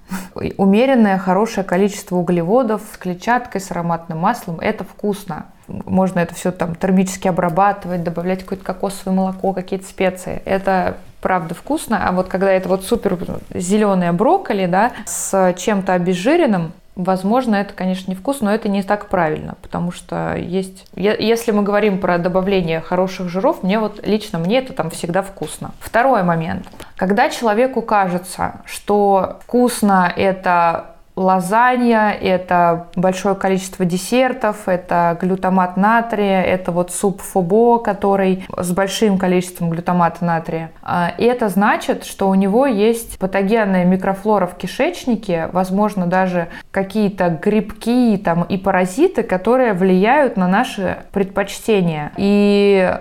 Умеренное 0.57 1.17
хорошее 1.17 1.65
количество 1.65 2.15
углеводов 2.17 2.81
с 2.93 2.97
клетчаткой, 2.97 3.61
с 3.61 3.71
ароматным 3.71 4.19
маслом– 4.19 4.59
это 4.61 4.83
вкусно. 4.83 5.45
Можно 5.67 6.19
это 6.19 6.35
все 6.35 6.51
там 6.51 6.75
термически 6.75 7.27
обрабатывать, 7.27 8.03
добавлять 8.03 8.43
какое-то 8.43 8.63
кокосовое 8.63 9.15
молоко, 9.15 9.51
какие-то 9.53 9.85
специи. 9.85 10.41
Это 10.45 10.97
правда 11.21 11.55
вкусно, 11.55 12.07
а 12.07 12.11
вот 12.11 12.27
когда 12.27 12.51
это 12.51 12.69
вот 12.69 12.83
супер 12.83 13.17
зеленое 13.51 14.11
брокколи, 14.11 14.67
да, 14.67 14.91
с 15.07 15.55
чем-то 15.57 15.93
обезжиренным, 15.93 16.71
Возможно, 16.95 17.55
это, 17.55 17.73
конечно, 17.73 18.09
не 18.09 18.15
вкус, 18.15 18.39
но 18.39 18.53
это 18.53 18.69
не 18.69 18.81
так 18.81 19.09
правильно, 19.09 19.55
потому 19.61 19.91
что 19.91 20.35
есть... 20.35 20.87
Если 20.95 21.51
мы 21.51 21.61
говорим 21.61 21.99
про 21.99 22.17
добавление 22.17 22.79
хороших 22.79 23.27
жиров, 23.27 23.63
мне 23.63 23.79
вот 23.79 24.05
лично 24.07 24.39
мне 24.39 24.59
это 24.59 24.71
там 24.71 24.89
всегда 24.89 25.21
вкусно. 25.21 25.71
Второй 25.79 26.23
момент. 26.23 26.65
Когда 26.95 27.29
человеку 27.29 27.81
кажется, 27.81 28.61
что 28.65 29.39
вкусно 29.43 30.11
это 30.15 30.94
лазанья, 31.16 32.09
это 32.09 32.88
большое 32.95 33.36
количество 33.36 33.86
десертов, 33.86 34.68
это 34.68 35.18
глютамат 35.22 35.78
натрия, 35.78 36.41
это 36.41 36.72
вот 36.72 36.91
суп 36.91 37.22
фобо, 37.22 37.80
который 37.80 38.45
с 38.57 38.72
большим 38.72 39.18
количеством 39.18 39.70
глютамата 39.70 40.24
натрия. 40.26 40.72
А, 40.82 41.13
и 41.18 41.24
это 41.24 41.49
значит, 41.49 42.03
что 42.03 42.30
у 42.30 42.36
него 42.36 42.66
есть 42.66 43.18
патогенная 43.18 43.86
микрофлора 43.86 44.47
в 44.47 44.55
кишечнике, 44.55 45.49
возможно, 45.53 46.05
даже 46.05 46.49
какие-то 46.72 47.30
грибки 47.30 48.18
там, 48.18 48.43
и 48.43 48.57
паразиты, 48.57 49.24
которые 49.24 49.74
влияют 49.74 50.38
на 50.38 50.47
наши 50.47 50.97
предпочтения. 51.11 52.11
И 52.18 52.93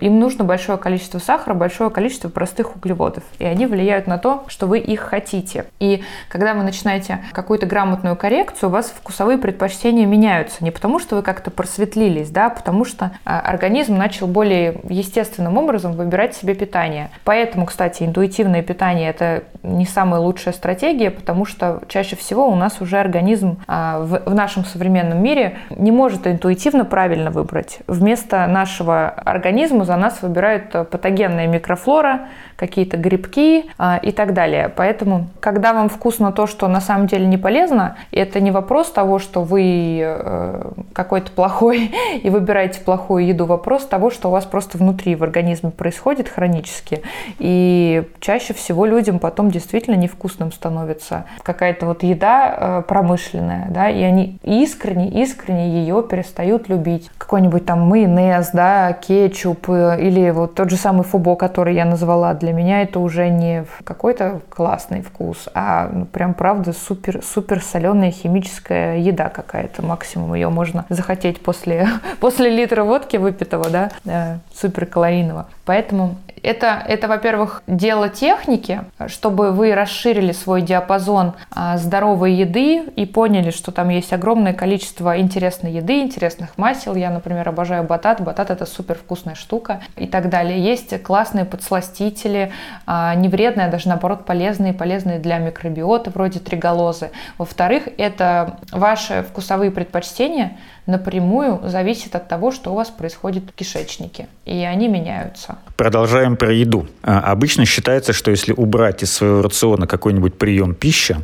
им 0.00 0.18
нужно 0.18 0.44
большое 0.44 0.78
количество 0.78 1.18
сахара, 1.18 1.54
большое 1.54 1.90
количество 1.90 2.28
простых 2.28 2.76
углеводов. 2.76 3.22
И 3.38 3.44
они 3.44 3.66
влияют 3.66 4.06
на 4.06 4.18
то, 4.18 4.44
что 4.48 4.66
вы 4.66 4.78
их 4.78 5.00
хотите. 5.00 5.66
И 5.78 6.02
когда 6.28 6.54
вы 6.54 6.62
начинаете 6.62 7.24
какую-то 7.32 7.57
грамотную 7.66 8.16
коррекцию, 8.16 8.68
у 8.68 8.72
вас 8.72 8.86
вкусовые 8.86 9.38
предпочтения 9.38 10.06
меняются. 10.06 10.62
Не 10.64 10.70
потому, 10.70 10.98
что 10.98 11.16
вы 11.16 11.22
как-то 11.22 11.50
просветлились, 11.50 12.30
да, 12.30 12.46
а 12.46 12.50
потому 12.50 12.84
что 12.84 13.12
а, 13.24 13.40
организм 13.40 13.96
начал 13.96 14.26
более 14.26 14.80
естественным 14.88 15.56
образом 15.56 15.92
выбирать 15.92 16.34
себе 16.34 16.54
питание. 16.54 17.10
Поэтому, 17.24 17.66
кстати, 17.66 18.02
интуитивное 18.02 18.62
питание– 18.62 19.10
это 19.10 19.44
не 19.62 19.86
самая 19.86 20.20
лучшая 20.20 20.54
стратегия, 20.54 21.10
потому 21.10 21.44
что 21.44 21.82
чаще 21.88 22.16
всего 22.16 22.48
у 22.48 22.54
нас 22.54 22.80
уже 22.80 22.98
организм 22.98 23.58
а, 23.66 24.00
в 24.00 24.34
нашем 24.34 24.64
современном 24.64 25.22
мире 25.22 25.58
не 25.70 25.90
может 25.90 26.26
интуитивно 26.26 26.84
правильно 26.84 27.30
выбрать. 27.30 27.78
Вместо 27.86 28.46
нашего 28.46 29.08
организма 29.08 29.84
за 29.84 29.96
нас 29.96 30.22
выбирают 30.22 30.70
патогенная 30.70 31.46
микрофлора, 31.46 32.28
какие-то 32.56 32.96
грибки 32.96 33.66
и 34.02 34.12
так 34.12 34.34
далее. 34.34 34.68
Поэтому, 34.74 35.28
когда 35.40 35.72
вам 35.72 35.88
вкусно 35.88 36.32
то, 36.32 36.46
что 36.46 36.66
на 36.68 36.80
самом 36.80 37.06
деле 37.06 37.26
не 37.26 37.36
полезно, 37.48 37.96
это 38.12 38.40
не 38.40 38.50
вопрос 38.50 38.90
того, 38.90 39.18
что 39.18 39.42
вы 39.42 40.00
э, 40.02 40.70
какой-то 40.92 41.32
плохой 41.32 41.90
и 42.22 42.28
выбираете 42.28 42.80
плохую 42.80 43.26
еду, 43.26 43.46
вопрос 43.46 43.86
того, 43.86 44.10
что 44.10 44.28
у 44.28 44.32
вас 44.32 44.44
просто 44.44 44.76
внутри 44.76 45.14
в 45.14 45.24
организме 45.24 45.70
происходит 45.70 46.28
хронически. 46.28 47.00
И 47.38 48.06
чаще 48.20 48.52
всего 48.52 48.84
людям 48.84 49.18
потом 49.18 49.50
действительно 49.50 49.94
невкусным 49.94 50.52
становится 50.52 51.24
какая-то 51.42 51.86
вот 51.86 52.02
еда 52.02 52.84
промышленная, 52.86 53.68
да, 53.70 53.88
и 53.88 54.02
они 54.02 54.38
искренне, 54.42 55.08
искренне 55.22 55.80
ее 55.80 56.02
перестают 56.02 56.68
любить. 56.68 57.10
Какой-нибудь 57.16 57.64
там 57.64 57.80
майонез, 57.80 58.50
да, 58.52 58.92
кетчуп 58.92 59.70
э, 59.70 59.96
или 60.02 60.28
вот 60.28 60.54
тот 60.54 60.68
же 60.68 60.76
самый 60.76 61.04
фубо, 61.04 61.34
который 61.34 61.74
я 61.74 61.86
назвала, 61.86 62.34
для 62.34 62.52
меня 62.52 62.82
это 62.82 63.00
уже 63.00 63.30
не 63.30 63.64
какой-то 63.84 64.42
классный 64.50 65.00
вкус, 65.00 65.48
а 65.54 65.88
ну, 65.90 66.04
прям 66.04 66.34
правда 66.34 66.74
супер, 66.74 67.22
супер 67.22 67.37
соленая 67.60 68.10
химическая 68.10 68.98
еда 68.98 69.28
какая-то, 69.28 69.82
максимум 69.82 70.34
ее 70.34 70.48
можно 70.48 70.84
захотеть 70.88 71.40
после, 71.40 71.88
после 72.20 72.50
литра 72.50 72.84
водки 72.84 73.16
выпитого, 73.16 73.70
да, 73.70 73.90
э, 74.04 74.38
супер 74.54 74.86
калорийного. 74.86 75.48
Поэтому 75.64 76.16
это, 76.48 76.82
это, 76.88 77.08
во-первых, 77.08 77.62
дело 77.66 78.08
техники, 78.08 78.80
чтобы 79.06 79.52
вы 79.52 79.74
расширили 79.74 80.32
свой 80.32 80.62
диапазон 80.62 81.34
а, 81.50 81.76
здоровой 81.76 82.32
еды 82.32 82.84
и 82.96 83.04
поняли, 83.04 83.50
что 83.50 83.70
там 83.70 83.90
есть 83.90 84.14
огромное 84.14 84.54
количество 84.54 85.20
интересной 85.20 85.72
еды, 85.72 86.00
интересных 86.00 86.56
масел. 86.56 86.94
Я, 86.94 87.10
например, 87.10 87.46
обожаю 87.50 87.84
батат. 87.84 88.22
Батат– 88.22 88.50
это 88.50 88.64
супер 88.64 88.94
вкусная 88.94 89.34
штука 89.34 89.82
и 89.96 90.06
так 90.06 90.30
далее. 90.30 90.58
Есть 90.58 91.02
классные 91.02 91.44
подсластители, 91.44 92.50
а, 92.86 93.14
не 93.14 93.28
вредные, 93.28 93.66
а 93.66 93.70
даже 93.70 93.88
наоборот 93.88 94.24
полезные, 94.24 94.72
полезные 94.72 95.18
для 95.18 95.36
микробиота, 95.36 96.10
вроде 96.10 96.40
триголозы. 96.40 97.10
Во-вторых, 97.36 97.88
это 97.98 98.56
ваши 98.72 99.22
вкусовые 99.22 99.70
предпочтения– 99.70 100.56
напрямую 100.88 101.60
зависит 101.64 102.16
от 102.16 102.28
того, 102.28 102.50
что 102.50 102.72
у 102.72 102.74
вас 102.74 102.88
происходит 102.88 103.44
в 103.44 103.52
кишечнике. 103.52 104.26
И 104.46 104.64
они 104.64 104.88
меняются. 104.88 105.58
Продолжаем 105.76 106.36
про 106.36 106.52
еду. 106.52 106.88
А, 107.02 107.20
обычно 107.20 107.66
считается, 107.66 108.12
что 108.12 108.30
если 108.30 108.52
убрать 108.52 109.02
из 109.02 109.12
своего 109.12 109.42
рациона 109.42 109.86
какой-нибудь 109.86 110.38
прием 110.38 110.74
пищи, 110.74 111.16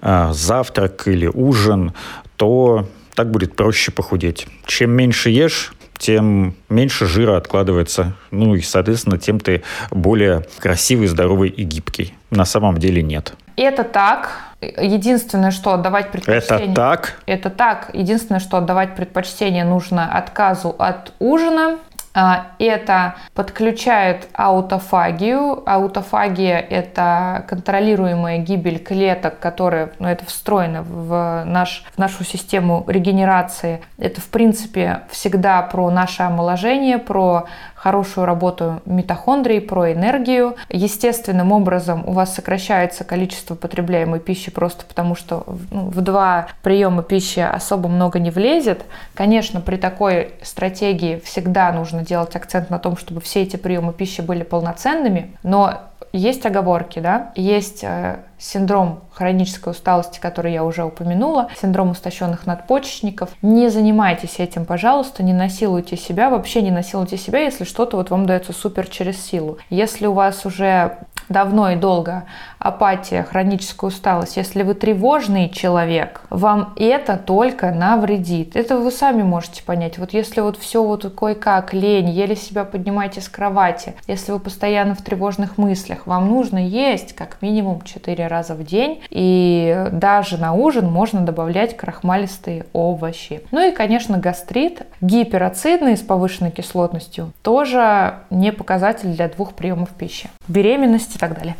а, 0.00 0.32
завтрак 0.32 1.06
или 1.06 1.26
ужин, 1.26 1.92
то 2.36 2.88
так 3.14 3.30
будет 3.30 3.54
проще 3.54 3.92
похудеть. 3.92 4.48
Чем 4.66 4.90
меньше 4.90 5.30
ешь, 5.30 5.72
тем 6.02 6.56
меньше 6.68 7.06
жира 7.06 7.36
откладывается. 7.36 8.14
Ну 8.32 8.56
и, 8.56 8.60
соответственно, 8.60 9.18
тем 9.18 9.38
ты 9.38 9.62
более 9.92 10.44
красивый, 10.58 11.06
здоровый 11.06 11.48
и 11.48 11.62
гибкий. 11.62 12.12
На 12.30 12.44
самом 12.44 12.78
деле 12.78 13.02
нет. 13.02 13.34
Это 13.56 13.84
так. 13.84 14.32
Единственное, 14.60 15.52
что 15.52 15.74
отдавать 15.74 16.10
предпочтение... 16.10 16.66
Это 16.66 16.74
так? 16.74 17.22
Это 17.26 17.50
так. 17.50 17.90
Единственное, 17.92 18.40
что 18.40 18.56
отдавать 18.56 18.96
предпочтение 18.96 19.64
нужно 19.64 20.12
отказу 20.12 20.74
от 20.76 21.12
ужина, 21.20 21.78
это 22.14 23.14
подключает 23.34 24.28
аутофагию. 24.34 25.62
Аутофагия– 25.66 26.58
это 26.70 27.44
контролируемая 27.48 28.38
гибель 28.38 28.78
клеток, 28.78 29.38
которые, 29.38 29.92
ну, 29.98 30.08
это 30.08 30.26
встроено 30.26 30.82
в, 30.82 31.44
наш, 31.46 31.84
в 31.94 31.98
нашу 31.98 32.24
систему 32.24 32.84
регенерации. 32.86 33.82
Это, 33.98 34.20
в 34.20 34.28
принципе, 34.28 35.02
всегда 35.10 35.62
про 35.62 35.90
наше 35.90 36.22
омоложение, 36.22 36.98
про 36.98 37.46
хорошую 37.82 38.26
работу 38.26 38.80
митохондрий, 38.86 39.60
про 39.60 39.92
энергию. 39.92 40.54
Естественным 40.68 41.50
образом 41.50 42.04
у 42.06 42.12
вас 42.12 42.32
сокращается 42.32 43.02
количество 43.02 43.56
потребляемой 43.56 44.20
пищи 44.20 44.52
просто 44.52 44.84
потому, 44.86 45.16
что 45.16 45.44
ну, 45.72 45.88
в 45.88 46.00
два 46.00 46.46
приема 46.62 47.02
пищи 47.02 47.40
особо 47.40 47.88
много 47.88 48.20
не 48.20 48.30
влезет. 48.30 48.84
Конечно, 49.14 49.60
при 49.60 49.76
такой 49.78 50.30
стратегии 50.42 51.20
всегда 51.24 51.72
нужно 51.72 52.04
делать 52.04 52.36
акцент 52.36 52.70
на 52.70 52.78
том, 52.78 52.96
чтобы 52.96 53.20
все 53.20 53.42
эти 53.42 53.56
приемы 53.56 53.92
пищи 53.92 54.20
были 54.20 54.44
полноценными, 54.44 55.36
но 55.42 55.80
есть 56.12 56.46
оговорки, 56.46 57.00
да, 57.00 57.32
есть 57.34 57.82
э, 57.82 58.18
синдром 58.42 59.04
хронической 59.12 59.70
усталости, 59.70 60.18
который 60.18 60.52
я 60.52 60.64
уже 60.64 60.84
упомянула, 60.84 61.48
синдром 61.60 61.92
истощенных 61.92 62.46
надпочечников. 62.46 63.30
Не 63.40 63.68
занимайтесь 63.68 64.38
этим, 64.38 64.64
пожалуйста, 64.64 65.22
не 65.22 65.32
насилуйте 65.32 65.96
себя, 65.96 66.28
вообще 66.28 66.62
не 66.62 66.70
насилуйте 66.70 67.16
себя, 67.16 67.40
если 67.40 67.64
что-то 67.64 67.96
вот 67.96 68.10
вам 68.10 68.26
дается 68.26 68.52
супер 68.52 68.88
через 68.88 69.24
силу. 69.24 69.58
Если 69.70 70.06
у 70.06 70.12
вас 70.12 70.44
уже 70.44 70.98
давно 71.28 71.70
и 71.70 71.76
долго 71.76 72.24
апатия, 72.62 73.24
хроническая 73.24 73.88
усталость, 73.88 74.36
если 74.36 74.62
вы 74.62 74.74
тревожный 74.74 75.48
человек, 75.48 76.22
вам 76.30 76.72
это 76.76 77.16
только 77.16 77.72
навредит. 77.72 78.54
Это 78.54 78.78
вы 78.78 78.90
сами 78.90 79.22
можете 79.22 79.62
понять. 79.62 79.98
Вот 79.98 80.12
если 80.12 80.40
вот 80.40 80.56
все 80.56 80.82
вот 80.82 81.12
кое-как, 81.14 81.74
лень, 81.74 82.10
еле 82.10 82.36
себя 82.36 82.64
поднимаете 82.64 83.20
с 83.20 83.28
кровати, 83.28 83.94
если 84.06 84.32
вы 84.32 84.38
постоянно 84.38 84.94
в 84.94 85.02
тревожных 85.02 85.58
мыслях, 85.58 86.06
вам 86.06 86.28
нужно 86.28 86.58
есть 86.58 87.14
как 87.14 87.42
минимум 87.42 87.82
4 87.82 88.26
раза 88.28 88.54
в 88.54 88.64
день, 88.64 89.02
и 89.10 89.88
даже 89.90 90.38
на 90.38 90.52
ужин 90.52 90.86
можно 90.86 91.20
добавлять 91.22 91.76
крахмалистые 91.76 92.66
овощи. 92.72 93.42
Ну 93.50 93.68
и, 93.68 93.72
конечно, 93.72 94.18
гастрит, 94.18 94.82
гиперацидный 95.00 95.96
с 95.96 96.00
повышенной 96.00 96.52
кислотностью, 96.52 97.32
тоже 97.42 98.14
не 98.30 98.52
показатель 98.52 99.08
для 99.08 99.28
двух 99.28 99.54
приемов 99.54 99.90
пищи. 99.90 100.30
Беременность 100.46 101.16
и 101.16 101.18
так 101.18 101.36
далее. 101.36 101.56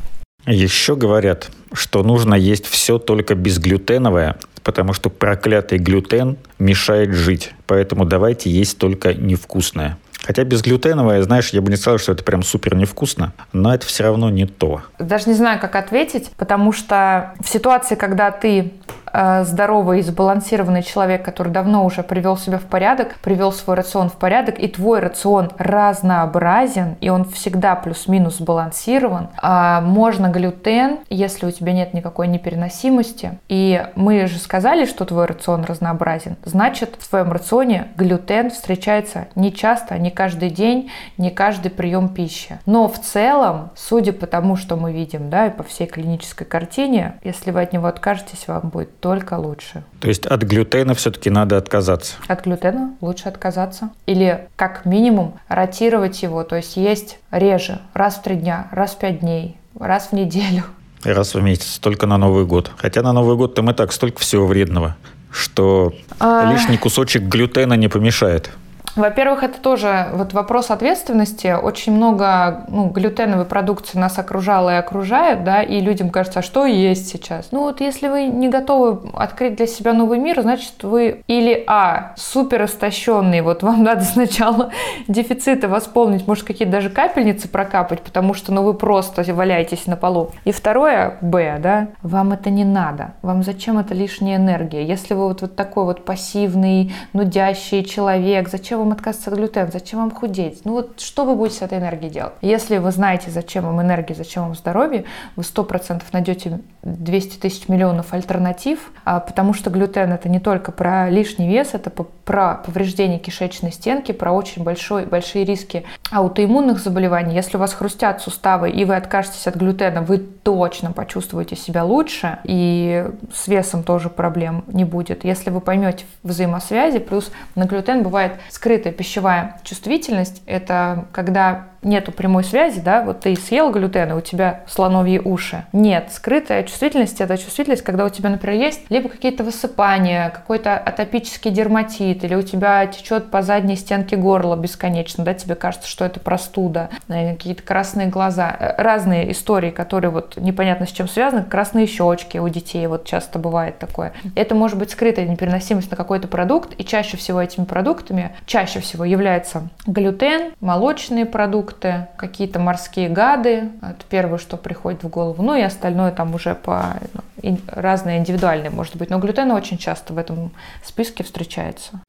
Еще 0.46 0.96
говорят, 0.96 1.50
что 1.72 2.02
нужно 2.02 2.34
есть 2.34 2.66
все 2.66 2.98
только 2.98 3.34
безглютеновое, 3.34 4.36
потому 4.64 4.92
что 4.92 5.10
проклятый 5.10 5.78
глютен 5.78 6.36
мешает 6.58 7.12
жить. 7.12 7.52
Поэтому 7.66 8.04
давайте 8.04 8.50
есть 8.50 8.78
только 8.78 9.14
невкусное. 9.14 9.98
Хотя 10.24 10.44
безглютеновое, 10.44 11.22
знаешь, 11.22 11.50
я 11.50 11.60
бы 11.60 11.70
не 11.70 11.76
сказал, 11.76 11.98
что 11.98 12.12
это 12.12 12.22
прям 12.22 12.42
супер 12.42 12.76
невкусно, 12.76 13.32
но 13.52 13.74
это 13.74 13.86
все 13.86 14.04
равно 14.04 14.30
не 14.30 14.46
то. 14.46 14.82
Даже 14.98 15.28
не 15.28 15.34
знаю, 15.34 15.60
как 15.60 15.74
ответить, 15.74 16.30
потому 16.36 16.72
что 16.72 17.34
в 17.40 17.48
ситуации, 17.48 17.96
когда 17.96 18.30
ты 18.30 18.72
здоровый 19.12 20.00
и 20.00 20.02
сбалансированный 20.02 20.82
человек, 20.82 21.24
который 21.24 21.52
давно 21.52 21.84
уже 21.84 22.02
привел 22.02 22.36
себя 22.36 22.58
в 22.58 22.64
порядок, 22.64 23.16
привел 23.22 23.52
свой 23.52 23.76
рацион 23.76 24.08
в 24.08 24.14
порядок, 24.14 24.58
и 24.58 24.68
твой 24.68 25.00
рацион 25.00 25.50
разнообразен, 25.58 26.96
и 27.00 27.08
он 27.08 27.24
всегда 27.24 27.74
плюс-минус 27.76 28.38
сбалансирован, 28.38 29.28
а 29.40 29.80
можно 29.80 30.28
глютен, 30.28 30.98
если 31.10 31.46
у 31.46 31.50
тебя 31.50 31.72
нет 31.72 31.94
никакой 31.94 32.28
непереносимости. 32.28 33.38
И 33.48 33.84
мы 33.94 34.26
же 34.26 34.38
сказали, 34.38 34.86
что 34.86 35.04
твой 35.04 35.26
рацион 35.26 35.64
разнообразен. 35.64 36.36
Значит, 36.44 36.96
в 36.98 37.08
твоем 37.08 37.32
рационе 37.32 37.88
глютен 37.96 38.50
встречается 38.50 39.28
не 39.34 39.52
часто, 39.52 39.98
не 39.98 40.10
каждый 40.10 40.50
день, 40.50 40.90
не 41.18 41.30
каждый 41.30 41.70
прием 41.70 42.08
пищи. 42.08 42.58
Но 42.66 42.88
в 42.88 42.98
целом, 42.98 43.70
судя 43.76 44.12
по 44.12 44.26
тому, 44.26 44.56
что 44.56 44.76
мы 44.76 44.92
видим, 44.92 45.30
да, 45.30 45.46
и 45.46 45.50
по 45.50 45.62
всей 45.62 45.86
клинической 45.86 46.46
картине, 46.46 47.14
если 47.22 47.50
вы 47.50 47.62
от 47.62 47.72
него 47.72 47.86
откажетесь, 47.86 48.48
вам 48.48 48.70
будет 48.70 49.00
только 49.02 49.34
лучше. 49.34 49.82
То 50.00 50.08
есть 50.08 50.26
от 50.26 50.44
глютена 50.44 50.94
все-таки 50.94 51.28
надо 51.28 51.56
отказаться? 51.56 52.14
От 52.28 52.44
глютена 52.44 52.94
лучше 53.00 53.28
отказаться. 53.28 53.90
Или 54.06 54.48
как 54.54 54.84
минимум 54.86 55.34
ротировать 55.48 56.22
его, 56.22 56.44
то 56.44 56.56
есть 56.56 56.76
есть 56.76 57.18
реже, 57.32 57.80
раз 57.94 58.14
в 58.14 58.22
три 58.22 58.36
дня, 58.36 58.68
раз 58.70 58.92
в 58.92 58.98
пять 58.98 59.18
дней, 59.18 59.56
раз 59.78 60.08
в 60.08 60.12
неделю. 60.12 60.62
Раз 61.02 61.34
в 61.34 61.42
месяц, 61.42 61.78
только 61.78 62.06
на 62.06 62.16
Новый 62.16 62.46
год. 62.46 62.70
Хотя 62.76 63.02
на 63.02 63.12
Новый 63.12 63.36
год 63.36 63.56
там 63.56 63.70
и 63.70 63.74
так 63.74 63.92
столько 63.92 64.20
всего 64.20 64.46
вредного, 64.46 64.96
что 65.32 65.92
а... 66.20 66.52
лишний 66.52 66.78
кусочек 66.78 67.22
глютена 67.22 67.74
не 67.74 67.88
помешает. 67.88 68.52
Во-первых, 68.94 69.42
это 69.42 69.58
тоже 69.58 70.08
вот 70.12 70.34
вопрос 70.34 70.70
ответственности. 70.70 71.56
Очень 71.60 71.94
много 71.94 72.64
ну, 72.68 72.88
глютеновой 72.88 73.46
продукции 73.46 73.98
нас 73.98 74.18
окружало 74.18 74.70
и 74.70 74.78
окружает, 74.78 75.44
да, 75.44 75.62
и 75.62 75.80
людям 75.80 76.10
кажется, 76.10 76.40
а 76.40 76.42
что 76.42 76.66
есть 76.66 77.08
сейчас? 77.08 77.48
Ну 77.52 77.60
вот 77.60 77.80
если 77.80 78.08
вы 78.08 78.24
не 78.24 78.48
готовы 78.48 79.10
открыть 79.14 79.56
для 79.56 79.66
себя 79.66 79.94
новый 79.94 80.18
мир, 80.18 80.42
значит 80.42 80.82
вы 80.82 81.22
или 81.26 81.64
а, 81.66 82.12
супер 82.16 82.64
истощенный, 82.64 83.40
вот 83.40 83.62
вам 83.62 83.82
надо 83.84 84.04
сначала 84.04 84.70
дефициты 85.08 85.68
восполнить, 85.68 86.26
может 86.26 86.44
какие-то 86.44 86.72
даже 86.72 86.90
капельницы 86.90 87.48
прокапать, 87.48 88.02
потому 88.02 88.34
что 88.34 88.52
ну 88.52 88.62
вы 88.62 88.74
просто 88.74 89.22
валяетесь 89.32 89.86
на 89.86 89.96
полу. 89.96 90.32
И 90.44 90.52
второе, 90.52 91.16
б, 91.22 91.58
да, 91.60 91.88
вам 92.02 92.32
это 92.32 92.50
не 92.50 92.64
надо, 92.64 93.14
вам 93.22 93.42
зачем 93.42 93.78
это 93.78 93.94
лишняя 93.94 94.36
энергия? 94.36 94.84
Если 94.84 95.14
вы 95.14 95.28
вот, 95.28 95.40
вот 95.40 95.56
такой 95.56 95.84
вот 95.84 96.04
пассивный, 96.04 96.92
нудящий 97.14 97.84
человек, 97.84 98.48
зачем 98.50 98.81
вам 98.82 98.92
отказываться 98.92 99.30
от 99.30 99.36
глютена? 99.36 99.68
Зачем 99.72 100.00
вам 100.00 100.10
худеть? 100.10 100.62
Ну 100.64 100.72
вот 100.72 101.00
что 101.00 101.24
вы 101.24 101.34
будете 101.34 101.58
с 101.58 101.62
этой 101.62 101.78
энергией 101.78 102.10
делать? 102.10 102.34
Если 102.40 102.78
вы 102.78 102.90
знаете, 102.92 103.30
зачем 103.30 103.64
вам 103.64 103.80
энергия, 103.80 104.14
зачем 104.14 104.44
вам 104.44 104.54
здоровье, 104.54 105.04
вы 105.36 105.44
сто 105.44 105.64
процентов 105.64 106.12
найдете 106.12 106.60
200 106.82 107.38
тысяч 107.38 107.68
миллионов 107.68 108.12
альтернатив, 108.12 108.92
а, 109.04 109.20
потому 109.20 109.54
что 109.54 109.70
глютен 109.70 110.12
это 110.12 110.28
не 110.28 110.40
только 110.40 110.72
про 110.72 111.08
лишний 111.10 111.48
вес, 111.48 111.70
это 111.72 111.90
про 111.90 112.54
повреждение 112.56 113.18
кишечной 113.18 113.72
стенки, 113.72 114.12
про 114.12 114.32
очень 114.32 114.62
большой, 114.62 115.06
большие 115.06 115.44
риски 115.44 115.84
аутоиммунных 116.10 116.78
заболеваний. 116.78 117.34
Если 117.34 117.56
у 117.56 117.60
вас 117.60 117.72
хрустят 117.72 118.20
суставы 118.20 118.70
и 118.70 118.84
вы 118.84 118.96
откажетесь 118.96 119.46
от 119.46 119.56
глютена, 119.56 120.02
вы 120.02 120.18
точно 120.18 120.92
почувствуете 120.92 121.56
себя 121.56 121.84
лучше, 121.84 122.38
и 122.44 123.06
с 123.32 123.48
весом 123.48 123.82
тоже 123.82 124.08
проблем 124.08 124.64
не 124.66 124.84
будет. 124.84 125.24
Если 125.24 125.50
вы 125.50 125.60
поймете 125.60 126.04
взаимосвязи, 126.22 126.98
плюс 126.98 127.30
на 127.54 127.64
глютен 127.64 128.02
бывает 128.02 128.32
скрытая 128.72 128.92
пищевая 128.94 129.60
чувствительность, 129.64 130.42
это 130.46 131.06
когда 131.12 131.71
нету 131.82 132.12
прямой 132.12 132.44
связи, 132.44 132.80
да, 132.80 133.02
вот 133.02 133.20
ты 133.20 133.34
съел 133.36 133.70
глютен, 133.70 134.10
и 134.10 134.14
у 134.14 134.20
тебя 134.20 134.60
слоновьи 134.66 135.18
уши. 135.18 135.64
Нет, 135.72 136.10
скрытая 136.12 136.62
чувствительность– 136.62 137.20
это 137.20 137.36
чувствительность, 137.36 137.82
когда 137.82 138.04
у 138.04 138.08
тебя, 138.08 138.30
например, 138.30 138.60
есть 138.60 138.82
либо 138.90 139.08
какие-то 139.08 139.44
высыпания, 139.44 140.30
какой-то 140.30 140.76
атопический 140.76 141.50
дерматит, 141.50 142.24
или 142.24 142.34
у 142.34 142.42
тебя 142.42 142.86
течет 142.86 143.30
по 143.30 143.42
задней 143.42 143.76
стенке 143.76 144.16
горла 144.16 144.56
бесконечно, 144.56 145.24
да, 145.24 145.34
тебе 145.34 145.54
кажется, 145.54 145.88
что 145.88 146.04
это 146.04 146.20
простуда, 146.20 146.90
какие-то 147.08 147.62
красные 147.62 148.08
глаза, 148.08 148.54
э, 148.58 148.82
разные 148.82 149.32
истории, 149.32 149.70
которые 149.70 150.10
вот 150.10 150.36
непонятно 150.36 150.86
с 150.86 150.90
чем 150.90 151.08
связаны, 151.08 151.42
красные 151.42 151.86
щечки 151.86 152.38
у 152.38 152.48
детей, 152.48 152.86
вот 152.86 153.04
часто 153.04 153.38
бывает 153.38 153.78
такое. 153.78 154.12
Это 154.34 154.54
может 154.54 154.78
быть 154.78 154.90
скрытая 154.90 155.26
непереносимость 155.26 155.90
на 155.90 155.96
какой-то 155.96 156.28
продукт, 156.28 156.74
и 156.78 156.84
чаще 156.84 157.16
всего 157.16 157.40
этими 157.40 157.64
продуктами, 157.64 158.36
чаще 158.46 158.80
всего 158.80 159.04
является 159.04 159.68
глютен, 159.86 160.52
молочные 160.60 161.26
продукты, 161.26 161.71
какие-то 161.72 162.58
морские 162.58 163.08
гады, 163.08 163.70
это 163.80 164.04
первое, 164.08 164.38
что 164.38 164.56
приходит 164.56 165.02
в 165.02 165.08
голову, 165.08 165.42
ну 165.42 165.54
и 165.54 165.62
остальное 165.62 166.12
там 166.12 166.34
уже 166.34 166.54
по 166.54 166.96
ну, 167.42 167.58
разные 167.66 168.18
индивидуальные, 168.18 168.70
может 168.70 168.96
быть, 168.96 169.10
но 169.10 169.18
глютен 169.18 169.50
очень 169.50 169.78
часто 169.78 170.12
в 170.12 170.18
этом 170.18 170.52
списке 170.84 171.24
встречается. 171.24 172.00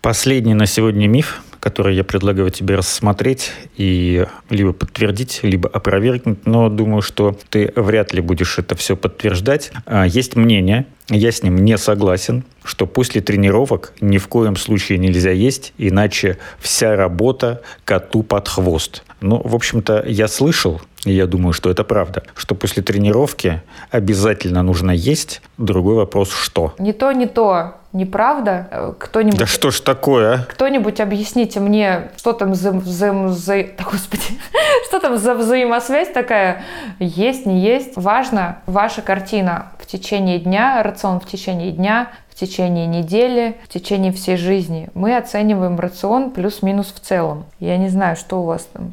Последний 0.00 0.54
на 0.54 0.66
сегодня 0.66 1.06
миф, 1.06 1.42
который 1.60 1.94
я 1.94 2.04
предлагаю 2.04 2.50
тебе 2.50 2.74
рассмотреть 2.74 3.52
и 3.76 4.26
либо 4.48 4.72
подтвердить, 4.72 5.40
либо 5.42 5.68
опровергнуть, 5.68 6.46
но 6.46 6.68
думаю, 6.68 7.02
что 7.02 7.36
ты 7.50 7.72
вряд 7.76 8.12
ли 8.12 8.20
будешь 8.20 8.58
это 8.58 8.74
все 8.74 8.96
подтверждать. 8.96 9.70
А, 9.86 10.06
есть 10.06 10.36
мнение, 10.36 10.86
я 11.08 11.30
с 11.30 11.42
ним 11.42 11.56
не 11.56 11.76
согласен, 11.76 12.44
что 12.64 12.86
после 12.86 13.20
тренировок 13.20 13.92
ни 14.00 14.18
в 14.18 14.28
коем 14.28 14.56
случае 14.56 14.98
нельзя 14.98 15.30
есть, 15.30 15.72
иначе 15.76 16.38
вся 16.58 16.96
работа 16.96 17.62
коту 17.84 18.22
под 18.22 18.48
хвост. 18.48 19.04
Ну, 19.20 19.40
в 19.44 19.54
общем-то, 19.54 20.04
я 20.06 20.28
слышал, 20.28 20.80
и 21.04 21.12
я 21.12 21.26
думаю, 21.26 21.52
что 21.52 21.70
это 21.70 21.84
правда, 21.84 22.22
что 22.34 22.54
после 22.54 22.82
тренировки 22.82 23.62
обязательно 23.90 24.62
нужно 24.62 24.92
есть. 24.92 25.42
Другой 25.58 25.96
вопрос, 25.96 26.32
что? 26.32 26.74
Не 26.78 26.92
то, 26.92 27.12
не 27.12 27.26
то. 27.26 27.79
Неправда? 27.92 28.68
Э, 28.70 28.92
кто-нибудь... 28.96 29.38
Да 29.38 29.46
что 29.46 29.70
ж 29.70 29.80
такое, 29.80 30.34
а? 30.34 30.38
Кто-нибудь 30.44 31.00
объясните 31.00 31.58
мне, 31.58 32.10
что 32.16 32.32
там 32.32 32.54
за... 32.54 32.78
за, 32.80 33.28
за... 33.28 33.64
Да, 33.76 33.84
господи, 33.90 34.22
что 34.86 35.00
там 35.00 35.18
за 35.18 35.34
взаимосвязь 35.34 36.08
такая? 36.08 36.62
Есть, 37.00 37.46
не 37.46 37.60
есть? 37.60 37.96
Важно 37.96 38.58
ваша 38.66 39.02
картина 39.02 39.72
в 39.78 39.86
течение 39.86 40.38
дня, 40.38 40.82
рацион 40.84 41.18
в 41.18 41.26
течение 41.26 41.72
дня, 41.72 42.12
в 42.28 42.36
течение 42.36 42.86
недели, 42.86 43.56
в 43.64 43.68
течение 43.68 44.12
всей 44.12 44.36
жизни. 44.36 44.88
Мы 44.94 45.16
оцениваем 45.16 45.78
рацион 45.80 46.30
плюс-минус 46.30 46.94
в 46.94 47.00
целом. 47.00 47.44
Я 47.58 47.76
не 47.76 47.88
знаю, 47.88 48.14
что 48.14 48.40
у 48.40 48.44
вас 48.44 48.68
там 48.72 48.92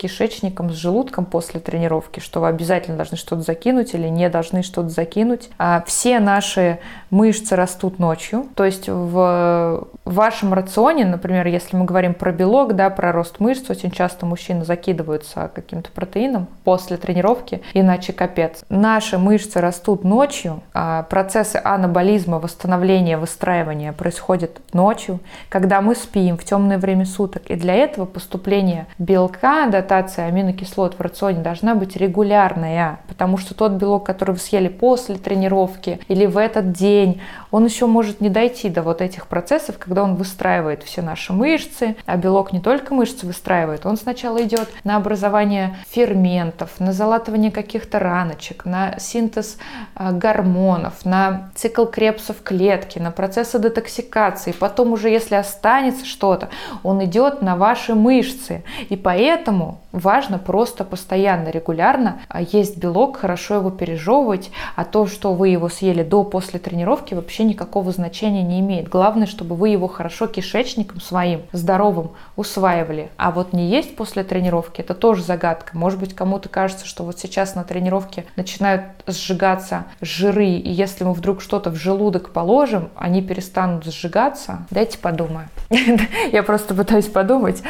кишечником, 0.00 0.70
с 0.70 0.74
желудком 0.76 1.26
после 1.26 1.60
тренировки, 1.60 2.20
что 2.20 2.40
вы 2.40 2.48
обязательно 2.48 2.96
должны 2.96 3.16
что-то 3.16 3.42
закинуть 3.42 3.94
или 3.94 4.08
не 4.08 4.28
должны 4.30 4.62
что-то 4.62 4.88
закинуть. 4.88 5.50
А 5.58 5.84
все 5.86 6.20
наши 6.20 6.78
мышцы 7.10 7.54
растут 7.54 7.98
ночью, 7.98 8.46
то 8.54 8.64
есть 8.64 8.88
в 8.88 9.88
вашем 10.14 10.54
рационе, 10.54 11.04
например, 11.04 11.46
если 11.46 11.76
мы 11.76 11.84
говорим 11.84 12.14
про 12.14 12.32
белок, 12.32 12.74
да, 12.74 12.90
про 12.90 13.12
рост 13.12 13.40
мышц, 13.40 13.68
очень 13.68 13.90
часто 13.90 14.26
мужчины 14.26 14.64
закидываются 14.64 15.50
каким-то 15.54 15.90
протеином 15.90 16.46
после 16.64 16.96
тренировки, 16.96 17.62
иначе 17.74 18.12
капец. 18.12 18.64
Наши 18.68 19.18
мышцы 19.18 19.60
растут 19.60 20.04
ночью, 20.04 20.62
а 20.72 21.02
процессы 21.04 21.60
анаболизма, 21.62 22.38
восстановления, 22.38 23.18
выстраивания 23.18 23.92
происходят 23.92 24.60
ночью, 24.72 25.20
когда 25.48 25.80
мы 25.80 25.94
спим 25.94 26.38
в 26.38 26.44
темное 26.44 26.78
время 26.78 27.04
суток. 27.04 27.42
И 27.48 27.56
для 27.56 27.74
этого 27.74 28.06
поступление 28.06 28.86
белка, 28.98 29.66
да, 29.66 29.80
адаптация 29.90 30.26
аминокислот 30.26 30.94
в 30.94 31.00
рационе 31.00 31.40
должна 31.40 31.74
быть 31.74 31.96
регулярная, 31.96 33.00
потому 33.08 33.38
что 33.38 33.54
тот 33.54 33.72
белок, 33.72 34.04
который 34.04 34.32
вы 34.32 34.38
съели 34.38 34.68
после 34.68 35.16
тренировки 35.16 36.00
или 36.08 36.26
в 36.26 36.38
этот 36.38 36.72
день, 36.72 37.20
он 37.50 37.64
еще 37.64 37.86
может 37.86 38.20
не 38.20 38.28
дойти 38.28 38.68
до 38.68 38.82
вот 38.82 39.02
этих 39.02 39.26
процессов, 39.26 39.76
когда 39.78 39.99
он 40.00 40.14
выстраивает 40.16 40.82
все 40.82 41.02
наши 41.02 41.32
мышцы, 41.32 41.96
а 42.06 42.16
белок 42.16 42.52
не 42.52 42.60
только 42.60 42.94
мышцы 42.94 43.26
выстраивает, 43.26 43.86
он 43.86 43.96
сначала 43.96 44.42
идет 44.42 44.68
на 44.84 44.96
образование 44.96 45.76
ферментов, 45.88 46.80
на 46.80 46.92
залатывание 46.92 47.50
каких-то 47.50 47.98
раночек, 47.98 48.64
на 48.64 48.98
синтез 48.98 49.58
а, 49.94 50.12
гормонов, 50.12 51.04
на 51.04 51.50
цикл 51.54 51.84
Крепса 51.84 52.32
в 52.32 52.42
клетке, 52.42 53.00
на 53.00 53.10
процессы 53.10 53.58
детоксикации. 53.58 54.52
Потом 54.52 54.92
уже, 54.92 55.10
если 55.10 55.34
останется 55.34 56.04
что-то, 56.04 56.48
он 56.82 57.04
идет 57.04 57.42
на 57.42 57.56
ваши 57.56 57.94
мышцы. 57.94 58.64
И 58.88 58.96
поэтому 58.96 59.80
важно 59.92 60.38
просто 60.38 60.84
постоянно, 60.84 61.48
регулярно 61.48 62.20
а 62.28 62.42
есть 62.42 62.76
белок, 62.76 63.18
хорошо 63.18 63.56
его 63.56 63.70
пережевывать, 63.70 64.50
а 64.76 64.84
то, 64.84 65.06
что 65.06 65.34
вы 65.34 65.48
его 65.48 65.68
съели 65.68 66.02
до, 66.02 66.24
после 66.24 66.58
тренировки, 66.58 67.14
вообще 67.14 67.44
никакого 67.44 67.90
значения 67.92 68.42
не 68.42 68.60
имеет. 68.60 68.88
Главное, 68.88 69.26
чтобы 69.26 69.54
вы 69.54 69.70
его 69.70 69.88
хорошо 69.90 70.26
кишечником 70.26 71.00
своим, 71.00 71.42
здоровым, 71.52 72.12
усваивали. 72.36 73.10
А 73.16 73.30
вот 73.30 73.52
не 73.52 73.68
есть 73.68 73.96
после 73.96 74.24
тренировки, 74.24 74.80
это 74.80 74.94
тоже 74.94 75.22
загадка. 75.22 75.76
Может 75.76 76.00
быть, 76.00 76.14
кому-то 76.14 76.48
кажется, 76.48 76.86
что 76.86 77.04
вот 77.04 77.18
сейчас 77.18 77.54
на 77.54 77.64
тренировке 77.64 78.24
начинают 78.36 78.82
сжигаться 79.06 79.84
жиры, 80.00 80.46
и 80.46 80.70
если 80.70 81.04
мы 81.04 81.12
вдруг 81.12 81.42
что-то 81.42 81.70
в 81.70 81.76
желудок 81.76 82.30
положим, 82.30 82.88
они 82.94 83.22
перестанут 83.22 83.84
сжигаться. 83.84 84.66
Дайте 84.70 84.98
подумаю. 84.98 85.48
Я 86.32 86.42
просто 86.42 86.74
пытаюсь 86.74 87.06
подумать. 87.06 87.62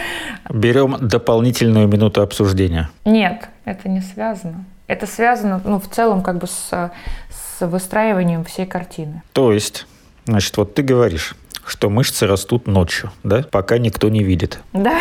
Берем 0.48 0.96
дополнительную 1.00 1.88
минуту 1.88 2.22
обсуждения. 2.22 2.90
Нет, 3.04 3.48
это 3.64 3.88
не 3.88 4.00
связано. 4.00 4.64
Это 4.86 5.06
связано, 5.06 5.60
ну, 5.64 5.78
в 5.78 5.88
целом, 5.88 6.20
как 6.22 6.38
бы 6.38 6.48
с, 6.48 6.68
с 6.70 7.66
выстраиванием 7.66 8.44
всей 8.44 8.66
картины. 8.66 9.22
То 9.32 9.52
есть, 9.52 9.86
значит, 10.26 10.56
вот 10.56 10.74
ты 10.74 10.82
говоришь, 10.82 11.36
что 11.66 11.90
мышцы 11.90 12.26
растут 12.26 12.66
ночью, 12.66 13.10
да, 13.22 13.44
пока 13.50 13.78
никто 13.78 14.08
не 14.08 14.22
видит. 14.22 14.60
Да. 14.72 15.00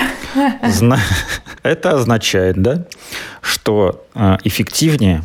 Зна... 0.68 1.00
Это 1.64 1.92
означает, 1.92 2.62
да, 2.62 2.86
что 3.42 4.06
э, 4.16 4.38
эффективнее 4.44 5.24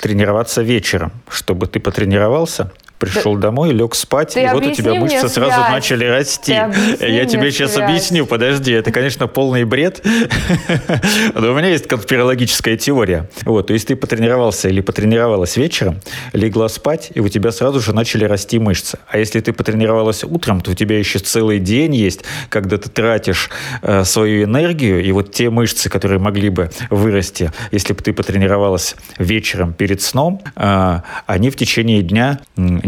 тренироваться 0.00 0.62
вечером, 0.62 1.12
чтобы 1.28 1.66
ты 1.66 1.80
потренировался, 1.80 2.72
пришел 3.02 3.34
да. 3.34 3.48
домой, 3.48 3.72
лег 3.72 3.96
спать, 3.96 4.34
ты 4.34 4.44
и 4.44 4.48
вот 4.48 4.64
у 4.64 4.72
тебя 4.72 4.94
мышцы 4.94 5.28
сразу 5.28 5.60
начали 5.60 6.04
расти. 6.04 6.52
Я 6.52 7.24
тебе 7.24 7.50
сейчас 7.50 7.74
связь. 7.74 7.88
объясню, 7.88 8.26
подожди, 8.26 8.72
это, 8.72 8.92
конечно, 8.92 9.26
полный 9.26 9.64
бред, 9.64 10.04
но 11.34 11.52
у 11.52 11.54
меня 11.54 11.68
есть 11.68 11.88
конспирологическая 11.88 12.76
теория. 12.76 13.28
Вот, 13.44 13.66
то 13.66 13.72
есть 13.72 13.88
ты 13.88 13.96
потренировался 13.96 14.68
или 14.68 14.80
потренировалась 14.80 15.56
вечером, 15.56 16.00
легла 16.32 16.68
спать, 16.68 17.10
и 17.12 17.20
у 17.20 17.28
тебя 17.28 17.50
сразу 17.50 17.80
же 17.80 17.92
начали 17.92 18.24
расти 18.24 18.60
мышцы. 18.60 18.98
А 19.08 19.18
если 19.18 19.40
ты 19.40 19.52
потренировалась 19.52 20.22
утром, 20.22 20.60
то 20.60 20.70
у 20.70 20.74
тебя 20.74 20.96
еще 20.96 21.18
целый 21.18 21.58
день 21.58 21.96
есть, 21.96 22.20
когда 22.50 22.78
ты 22.78 22.88
тратишь 22.88 23.50
э, 23.82 24.04
свою 24.04 24.44
энергию, 24.44 25.02
и 25.02 25.10
вот 25.10 25.32
те 25.32 25.50
мышцы, 25.50 25.90
которые 25.90 26.20
могли 26.20 26.50
бы 26.50 26.70
вырасти, 26.90 27.50
если 27.72 27.94
бы 27.94 28.02
ты 28.02 28.12
потренировалась 28.12 28.94
вечером 29.18 29.72
перед 29.72 30.00
сном, 30.02 30.40
э, 30.54 31.00
они 31.26 31.50
в 31.50 31.56
течение 31.56 32.02
дня 32.02 32.38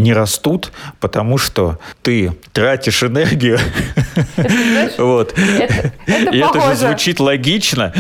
не 0.05 0.13
растут, 0.13 0.71
потому 1.01 1.39
что 1.39 1.79
ты 2.03 2.33
тратишь 2.53 3.03
энергию. 3.03 3.59
Вот. 4.99 5.35
И 6.07 6.39
это 6.39 6.61
же 6.61 6.75
звучит 6.77 7.19
логично. 7.19 7.93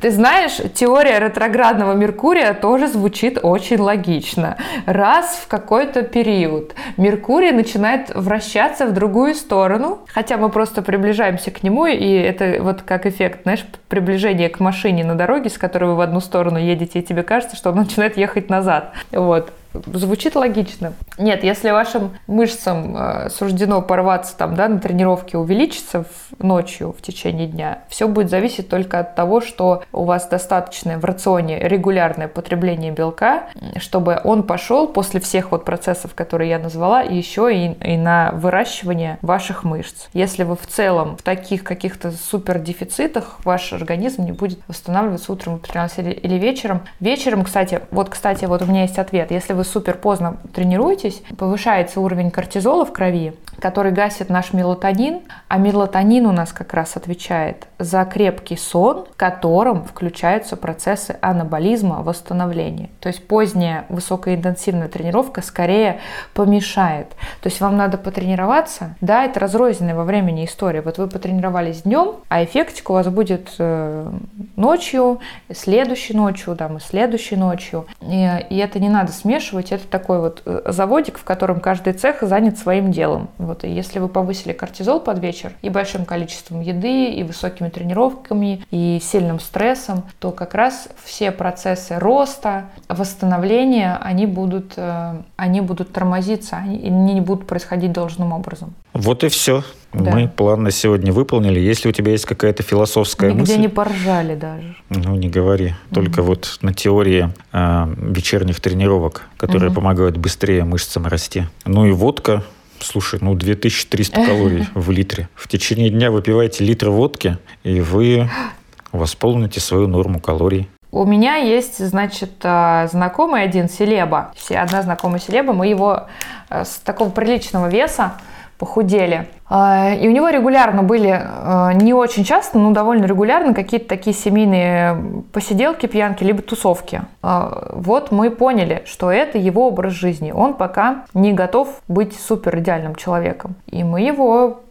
Ты 0.00 0.10
знаешь, 0.10 0.60
теория 0.74 1.20
ретроградного 1.20 1.94
Меркурия 1.94 2.54
тоже 2.54 2.88
звучит 2.88 3.38
очень 3.40 3.78
логично. 3.78 4.56
Раз 4.84 5.40
в 5.44 5.46
какой-то 5.46 6.02
период 6.02 6.74
Меркурий 6.96 7.52
начинает 7.52 8.10
вращаться 8.14 8.86
в 8.86 8.92
другую 8.92 9.34
сторону, 9.34 10.00
хотя 10.08 10.36
мы 10.36 10.48
просто 10.48 10.82
приближаемся 10.82 11.50
к 11.52 11.62
нему, 11.62 11.86
и 11.86 12.12
это 12.12 12.56
вот 12.60 12.82
как 12.82 13.06
эффект, 13.06 13.42
знаешь, 13.44 13.64
приближение 13.88 14.48
к 14.48 14.58
машине 14.58 15.04
на 15.04 15.14
дороге, 15.14 15.50
с 15.50 15.56
которой 15.56 15.84
вы 15.90 15.94
в 15.94 16.00
одну 16.00 16.20
сторону 16.20 16.58
едете, 16.58 16.98
и 16.98 17.02
тебе 17.02 17.22
кажется, 17.22 17.56
что 17.56 17.70
он 17.70 17.76
начинает 17.76 18.16
ехать 18.16 18.50
назад. 18.50 18.92
Вот. 19.12 19.52
Звучит 19.74 20.34
логично. 20.34 20.94
Нет, 21.18 21.44
если 21.44 21.70
вашим 21.70 22.16
мышцам 22.26 22.96
э, 22.96 23.30
суждено 23.30 23.82
порваться 23.82 24.36
там, 24.36 24.54
да, 24.54 24.68
на 24.68 24.78
тренировке, 24.78 25.38
увеличиться 25.38 26.04
в, 26.04 26.42
ночью 26.42 26.94
в 26.96 27.02
течение 27.02 27.46
дня, 27.46 27.78
все 27.88 28.08
будет 28.08 28.30
зависеть 28.30 28.68
только 28.68 29.00
от 29.00 29.14
того, 29.14 29.40
что 29.40 29.84
у 29.92 30.04
вас 30.04 30.28
достаточное 30.28 30.98
в 30.98 31.04
рационе 31.04 31.58
регулярное 31.58 32.28
потребление 32.28 32.92
белка, 32.92 33.44
чтобы 33.76 34.20
он 34.24 34.42
пошел 34.42 34.88
после 34.88 35.20
всех 35.20 35.50
вот 35.50 35.64
процессов, 35.64 36.14
которые 36.14 36.50
я 36.50 36.58
назвала, 36.58 37.02
еще 37.02 37.54
и, 37.54 37.72
и 37.72 37.96
на 37.96 38.32
выращивание 38.32 39.18
ваших 39.22 39.64
мышц. 39.64 40.08
Если 40.12 40.44
вы 40.44 40.56
в 40.56 40.66
целом 40.66 41.16
в 41.16 41.22
таких 41.22 41.64
каких-то 41.64 42.10
супер 42.12 42.58
дефицитах, 42.58 43.38
ваш 43.44 43.72
организм 43.72 44.24
не 44.24 44.32
будет 44.32 44.60
восстанавливаться 44.68 45.32
утром 45.32 45.60
или, 45.96 46.34
вечером. 46.38 46.82
Вечером, 47.00 47.44
кстати, 47.44 47.80
вот, 47.90 48.08
кстати, 48.08 48.44
вот 48.44 48.62
у 48.62 48.66
меня 48.66 48.82
есть 48.82 48.98
ответ. 48.98 49.30
Если 49.30 49.52
вы 49.52 49.61
вы 49.62 49.64
супер 49.64 49.96
поздно 49.96 50.38
тренируетесь, 50.52 51.22
повышается 51.38 52.00
уровень 52.00 52.32
кортизола 52.32 52.84
в 52.84 52.92
крови, 52.92 53.34
который 53.60 53.92
гасит 53.92 54.28
наш 54.28 54.52
мелатонин, 54.52 55.20
а 55.46 55.56
мелатонин 55.56 56.26
у 56.26 56.32
нас 56.32 56.52
как 56.52 56.74
раз 56.74 56.96
отвечает 56.96 57.68
за 57.78 58.04
крепкий 58.04 58.56
сон, 58.56 59.06
в 59.12 59.16
котором 59.16 59.84
включаются 59.84 60.56
процессы 60.56 61.16
анаболизма, 61.20 62.02
восстановления. 62.02 62.90
То 62.98 63.08
есть 63.08 63.26
поздняя 63.28 63.84
высокоинтенсивная 63.88 64.88
тренировка 64.88 65.42
скорее 65.42 66.00
помешает. 66.34 67.10
То 67.40 67.48
есть 67.48 67.60
вам 67.60 67.76
надо 67.76 67.98
потренироваться, 67.98 68.96
да, 69.00 69.24
это 69.24 69.38
разрозненная 69.38 69.94
во 69.94 70.02
времени 70.02 70.44
история. 70.44 70.82
Вот 70.82 70.98
вы 70.98 71.06
потренировались 71.06 71.82
днем, 71.82 72.16
а 72.28 72.42
эффектик 72.42 72.90
у 72.90 72.94
вас 72.94 73.06
будет 73.06 73.54
э, 73.60 74.10
ночью, 74.56 75.20
следующей 75.52 76.14
ночью, 76.14 76.56
там, 76.56 76.78
и 76.78 76.80
следующей 76.80 77.36
ночью. 77.36 77.86
И, 78.00 78.28
и 78.50 78.56
это 78.58 78.80
не 78.80 78.88
надо 78.88 79.12
смешивать, 79.12 79.51
это 79.60 79.86
такой 79.86 80.18
вот 80.18 80.42
э, 80.44 80.62
заводик, 80.66 81.18
в 81.18 81.24
котором 81.24 81.60
каждый 81.60 81.92
цех 81.92 82.22
занят 82.22 82.58
своим 82.58 82.90
делом. 82.92 83.28
Вот, 83.38 83.64
и 83.64 83.68
если 83.68 83.98
вы 83.98 84.08
повысили 84.08 84.52
кортизол 84.52 85.00
под 85.00 85.18
вечер 85.18 85.52
и 85.62 85.68
большим 85.68 86.04
количеством 86.04 86.60
еды, 86.60 87.10
и 87.10 87.22
высокими 87.22 87.68
тренировками, 87.68 88.64
и 88.70 89.00
сильным 89.02 89.40
стрессом, 89.40 90.04
то 90.18 90.30
как 90.30 90.54
раз 90.54 90.88
все 91.04 91.30
процессы 91.30 91.98
роста, 91.98 92.70
восстановления, 92.88 93.98
они 94.00 94.26
будут, 94.26 94.74
э, 94.76 95.22
они 95.36 95.60
будут 95.60 95.92
тормозиться, 95.92 96.56
они 96.56 97.14
не 97.14 97.20
будут 97.20 97.46
происходить 97.46 97.92
должным 97.92 98.32
образом. 98.32 98.74
Вот 98.94 99.24
и 99.24 99.28
все. 99.28 99.62
Да. 99.92 100.12
Мы 100.12 100.28
план 100.28 100.62
на 100.62 100.70
сегодня 100.70 101.12
выполнили. 101.12 101.60
Если 101.60 101.88
у 101.88 101.92
тебя 101.92 102.12
есть 102.12 102.24
какая-то 102.24 102.62
философская 102.62 103.30
Нигде 103.30 103.40
мысль... 103.40 103.60
не 103.60 103.68
поржали 103.68 104.34
даже. 104.34 104.74
Ну, 104.88 105.14
не 105.16 105.28
говори. 105.28 105.74
Только 105.92 106.20
mm 106.20 106.24
вот 106.24 106.58
на 106.62 106.72
теории 106.72 107.30
э, 107.52 107.94
вечерних 107.98 108.60
тренировок, 108.60 109.22
которые 109.36 109.70
mm 109.70 109.74
помогают 109.74 110.16
быстрее 110.16 110.64
мышцам 110.64 111.06
расти. 111.06 111.44
Ну 111.64 111.86
и 111.86 111.92
водка 111.92 112.42
Слушай, 112.82 113.20
ну 113.22 113.34
2300 113.34 114.26
калорий 114.26 114.66
в 114.74 114.90
литре. 114.90 115.28
В 115.34 115.48
течение 115.48 115.88
дня 115.90 116.10
выпивайте 116.10 116.64
литр 116.64 116.90
водки, 116.90 117.38
и 117.62 117.80
вы 117.80 118.28
восполните 118.92 119.60
свою 119.60 119.86
норму 119.86 120.20
калорий. 120.20 120.68
У 120.90 121.06
меня 121.06 121.36
есть, 121.36 121.84
значит, 121.86 122.32
э, 122.42 122.88
знакомый 122.90 123.42
один, 123.44 123.68
Селеба. 123.68 124.34
Одна 124.50 124.82
знакомая 124.82 125.20
Селеба. 125.20 125.52
Мы 125.52 125.68
его 125.68 126.08
э, 126.50 126.64
с 126.64 126.80
такого 126.84 127.08
приличного 127.08 127.68
веса 127.68 128.14
похудели. 128.58 129.28
А, 129.54 129.92
и 129.92 130.08
у 130.08 130.12
него 130.12 130.30
регулярно 130.30 130.82
были, 130.82 131.10
а, 131.12 131.74
не 131.74 131.92
очень 131.92 132.24
часто, 132.24 132.58
но 132.58 132.70
довольно 132.70 133.04
регулярно 133.04 133.52
какие-то 133.52 133.86
такие 133.86 134.16
семейные 134.16 135.22
посиделки, 135.30 135.84
пьянки, 135.84 136.24
либо 136.24 136.40
тусовки. 136.40 137.02
А, 137.20 137.68
вот 137.74 138.12
мы 138.12 138.30
поняли, 138.30 138.82
что 138.86 139.12
это 139.12 139.36
его 139.36 139.68
образ 139.68 139.92
жизни. 139.92 140.32
Он 140.32 140.54
пока 140.54 141.04
не 141.12 141.34
готов 141.34 141.82
быть 141.86 142.18
супер 142.18 142.60
идеальным 142.60 142.94
человеком. 142.94 143.54
И 143.66 143.84
мы 143.84 144.00
его 144.00 144.62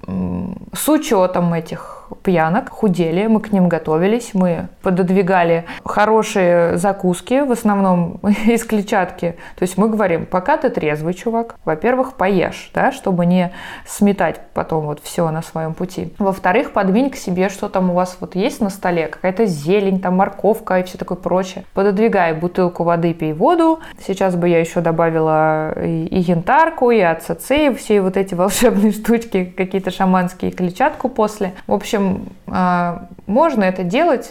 с 0.73 0.89
учетом 0.89 1.53
этих 1.53 2.01
пьянок, 2.23 2.69
худели, 2.69 3.27
мы 3.27 3.39
к 3.39 3.51
ним 3.51 3.69
готовились, 3.69 4.31
мы 4.33 4.67
пододвигали 4.81 5.65
хорошие 5.85 6.77
закуски, 6.77 7.41
в 7.41 7.51
основном 7.51 8.19
из 8.45 8.63
клетчатки. 8.65 9.35
То 9.55 9.63
есть 9.63 9.77
мы 9.77 9.89
говорим, 9.89 10.25
пока 10.25 10.57
ты 10.57 10.69
трезвый, 10.69 11.13
чувак, 11.13 11.55
во-первых, 11.65 12.13
поешь, 12.13 12.71
да, 12.73 12.91
чтобы 12.91 13.25
не 13.25 13.51
сметать 13.85 14.41
потом 14.53 14.70
вот 14.79 14.99
все 15.03 15.29
на 15.31 15.41
своем 15.41 15.73
пути. 15.73 16.13
Во-вторых, 16.17 16.71
подвинь 16.71 17.09
к 17.09 17.15
себе, 17.15 17.49
что 17.49 17.69
там 17.69 17.91
у 17.91 17.93
вас 17.93 18.17
вот 18.19 18.35
есть 18.35 18.61
на 18.61 18.69
столе, 18.69 19.07
какая-то 19.07 19.45
зелень, 19.45 19.99
там 19.99 20.15
морковка 20.15 20.79
и 20.79 20.83
все 20.83 20.97
такое 20.97 21.17
прочее. 21.17 21.65
Пододвигай 21.73 22.33
бутылку 22.33 22.83
воды, 22.83 23.13
пей 23.13 23.33
воду. 23.33 23.79
Сейчас 24.05 24.35
бы 24.35 24.47
я 24.47 24.59
еще 24.59 24.81
добавила 24.81 25.73
и, 25.83 26.05
и 26.05 26.19
янтарку, 26.19 26.91
и 26.91 26.99
АЦЦ, 26.99 27.77
все 27.77 28.01
вот 28.01 28.17
эти 28.17 28.33
волшебные 28.41 28.91
штучки, 28.91 29.45
какие-то 29.45 29.91
шаманские, 29.91 30.51
клетчатку 30.51 31.09
после. 31.09 31.53
В 31.67 31.73
общем, 31.73 32.27
а, 32.47 33.07
можно 33.27 33.63
это 33.63 33.83
делать, 33.83 34.29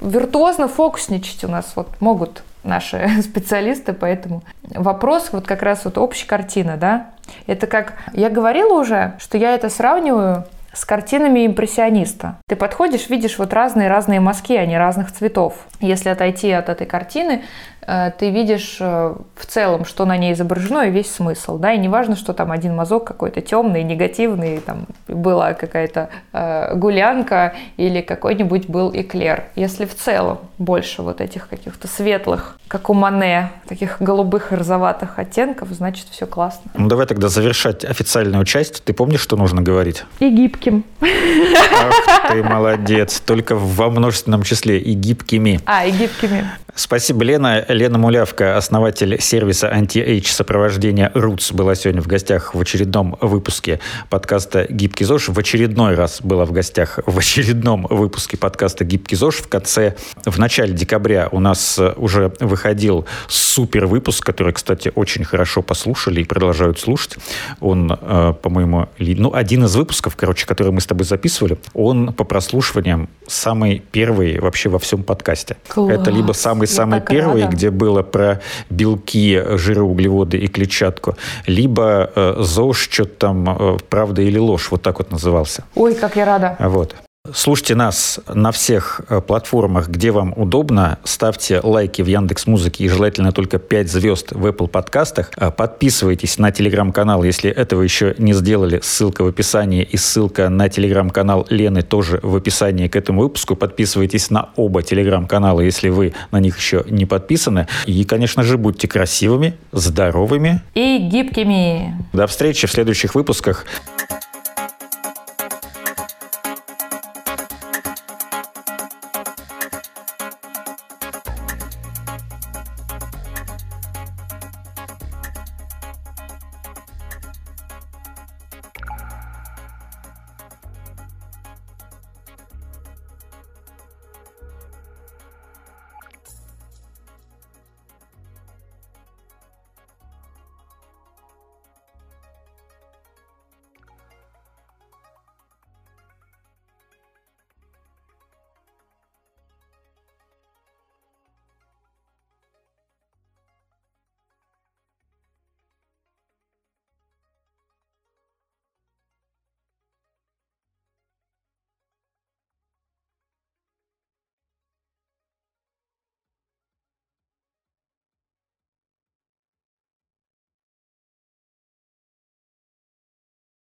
виртуозно 0.00 0.68
фокусничать 0.68 1.44
у 1.44 1.48
нас 1.48 1.72
вот 1.76 1.88
могут 2.00 2.42
наши 2.66 3.08
специалисты, 3.22 3.92
поэтому 3.92 4.42
вопрос 4.62 5.30
вот 5.32 5.46
как 5.46 5.62
раз 5.62 5.84
вот 5.84 5.98
общая 5.98 6.26
картина, 6.26 6.76
да, 6.76 7.10
это 7.46 7.66
как, 7.66 7.94
я 8.12 8.30
говорила 8.30 8.78
уже, 8.80 9.14
что 9.18 9.38
я 9.38 9.54
это 9.54 9.68
сравниваю 9.68 10.44
с 10.76 10.84
картинами 10.84 11.46
импрессиониста. 11.46 12.38
Ты 12.46 12.54
подходишь, 12.54 13.08
видишь 13.08 13.38
вот 13.38 13.54
разные-разные 13.54 14.20
мазки, 14.20 14.54
они 14.54 14.76
разных 14.76 15.10
цветов. 15.10 15.54
Если 15.80 16.10
отойти 16.10 16.50
от 16.52 16.68
этой 16.68 16.86
картины, 16.86 17.44
ты 18.18 18.30
видишь 18.30 18.78
э, 18.80 19.14
в 19.36 19.46
целом, 19.46 19.84
что 19.84 20.04
на 20.06 20.16
ней 20.16 20.32
изображено, 20.32 20.88
и 20.88 20.90
весь 20.90 21.12
смысл, 21.12 21.56
да, 21.58 21.72
и 21.72 21.78
не 21.78 21.88
важно, 21.88 22.16
что 22.16 22.32
там 22.32 22.50
один 22.50 22.74
мазок 22.74 23.04
какой-то 23.04 23.40
темный, 23.40 23.84
негативный, 23.84 24.58
там 24.58 24.86
была 25.06 25.54
какая-то 25.54 26.10
э, 26.32 26.74
гулянка 26.74 27.54
или 27.76 28.00
какой-нибудь 28.00 28.68
был 28.68 28.90
эклер. 28.92 29.44
Если 29.54 29.84
в 29.84 29.94
целом 29.94 30.38
больше 30.58 31.02
вот 31.02 31.20
этих 31.20 31.48
каких-то 31.48 31.86
светлых, 31.86 32.58
как 32.66 32.90
у 32.90 32.94
Мане, 32.94 33.50
таких 33.68 33.98
голубых 34.00 34.52
и 34.52 34.56
розоватых 34.56 35.18
оттенков, 35.18 35.68
значит, 35.70 36.06
все 36.10 36.26
классно. 36.26 36.70
Ну, 36.74 36.88
давай 36.88 37.06
тогда 37.06 37.28
завершать 37.28 37.84
официальную 37.84 38.44
часть. 38.44 38.82
Ты 38.82 38.92
помнишь, 38.92 39.20
что 39.20 39.36
нужно 39.36 39.62
говорить? 39.62 40.04
И 40.18 40.28
гибким. 40.30 40.84
Ах 41.00 42.30
ты 42.30 42.42
молодец. 42.42 43.20
Только 43.20 43.54
во 43.54 43.90
множественном 43.90 44.42
числе 44.42 44.78
и 44.78 44.94
гибкими. 44.94 45.60
А, 45.66 45.86
и 45.86 45.92
гибкими. 45.92 46.44
Спасибо, 46.78 47.24
Лена. 47.24 47.64
Лена 47.68 47.96
Мулявка, 47.96 48.58
основатель 48.58 49.18
сервиса 49.18 49.72
Anti-Age 49.74 50.26
сопровождения 50.26 51.10
Roots, 51.14 51.54
была 51.54 51.74
сегодня 51.74 52.02
в 52.02 52.06
гостях 52.06 52.54
в 52.54 52.60
очередном 52.60 53.16
выпуске 53.22 53.80
подкаста 54.10 54.66
«Гибкий 54.68 55.06
ЗОЖ». 55.06 55.30
В 55.30 55.38
очередной 55.38 55.94
раз 55.94 56.20
была 56.20 56.44
в 56.44 56.52
гостях 56.52 57.00
в 57.06 57.18
очередном 57.18 57.86
выпуске 57.88 58.36
подкаста 58.36 58.84
«Гибкий 58.84 59.16
ЗОЖ». 59.16 59.36
В 59.36 59.48
конце, 59.48 59.96
в 60.26 60.38
начале 60.38 60.74
декабря 60.74 61.30
у 61.32 61.40
нас 61.40 61.80
уже 61.96 62.34
выходил 62.40 63.06
супер 63.26 63.86
выпуск, 63.86 64.26
который, 64.26 64.52
кстати, 64.52 64.92
очень 64.94 65.24
хорошо 65.24 65.62
послушали 65.62 66.20
и 66.20 66.24
продолжают 66.24 66.78
слушать. 66.78 67.16
Он, 67.58 67.90
э, 67.90 68.34
по-моему, 68.42 68.90
ну, 68.98 69.32
один 69.32 69.64
из 69.64 69.74
выпусков, 69.74 70.14
короче, 70.14 70.44
который 70.44 70.74
мы 70.74 70.82
с 70.82 70.86
тобой 70.86 71.06
записывали, 71.06 71.56
он 71.72 72.12
по 72.12 72.24
прослушиваниям 72.24 73.08
самый 73.26 73.82
первый 73.92 74.38
вообще 74.40 74.68
во 74.68 74.78
всем 74.78 75.02
подкасте. 75.02 75.56
Класс. 75.68 75.90
Это 75.90 76.10
либо 76.10 76.32
самый 76.32 76.65
самый-самый 76.66 77.06
первый, 77.06 77.42
рада. 77.42 77.54
где 77.54 77.70
было 77.70 78.02
про 78.02 78.40
белки, 78.70 79.42
жиры, 79.56 79.82
углеводы 79.82 80.38
и 80.38 80.46
клетчатку, 80.48 81.16
либо 81.46 82.10
э, 82.14 82.36
ЗОЖ, 82.38 82.88
что-то 82.90 83.10
там 83.18 83.56
э, 83.58 83.78
«Правда 83.88 84.22
или 84.22 84.38
ложь», 84.38 84.70
вот 84.70 84.82
так 84.82 84.98
вот 84.98 85.10
назывался. 85.10 85.64
Ой, 85.74 85.94
как 85.94 86.16
я 86.16 86.24
рада. 86.24 86.56
Вот. 86.58 86.94
Слушайте 87.34 87.74
нас 87.74 88.20
на 88.32 88.52
всех 88.52 89.00
э, 89.08 89.20
платформах, 89.20 89.88
где 89.88 90.10
вам 90.10 90.32
удобно. 90.36 90.98
Ставьте 91.04 91.60
лайки 91.62 92.02
в 92.02 92.06
Яндекс 92.06 92.46
Музыке 92.46 92.84
и 92.84 92.88
желательно 92.88 93.32
только 93.32 93.58
5 93.58 93.90
звезд 93.90 94.32
в 94.32 94.46
Apple 94.46 94.68
подкастах. 94.68 95.30
Э, 95.36 95.50
подписывайтесь 95.50 96.38
на 96.38 96.50
телеграм-канал, 96.50 97.22
если 97.22 97.50
этого 97.50 97.82
еще 97.82 98.14
не 98.18 98.32
сделали. 98.32 98.80
Ссылка 98.82 99.22
в 99.22 99.28
описании 99.28 99.82
и 99.82 99.96
ссылка 99.96 100.48
на 100.48 100.68
телеграм-канал 100.68 101.46
Лены 101.50 101.82
тоже 101.82 102.20
в 102.22 102.36
описании 102.36 102.88
к 102.88 102.96
этому 102.96 103.22
выпуску. 103.22 103.56
Подписывайтесь 103.56 104.30
на 104.30 104.50
оба 104.56 104.82
телеграм-канала, 104.82 105.60
если 105.60 105.88
вы 105.88 106.14
на 106.30 106.40
них 106.40 106.58
еще 106.58 106.84
не 106.88 107.06
подписаны. 107.06 107.66
И, 107.86 108.04
конечно 108.04 108.42
же, 108.42 108.58
будьте 108.58 108.88
красивыми, 108.88 109.54
здоровыми 109.72 110.62
и 110.74 110.98
гибкими. 110.98 111.96
До 112.12 112.26
встречи 112.26 112.66
в 112.66 112.72
следующих 112.72 113.14
выпусках. 113.14 113.64